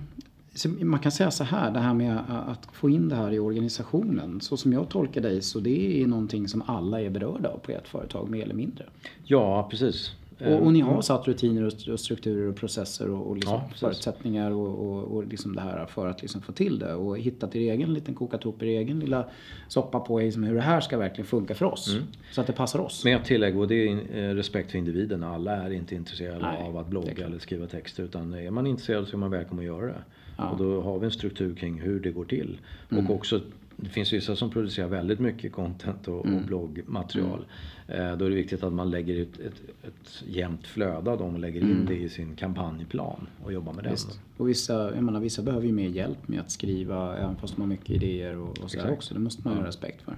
man 0.80 1.00
kan 1.00 1.12
säga 1.12 1.30
så 1.30 1.44
här, 1.44 1.70
det 1.70 1.80
här 1.80 1.94
med 1.94 2.18
att 2.28 2.68
få 2.72 2.90
in 2.90 3.08
det 3.08 3.16
här 3.16 3.32
i 3.32 3.38
organisationen. 3.38 4.40
Så 4.40 4.56
som 4.56 4.72
jag 4.72 4.88
tolkar 4.88 5.20
dig 5.20 5.42
så 5.42 5.60
det 5.60 6.02
är 6.02 6.06
någonting 6.06 6.48
som 6.48 6.62
alla 6.66 7.00
är 7.00 7.10
berörda 7.10 7.48
av 7.48 7.58
på 7.58 7.72
ert 7.72 7.88
företag 7.88 8.30
mer 8.30 8.42
eller 8.42 8.54
mindre. 8.54 8.84
Ja, 9.24 9.68
precis. 9.70 10.12
Och, 10.46 10.62
och 10.66 10.72
ni 10.72 10.80
har 10.80 11.02
satt 11.02 11.28
rutiner 11.28 11.62
och 11.62 11.72
st- 11.72 11.92
och 11.92 12.00
strukturer 12.00 12.48
och 12.48 12.56
processer 12.56 13.10
och, 13.10 13.26
och 13.26 13.36
liksom 13.36 13.54
Ja, 13.54 13.70
förutsättningar 13.76 14.50
och, 14.50 14.86
och, 14.86 15.16
och 15.16 15.26
liksom 15.26 15.54
det 15.54 15.60
här 15.60 15.86
för 15.86 16.06
att 16.06 16.22
liksom 16.22 16.42
få 16.42 16.52
till 16.52 16.78
det. 16.78 16.94
Och 16.94 17.18
hittat 17.18 17.56
er 17.56 17.60
egen 17.72 17.94
liten, 17.94 18.14
kokat 18.14 18.44
ihop 18.44 18.62
er 18.62 18.66
egen 18.66 19.00
lilla 19.00 19.24
soppa 19.68 20.00
på 20.00 20.18
liksom 20.20 20.42
hur 20.42 20.54
det 20.54 20.60
här 20.60 20.80
ska 20.80 20.98
verkligen 20.98 21.26
funka 21.26 21.54
för 21.54 21.66
oss. 21.66 21.96
Så 22.32 22.40
att 22.40 22.46
det 22.46 22.52
passar 22.52 22.78
oss. 22.78 23.04
Med 23.04 23.24
tillägg 23.24 23.58
och 23.58 23.68
det 23.68 23.74
är 23.88 23.98
eh, 24.14 24.34
respekt 24.34 24.70
för 24.70 24.78
individen. 24.78 25.22
Alla 25.22 25.52
är 25.52 25.70
inte 25.70 25.94
intresserade 25.94 26.38
Nej, 26.42 26.62
av 26.62 26.76
att 26.76 26.88
blogga 26.88 27.26
eller 27.26 27.38
skriva 27.38 27.66
texter. 27.66 28.02
Utan 28.02 28.34
är 28.34 28.50
man 28.50 28.66
intresserad 28.66 29.08
så 29.08 29.16
är 29.16 29.18
man 29.18 29.30
välkommen 29.30 29.64
att 29.64 29.66
göra 29.66 29.86
det. 29.86 30.04
Ja. 30.36 30.48
Och 30.50 30.58
då 30.58 30.80
har 30.80 30.98
vi 30.98 31.04
en 31.04 31.10
struktur 31.12 31.54
kring 31.54 31.80
hur 31.80 32.00
det 32.00 32.10
går 32.10 32.24
till. 32.24 32.58
Mm. 32.90 33.06
Och 33.06 33.14
också, 33.16 33.40
det 33.82 33.88
finns 33.88 34.12
vissa 34.12 34.36
som 34.36 34.50
producerar 34.50 34.88
väldigt 34.88 35.20
mycket 35.20 35.52
content 35.52 36.08
och, 36.08 36.26
Mm. 36.26 36.36
och 36.38 36.42
bloggmaterial. 36.44 37.44
Eh, 37.88 38.16
då 38.16 38.24
är 38.24 38.30
det 38.30 38.36
viktigt 38.36 38.62
att 38.62 38.72
man 38.72 38.90
lägger 38.90 39.14
ut 39.14 39.40
ett, 39.40 39.62
ett 39.82 40.22
jämnt 40.28 40.66
flöde 40.66 41.10
av 41.10 41.18
dem 41.18 41.34
och 41.34 41.40
lägger 41.40 41.60
in 41.60 41.84
det 41.88 41.96
i 41.96 42.08
sin 42.08 42.36
kampanjplan 42.36 43.26
och 43.44 43.52
jobbar 43.52 43.72
med 43.72 43.84
den. 43.84 43.88
Mm. 43.92 43.94
Visst. 44.08 44.20
Och 44.36 44.48
vissa, 44.48 44.94
jag 44.94 45.04
menar, 45.04 45.20
vissa 45.20 45.42
behöver 45.42 45.66
ju 45.66 45.72
mer 45.72 45.88
hjälp 45.88 46.28
med 46.28 46.40
att 46.40 46.50
skriva 46.50 47.16
även 47.16 47.36
fast 47.36 47.54
de 47.56 47.60
har 47.62 47.68
mycket 47.68 47.90
idéer 47.90 48.36
och, 48.38 48.48
och 48.58 48.64
Exakt. 48.64 48.90
också. 48.90 49.14
Det 49.14 49.20
måste 49.20 49.48
man 49.48 49.56
ha 49.58 49.66
respekt 49.66 50.02
för. 50.02 50.16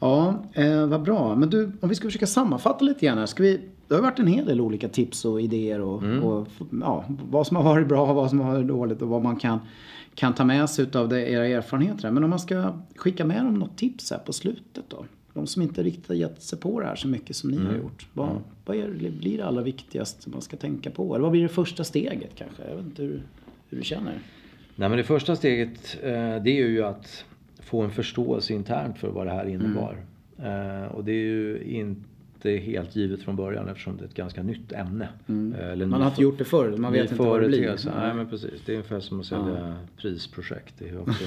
Ja, 0.00 0.44
eh, 0.52 0.86
vad 0.86 1.02
bra. 1.02 1.36
Men 1.36 1.50
du, 1.50 1.72
om 1.80 1.88
vi 1.88 1.94
ska 1.94 2.08
försöka 2.08 2.26
sammanfatta 2.26 2.84
lite 2.84 3.06
grann 3.06 3.18
här. 3.18 3.26
Ska 3.26 3.42
vi, 3.42 3.60
det 3.88 3.94
har 3.94 4.02
varit 4.02 4.18
en 4.18 4.26
hel 4.26 4.46
del 4.46 4.60
olika 4.60 4.88
tips 4.88 5.24
och 5.24 5.40
idéer 5.40 5.80
och, 5.80 6.02
och 6.22 6.48
ja, 6.80 7.04
vad 7.30 7.46
som 7.46 7.56
har 7.56 7.64
varit 7.64 7.88
bra, 7.88 8.12
vad 8.12 8.30
som 8.30 8.40
har 8.40 8.52
varit 8.52 8.68
dåligt 8.68 9.02
och 9.02 9.08
vad 9.08 9.22
man 9.22 9.36
kan, 9.36 9.58
kan 10.14 10.34
ta 10.34 10.44
med 10.44 10.70
sig 10.70 10.86
av 10.94 11.12
era 11.12 11.46
erfarenheter. 11.46 12.10
Men 12.10 12.24
om 12.24 12.30
man 12.30 12.38
ska 12.38 12.74
skicka 12.96 13.24
med 13.24 13.44
dem 13.44 13.54
något 13.54 13.78
tips 13.78 14.10
här 14.10 14.18
på 14.18 14.32
slutet 14.32 14.84
då? 14.88 15.04
De 15.34 15.46
som 15.46 15.62
inte 15.62 15.82
riktigt 15.82 16.08
har 16.08 16.14
gett 16.14 16.42
sig 16.42 16.58
på 16.58 16.80
det 16.80 16.86
här 16.86 16.96
så 16.96 17.08
mycket 17.08 17.36
som 17.36 17.50
ni 17.50 17.58
har 17.58 17.74
gjort. 17.74 18.06
Vad, 18.12 18.42
vad 18.64 18.76
är, 18.76 18.88
blir 19.10 19.38
det 19.38 19.46
allra 19.46 19.62
viktigaste 19.62 20.30
man 20.30 20.42
ska 20.42 20.56
tänka 20.56 20.90
på? 20.90 21.14
Eller 21.14 21.22
vad 21.22 21.32
blir 21.32 21.42
det 21.42 21.48
första 21.48 21.84
steget 21.84 22.30
kanske? 22.34 22.62
Jag 22.68 22.76
vet 22.76 22.84
inte 22.84 23.02
hur, 23.02 23.22
hur 23.68 23.78
du 23.78 23.84
känner. 23.84 24.18
Nej, 24.76 24.88
men 24.88 24.98
det 24.98 25.04
första 25.04 25.36
steget 25.36 25.98
eh, 26.02 26.10
det 26.12 26.50
är 26.50 26.66
ju 26.66 26.84
att 26.84 27.24
få 27.60 27.82
en 27.82 27.90
förståelse 27.90 28.52
internt 28.52 28.98
för 28.98 29.08
vad 29.08 29.26
det 29.26 29.32
här 29.32 29.48
innebar. 29.48 29.96
Eh, 30.38 30.92
och 30.92 31.04
det 31.04 31.12
är 31.12 31.24
ju 31.24 31.62
inte 31.64 32.11
helt 32.50 32.96
givet 32.96 33.22
från 33.22 33.36
början 33.36 33.68
eftersom 33.68 33.96
det 33.96 34.02
är 34.04 34.08
ett 34.08 34.14
ganska 34.14 34.42
nytt 34.42 34.72
ämne. 34.72 35.08
Eh, 35.26 35.68
eller 35.70 35.86
Man 35.86 36.00
har 36.00 36.08
inte 36.08 36.22
gjort 36.22 36.38
det 36.38 36.44
förr, 36.44 36.76
man 36.76 36.92
vet 36.92 37.02
inte 37.10 37.14
vad 37.22 37.40
det 37.40 37.46
blir. 37.48 37.58
företeelse. 37.58 37.92
Nej 37.98 38.14
men 38.14 38.28
precis, 38.28 38.62
det 38.66 38.72
är 38.72 38.76
ungefär 38.76 39.00
som 39.00 39.20
att 39.20 39.26
sälja 39.26 39.76
prisprojekt. 39.96 40.74
Det 40.78 40.88
är 40.88 41.00
också, 41.08 41.24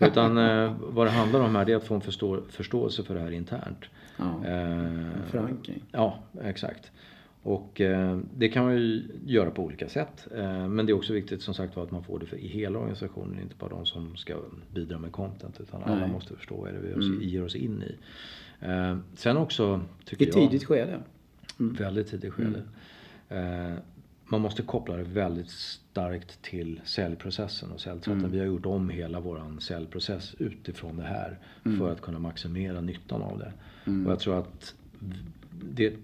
utan 0.00 0.38
eh, 0.38 0.74
vad 0.80 1.06
det 1.06 1.10
handlar 1.10 1.40
om 1.40 1.56
här 1.56 1.64
det 1.64 1.72
är 1.72 1.76
att 1.76 1.84
få 1.84 1.94
en 1.94 2.00
förstå, 2.00 2.40
förståelse 2.50 3.02
för 3.02 3.14
det 3.14 3.20
här 3.20 3.30
internt. 3.30 3.84
Ja, 4.16 4.46
Eh, 4.46 5.22
förankring. 5.30 5.82
Ja, 5.92 6.18
exakt. 6.44 6.90
Och 7.42 7.80
eh, 7.80 8.18
det 8.36 8.48
kan 8.48 8.64
man 8.64 8.74
ju 8.74 9.02
göra 9.26 9.50
på 9.50 9.62
olika 9.64 9.88
sätt. 9.88 10.26
Eh, 10.36 10.68
men 10.68 10.86
det 10.86 10.92
är 10.92 10.94
också 10.94 11.12
viktigt 11.12 11.42
som 11.42 11.54
sagt 11.54 11.76
att 11.76 11.90
man 11.90 12.04
får 12.04 12.18
det 12.18 12.26
för 12.26 12.36
i 12.36 12.46
hela 12.48 12.78
organisationen, 12.78 13.40
inte 13.42 13.54
bara 13.58 13.70
de 13.70 13.86
som 13.86 14.16
ska 14.16 14.34
bidra 14.74 14.98
med 14.98 15.12
content. 15.12 15.60
Utan 15.60 15.82
alla 15.82 15.92
Nej. 15.94 16.02
Mm. 16.02 16.12
måste 16.14 16.34
förstå 16.36 16.56
vad 16.56 16.72
det 16.72 16.76
är 16.78 16.82
vi 16.82 16.94
oss- 16.94 17.22
ger 17.22 17.44
oss 17.44 17.54
in 17.54 17.82
i. 17.82 17.94
Eh, 18.60 18.96
sen 19.14 19.36
också, 19.36 19.80
I 20.00 20.04
tycker 20.04 20.26
ett 20.28 20.36
jag, 20.36 20.50
tidigt 20.50 20.64
skede. 20.64 21.00
väldigt 21.58 22.08
tidigt 22.10 22.32
skede. 22.32 22.62
Eh, 23.28 23.72
man 24.28 24.40
måste 24.40 24.62
koppla 24.62 24.96
det 24.96 25.02
väldigt 25.02 25.50
starkt 25.50 26.42
till 26.42 26.80
säljprocessen 26.84 27.70
och 27.72 27.80
säljtratten. 27.80 28.30
Vi 28.30 28.38
har 28.38 28.46
gjort 28.46 28.66
om 28.66 28.88
hela 28.90 29.20
våran 29.20 29.60
säljprocess 29.60 30.34
utifrån 30.38 30.96
det 30.96 31.02
här 31.02 31.38
för 31.78 31.92
att 31.92 32.00
kunna 32.00 32.18
maximera 32.18 32.80
nyttan 32.80 33.22
av 33.22 33.38
det. 33.38 33.52
Och 34.06 34.12
jag 34.12 34.18
tror 34.20 34.38
att 34.38 34.74
det, 35.74 35.94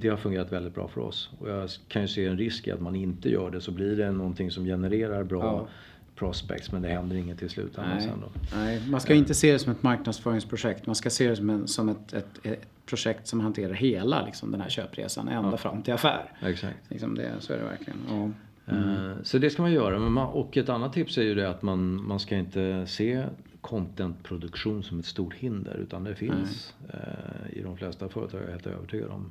det 0.00 0.08
har 0.08 0.16
fungerat 0.16 0.52
väldigt 0.52 0.74
bra 0.74 0.88
för 0.88 1.00
oss. 1.00 1.30
Och 1.38 1.50
jag 1.50 1.70
kan 1.88 2.02
ju 2.02 2.08
se 2.08 2.26
en 2.26 2.38
risk 2.38 2.66
i 2.66 2.70
att 2.72 2.80
man 2.80 2.96
inte 2.96 3.30
gör 3.30 3.50
det 3.50 3.60
så 3.60 3.70
blir 3.72 3.96
det 3.96 4.10
någonting 4.12 4.50
som 4.50 4.64
genererar 4.64 5.24
bra 5.24 5.42
Ja. 5.44 5.68
Prospects 6.16 6.72
men 6.72 6.82
det 6.82 6.88
händer 6.88 7.16
inget 7.16 7.42
i 7.42 7.48
slutändan 7.48 8.00
sen 8.00 8.20
då. 8.20 8.28
nej, 8.56 8.82
man 8.88 9.00
ska 9.00 9.14
inte 9.14 9.34
se 9.34 9.52
det 9.52 9.58
som 9.58 9.72
ett 9.72 9.82
marknadsföringsprojekt. 9.82 10.86
Man 10.86 10.94
ska 10.94 11.10
se 11.10 11.28
det 11.28 11.36
som, 11.36 11.50
en, 11.50 11.68
som 11.68 11.88
ett, 11.88 12.12
ett, 12.12 12.46
ett 12.46 12.66
projekt 12.86 13.26
som 13.26 13.40
hanterar 13.40 13.72
hela 13.72 14.24
liksom, 14.26 14.50
den 14.50 14.60
här 14.60 14.68
köpresan 14.68 15.28
ända 15.28 15.56
fram 15.56 15.82
till 15.82 15.94
affär. 15.94 16.32
Exakt. 16.42 16.76
Liksom 16.88 17.14
det, 17.14 17.32
så 17.40 17.52
är 17.52 17.58
det 17.58 17.64
verkligen. 17.64 17.98
Ja. 18.08 18.30
Eh, 18.74 19.12
Så 19.22 19.38
det 19.38 19.50
ska 19.50 19.62
man 19.62 19.72
göra. 19.72 19.98
Men 19.98 20.12
man, 20.12 20.26
och 20.26 20.56
ett 20.56 20.68
annat 20.68 20.92
tips 20.92 21.18
är 21.18 21.22
ju 21.22 21.34
det 21.34 21.50
att 21.50 21.62
man, 21.62 22.06
man 22.06 22.20
ska 22.20 22.36
inte 22.36 22.86
se 22.86 23.24
contentproduktion 23.60 24.82
som 24.82 24.98
ett 24.98 25.04
stort 25.06 25.34
hinder. 25.34 25.74
Utan 25.76 26.04
det 26.04 26.14
finns 26.14 26.74
eh, 26.88 27.58
i 27.58 27.62
de 27.62 27.76
flesta 27.76 28.08
företag, 28.08 28.40
jag 28.40 28.46
är 28.48 28.52
helt 28.52 28.66
övertygad 28.66 29.10
om, 29.10 29.30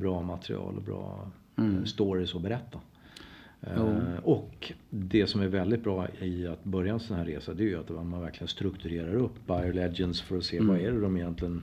bra 0.00 0.22
material 0.22 0.76
och 0.76 0.82
bra 0.82 1.30
eh, 1.58 1.84
stories 1.84 2.34
att 2.34 2.42
berätta. 2.42 2.78
Eh, 3.66 4.18
Och 4.22 4.72
det 4.90 5.26
som 5.26 5.40
är 5.40 5.48
väldigt 5.48 5.82
bra 5.84 6.08
i 6.20 6.46
att 6.46 6.64
börja 6.64 6.92
en 6.92 7.00
sån 7.00 7.16
här 7.16 7.24
resa 7.24 7.54
det 7.54 7.62
är 7.62 7.66
ju 7.68 7.78
att 7.80 7.88
man 7.90 8.20
verkligen 8.20 8.48
strukturerar 8.48 9.14
upp 9.14 9.46
Buyer 9.46 9.72
Legends 9.72 10.20
för 10.20 10.36
att 10.38 10.44
se 10.44 10.60
vad 10.60 10.78
är 10.80 10.92
det 10.92 11.00
de 11.00 11.16
egentligen, 11.16 11.62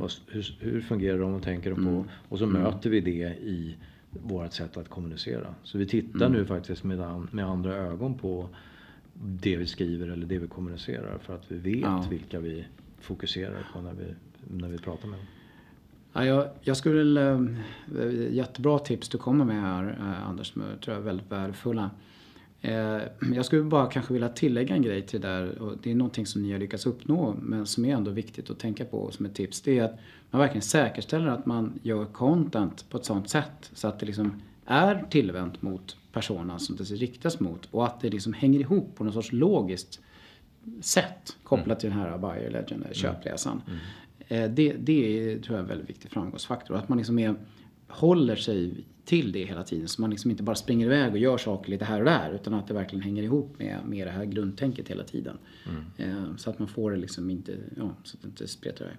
vad, 0.00 0.10
hur, 0.28 0.56
hur 0.60 0.80
fungerar 0.80 1.18
de 1.18 1.34
och 1.34 1.42
tänker 1.42 1.70
de 1.70 1.84
på? 1.84 2.04
Och 2.28 2.38
så 2.38 2.46
möter 2.46 2.90
vi 2.90 3.00
det 3.00 3.34
i 3.42 3.76
vårt 4.10 4.52
sätt 4.52 4.76
att 4.76 4.88
kommunicera. 4.88 5.54
Så 5.62 5.78
vi 5.78 5.86
tittar 5.86 6.28
nu 6.28 6.44
faktiskt 6.44 6.84
med, 6.84 7.26
med 7.30 7.44
andra 7.46 7.74
ögon 7.76 8.18
på 8.18 8.48
det 9.14 9.56
vi 9.56 9.66
skriver 9.66 10.08
eller 10.08 10.26
det 10.26 10.38
vi 10.38 10.46
kommunicerar 10.48 11.18
för 11.18 11.34
att 11.34 11.52
vi 11.52 11.56
vet 11.58 11.80
Ja. 11.82 12.06
vilka 12.10 12.40
vi 12.40 12.64
fokuserar 13.00 13.66
på 13.74 13.80
när 13.80 13.92
vi, 13.94 14.04
när 14.58 14.68
vi 14.68 14.78
pratar 14.78 15.08
med 15.08 15.18
dem. 15.18 15.26
Ja, 16.12 16.24
jag, 16.24 16.48
jag 16.60 16.76
skulle 16.76 16.96
väl, 16.96 17.16
eh, 17.16 18.34
jättebra 18.34 18.78
tips 18.78 19.08
du 19.08 19.18
kommer 19.18 19.44
med 19.44 19.62
här 19.62 19.96
eh, 20.00 20.28
Anders, 20.28 20.52
som 20.52 20.62
jag 20.62 20.80
tror 20.80 20.94
jag 20.96 21.00
är 21.00 21.06
väldigt 21.06 21.32
värdefulla. 21.32 21.90
Eh, 22.60 22.98
jag 23.34 23.44
skulle 23.44 23.62
bara 23.62 23.86
kanske 23.86 24.12
vilja 24.12 24.28
tillägga 24.28 24.74
en 24.74 24.82
grej 24.82 25.02
till 25.02 25.20
det 25.20 25.28
där 25.28 25.58
och 25.58 25.76
det 25.82 25.90
är 25.90 25.94
någonting 25.94 26.26
som 26.26 26.42
ni 26.42 26.52
har 26.52 26.58
lyckats 26.58 26.86
uppnå 26.86 27.36
men 27.42 27.66
som 27.66 27.84
är 27.84 27.94
ändå 27.94 28.10
viktigt 28.10 28.50
att 28.50 28.58
tänka 28.58 28.84
på 28.84 29.10
som 29.10 29.26
ett 29.26 29.34
tips. 29.34 29.60
Det 29.60 29.78
är 29.78 29.84
att 29.84 29.98
man 30.30 30.40
verkligen 30.40 30.62
säkerställer 30.62 31.26
att 31.26 31.46
man 31.46 31.80
gör 31.82 32.04
content 32.04 32.90
på 32.90 32.96
ett 32.96 33.04
sånt 33.04 33.30
sätt 33.30 33.70
så 33.72 33.88
att 33.88 34.00
det 34.00 34.06
liksom 34.06 34.42
är 34.66 35.04
tillvänt 35.10 35.62
mot 35.62 35.96
personen 36.12 36.60
som 36.60 36.76
det 36.76 36.84
riktas 36.84 37.40
mot 37.40 37.68
och 37.70 37.86
att 37.86 38.00
det 38.00 38.10
liksom 38.10 38.32
hänger 38.32 38.60
ihop 38.60 38.96
på 38.96 39.04
något 39.04 39.14
sorts 39.14 39.32
logiskt 39.32 40.00
sätt 40.80 41.36
kopplat 41.42 41.80
till 41.80 41.90
den 41.90 41.98
här 41.98 42.18
Buyer 42.18 42.50
Legend, 42.50 42.84
eller 42.84 42.94
köpresan. 42.94 43.62
Eh, 43.66 43.72
Det, 44.28 44.72
det 44.72 45.32
är, 45.32 45.38
tror 45.38 45.56
jag 45.56 45.58
är 45.58 45.62
en 45.62 45.68
väldigt 45.68 45.90
viktig 45.90 46.10
framgångsfaktor. 46.10 46.76
Att 46.76 46.88
man 46.88 46.98
liksom 46.98 47.18
är, 47.18 47.34
håller 47.88 48.36
sig 48.36 48.84
till 49.04 49.32
det 49.32 49.44
hela 49.44 49.62
tiden. 49.62 49.88
Så 49.88 50.00
man 50.00 50.10
liksom 50.10 50.30
inte 50.30 50.42
bara 50.42 50.56
springer 50.56 50.86
iväg 50.86 51.12
och 51.12 51.18
gör 51.18 51.38
saker 51.38 51.70
lite 51.70 51.84
här 51.84 51.98
och 51.98 52.04
där. 52.04 52.32
Utan 52.34 52.54
att 52.54 52.68
det 52.68 52.74
verkligen 52.74 53.02
hänger 53.02 53.22
ihop 53.22 53.58
med, 53.58 53.78
med 53.86 54.06
det 54.06 54.10
här 54.10 54.24
grundtänket 54.24 54.88
hela 54.88 55.04
tiden. 55.04 55.38
Eh, 55.96 56.36
Så 56.36 56.50
att 56.50 56.58
man 56.58 56.68
får 56.68 56.90
det 56.90 56.96
liksom 56.96 57.30
inte, 57.30 57.52
ja, 57.76 57.94
så 58.02 58.16
att 58.16 58.22
det 58.22 58.28
inte 58.28 58.48
spretar 58.48 58.84
iväg. 58.84 58.96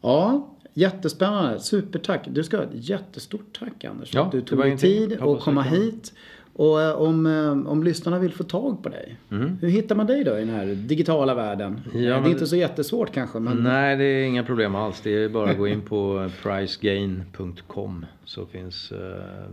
Ja, 0.00 0.56
jättespännande. 0.74 1.60
Supertack. 1.60 2.28
Du 2.30 2.44
ska 2.44 2.56
ha 2.56 2.64
ett 2.64 2.70
jättestort 2.88 3.58
tack 3.58 3.84
Anders 3.84 4.14
Ja, 4.14 4.28
du 4.32 4.40
tog 4.40 4.58
dig 4.58 4.78
tid 4.78 5.12
att 5.12 5.40
komma 5.40 5.62
hit 5.62 6.14
Och 6.56 6.82
eh, 6.82 6.94
om, 6.94 7.26
eh, 7.26 7.70
om 7.72 7.82
lyssnarna 7.84 8.18
vill 8.18 8.32
få 8.32 8.44
tag 8.44 8.82
på 8.82 8.88
dig, 8.88 9.16
hur 9.60 9.68
hittar 9.68 9.94
man 9.96 10.06
dig 10.06 10.24
då 10.24 10.36
i 10.36 10.40
den 10.40 10.48
här 10.48 10.66
digitala 10.66 11.34
världen? 11.34 11.80
Ja, 11.84 11.98
det 12.00 12.06
är 12.06 12.20
men- 12.20 12.30
inte 12.30 12.46
så 12.46 12.56
jättesvårt 12.56 13.10
kanske 13.12 13.38
men 13.40 13.56
Nej, 13.56 13.96
det 13.96 14.04
är 14.04 14.24
inga 14.24 14.44
problem 14.44 14.74
alls. 14.74 15.00
Det 15.00 15.10
är 15.24 15.28
bara 15.28 15.50
att 15.50 15.58
gå 15.58 15.68
in 15.68 15.80
på 15.88 16.30
pricegain.com 16.42 18.06
så 18.24 18.46
finns 18.46 18.92
eh, 18.92 18.98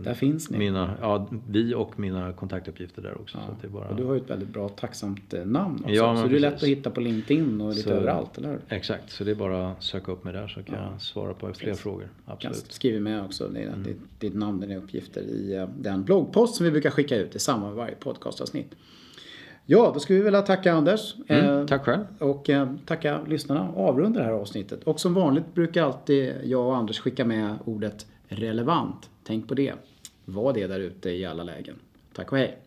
Där 0.04 0.14
finns 0.14 0.50
ni. 0.50 0.58
Mina, 0.58 0.90
ja, 1.00 1.26
vi 1.48 1.74
och 1.74 1.98
mina 2.00 2.32
kontaktuppgifter 2.32 3.02
där 3.02 3.20
också. 3.20 3.38
Så 3.46 3.52
att 3.52 3.60
det 3.62 3.66
är 3.66 3.70
bara... 3.70 3.88
Och 3.88 3.96
du 3.96 4.04
har 4.04 4.14
ju 4.14 4.20
ett 4.20 4.30
väldigt 4.30 4.48
bra 4.48 4.68
tacksamt 4.68 5.34
eh, 5.34 5.44
namn 5.44 5.74
också. 5.82 5.94
Ja, 5.94 6.16
så 6.16 6.26
det 6.28 6.36
är 6.36 6.40
lätt 6.40 6.54
att 6.54 6.62
hitta 6.62 6.90
på 6.90 7.00
LinkedIn 7.00 7.60
och 7.60 7.68
lite 7.70 7.82
Så- 7.82 7.90
överallt, 7.90 8.38
eller 8.38 8.48
hur? 8.48 8.58
Exakt, 8.68 9.10
så 9.10 9.24
det 9.24 9.30
är 9.30 9.34
bara 9.34 9.70
att 9.70 9.82
söka 9.82 10.12
upp 10.12 10.24
mig 10.24 10.32
där 10.32 10.48
så 10.48 10.62
kan 10.62 10.74
jag 10.74 11.00
svara 11.00 11.34
på 11.34 11.52
fler 11.54 11.74
frågor. 11.74 12.08
Jag 12.26 12.32
Absolut. 12.34 12.72
skriver 12.72 13.00
med 13.00 13.24
också 13.24 13.48
Mm. 13.48 13.82
ditt, 13.82 13.98
ditt 14.18 14.34
namn, 14.34 14.60
dina 14.60 14.76
uppgifter 14.76 15.20
i 15.20 15.54
eh, 15.56 15.68
den 15.78 16.04
bloggpost 16.04 16.54
som 16.54 16.64
vi 16.64 16.70
brukar 16.72 16.90
skicka 16.92 17.16
ut 17.16 17.36
i 17.36 17.38
samband 17.38 17.74
med 17.74 17.84
varje 17.84 17.94
podcastavsnitt. 17.94 18.74
Ja, 19.66 19.90
då 19.94 20.00
skulle 20.00 20.18
vi 20.18 20.24
vilja 20.24 20.42
tacka 20.42 20.72
Anders. 20.72 21.14
eh, 21.28 21.44
Mm, 21.48 21.66
tack 21.66 21.84
själv. 21.84 22.04
Och 22.18 22.50
eh, 22.50 22.68
tacka 22.86 23.20
lyssnarna 23.28 23.72
avrunda 23.76 24.18
det 24.20 24.26
här 24.26 24.32
avsnittet. 24.32 24.84
Och 24.84 25.00
som 25.00 25.14
vanligt 25.14 25.54
brukar 25.54 25.82
alltid 25.82 26.34
jag 26.44 26.66
och 26.66 26.76
Anders 26.76 26.98
skicka 27.00 27.24
med 27.24 27.54
ordet 27.64 28.06
relevant. 28.28 29.10
Tänk 29.24 29.48
på 29.48 29.54
det. 29.54 29.72
Var 30.24 30.52
det 30.52 30.66
där 30.66 30.80
ute 30.80 31.10
i 31.10 31.24
alla 31.24 31.42
lägen. 31.42 31.74
Tack 32.12 32.32
och 32.32 32.38
hej. 32.38 32.58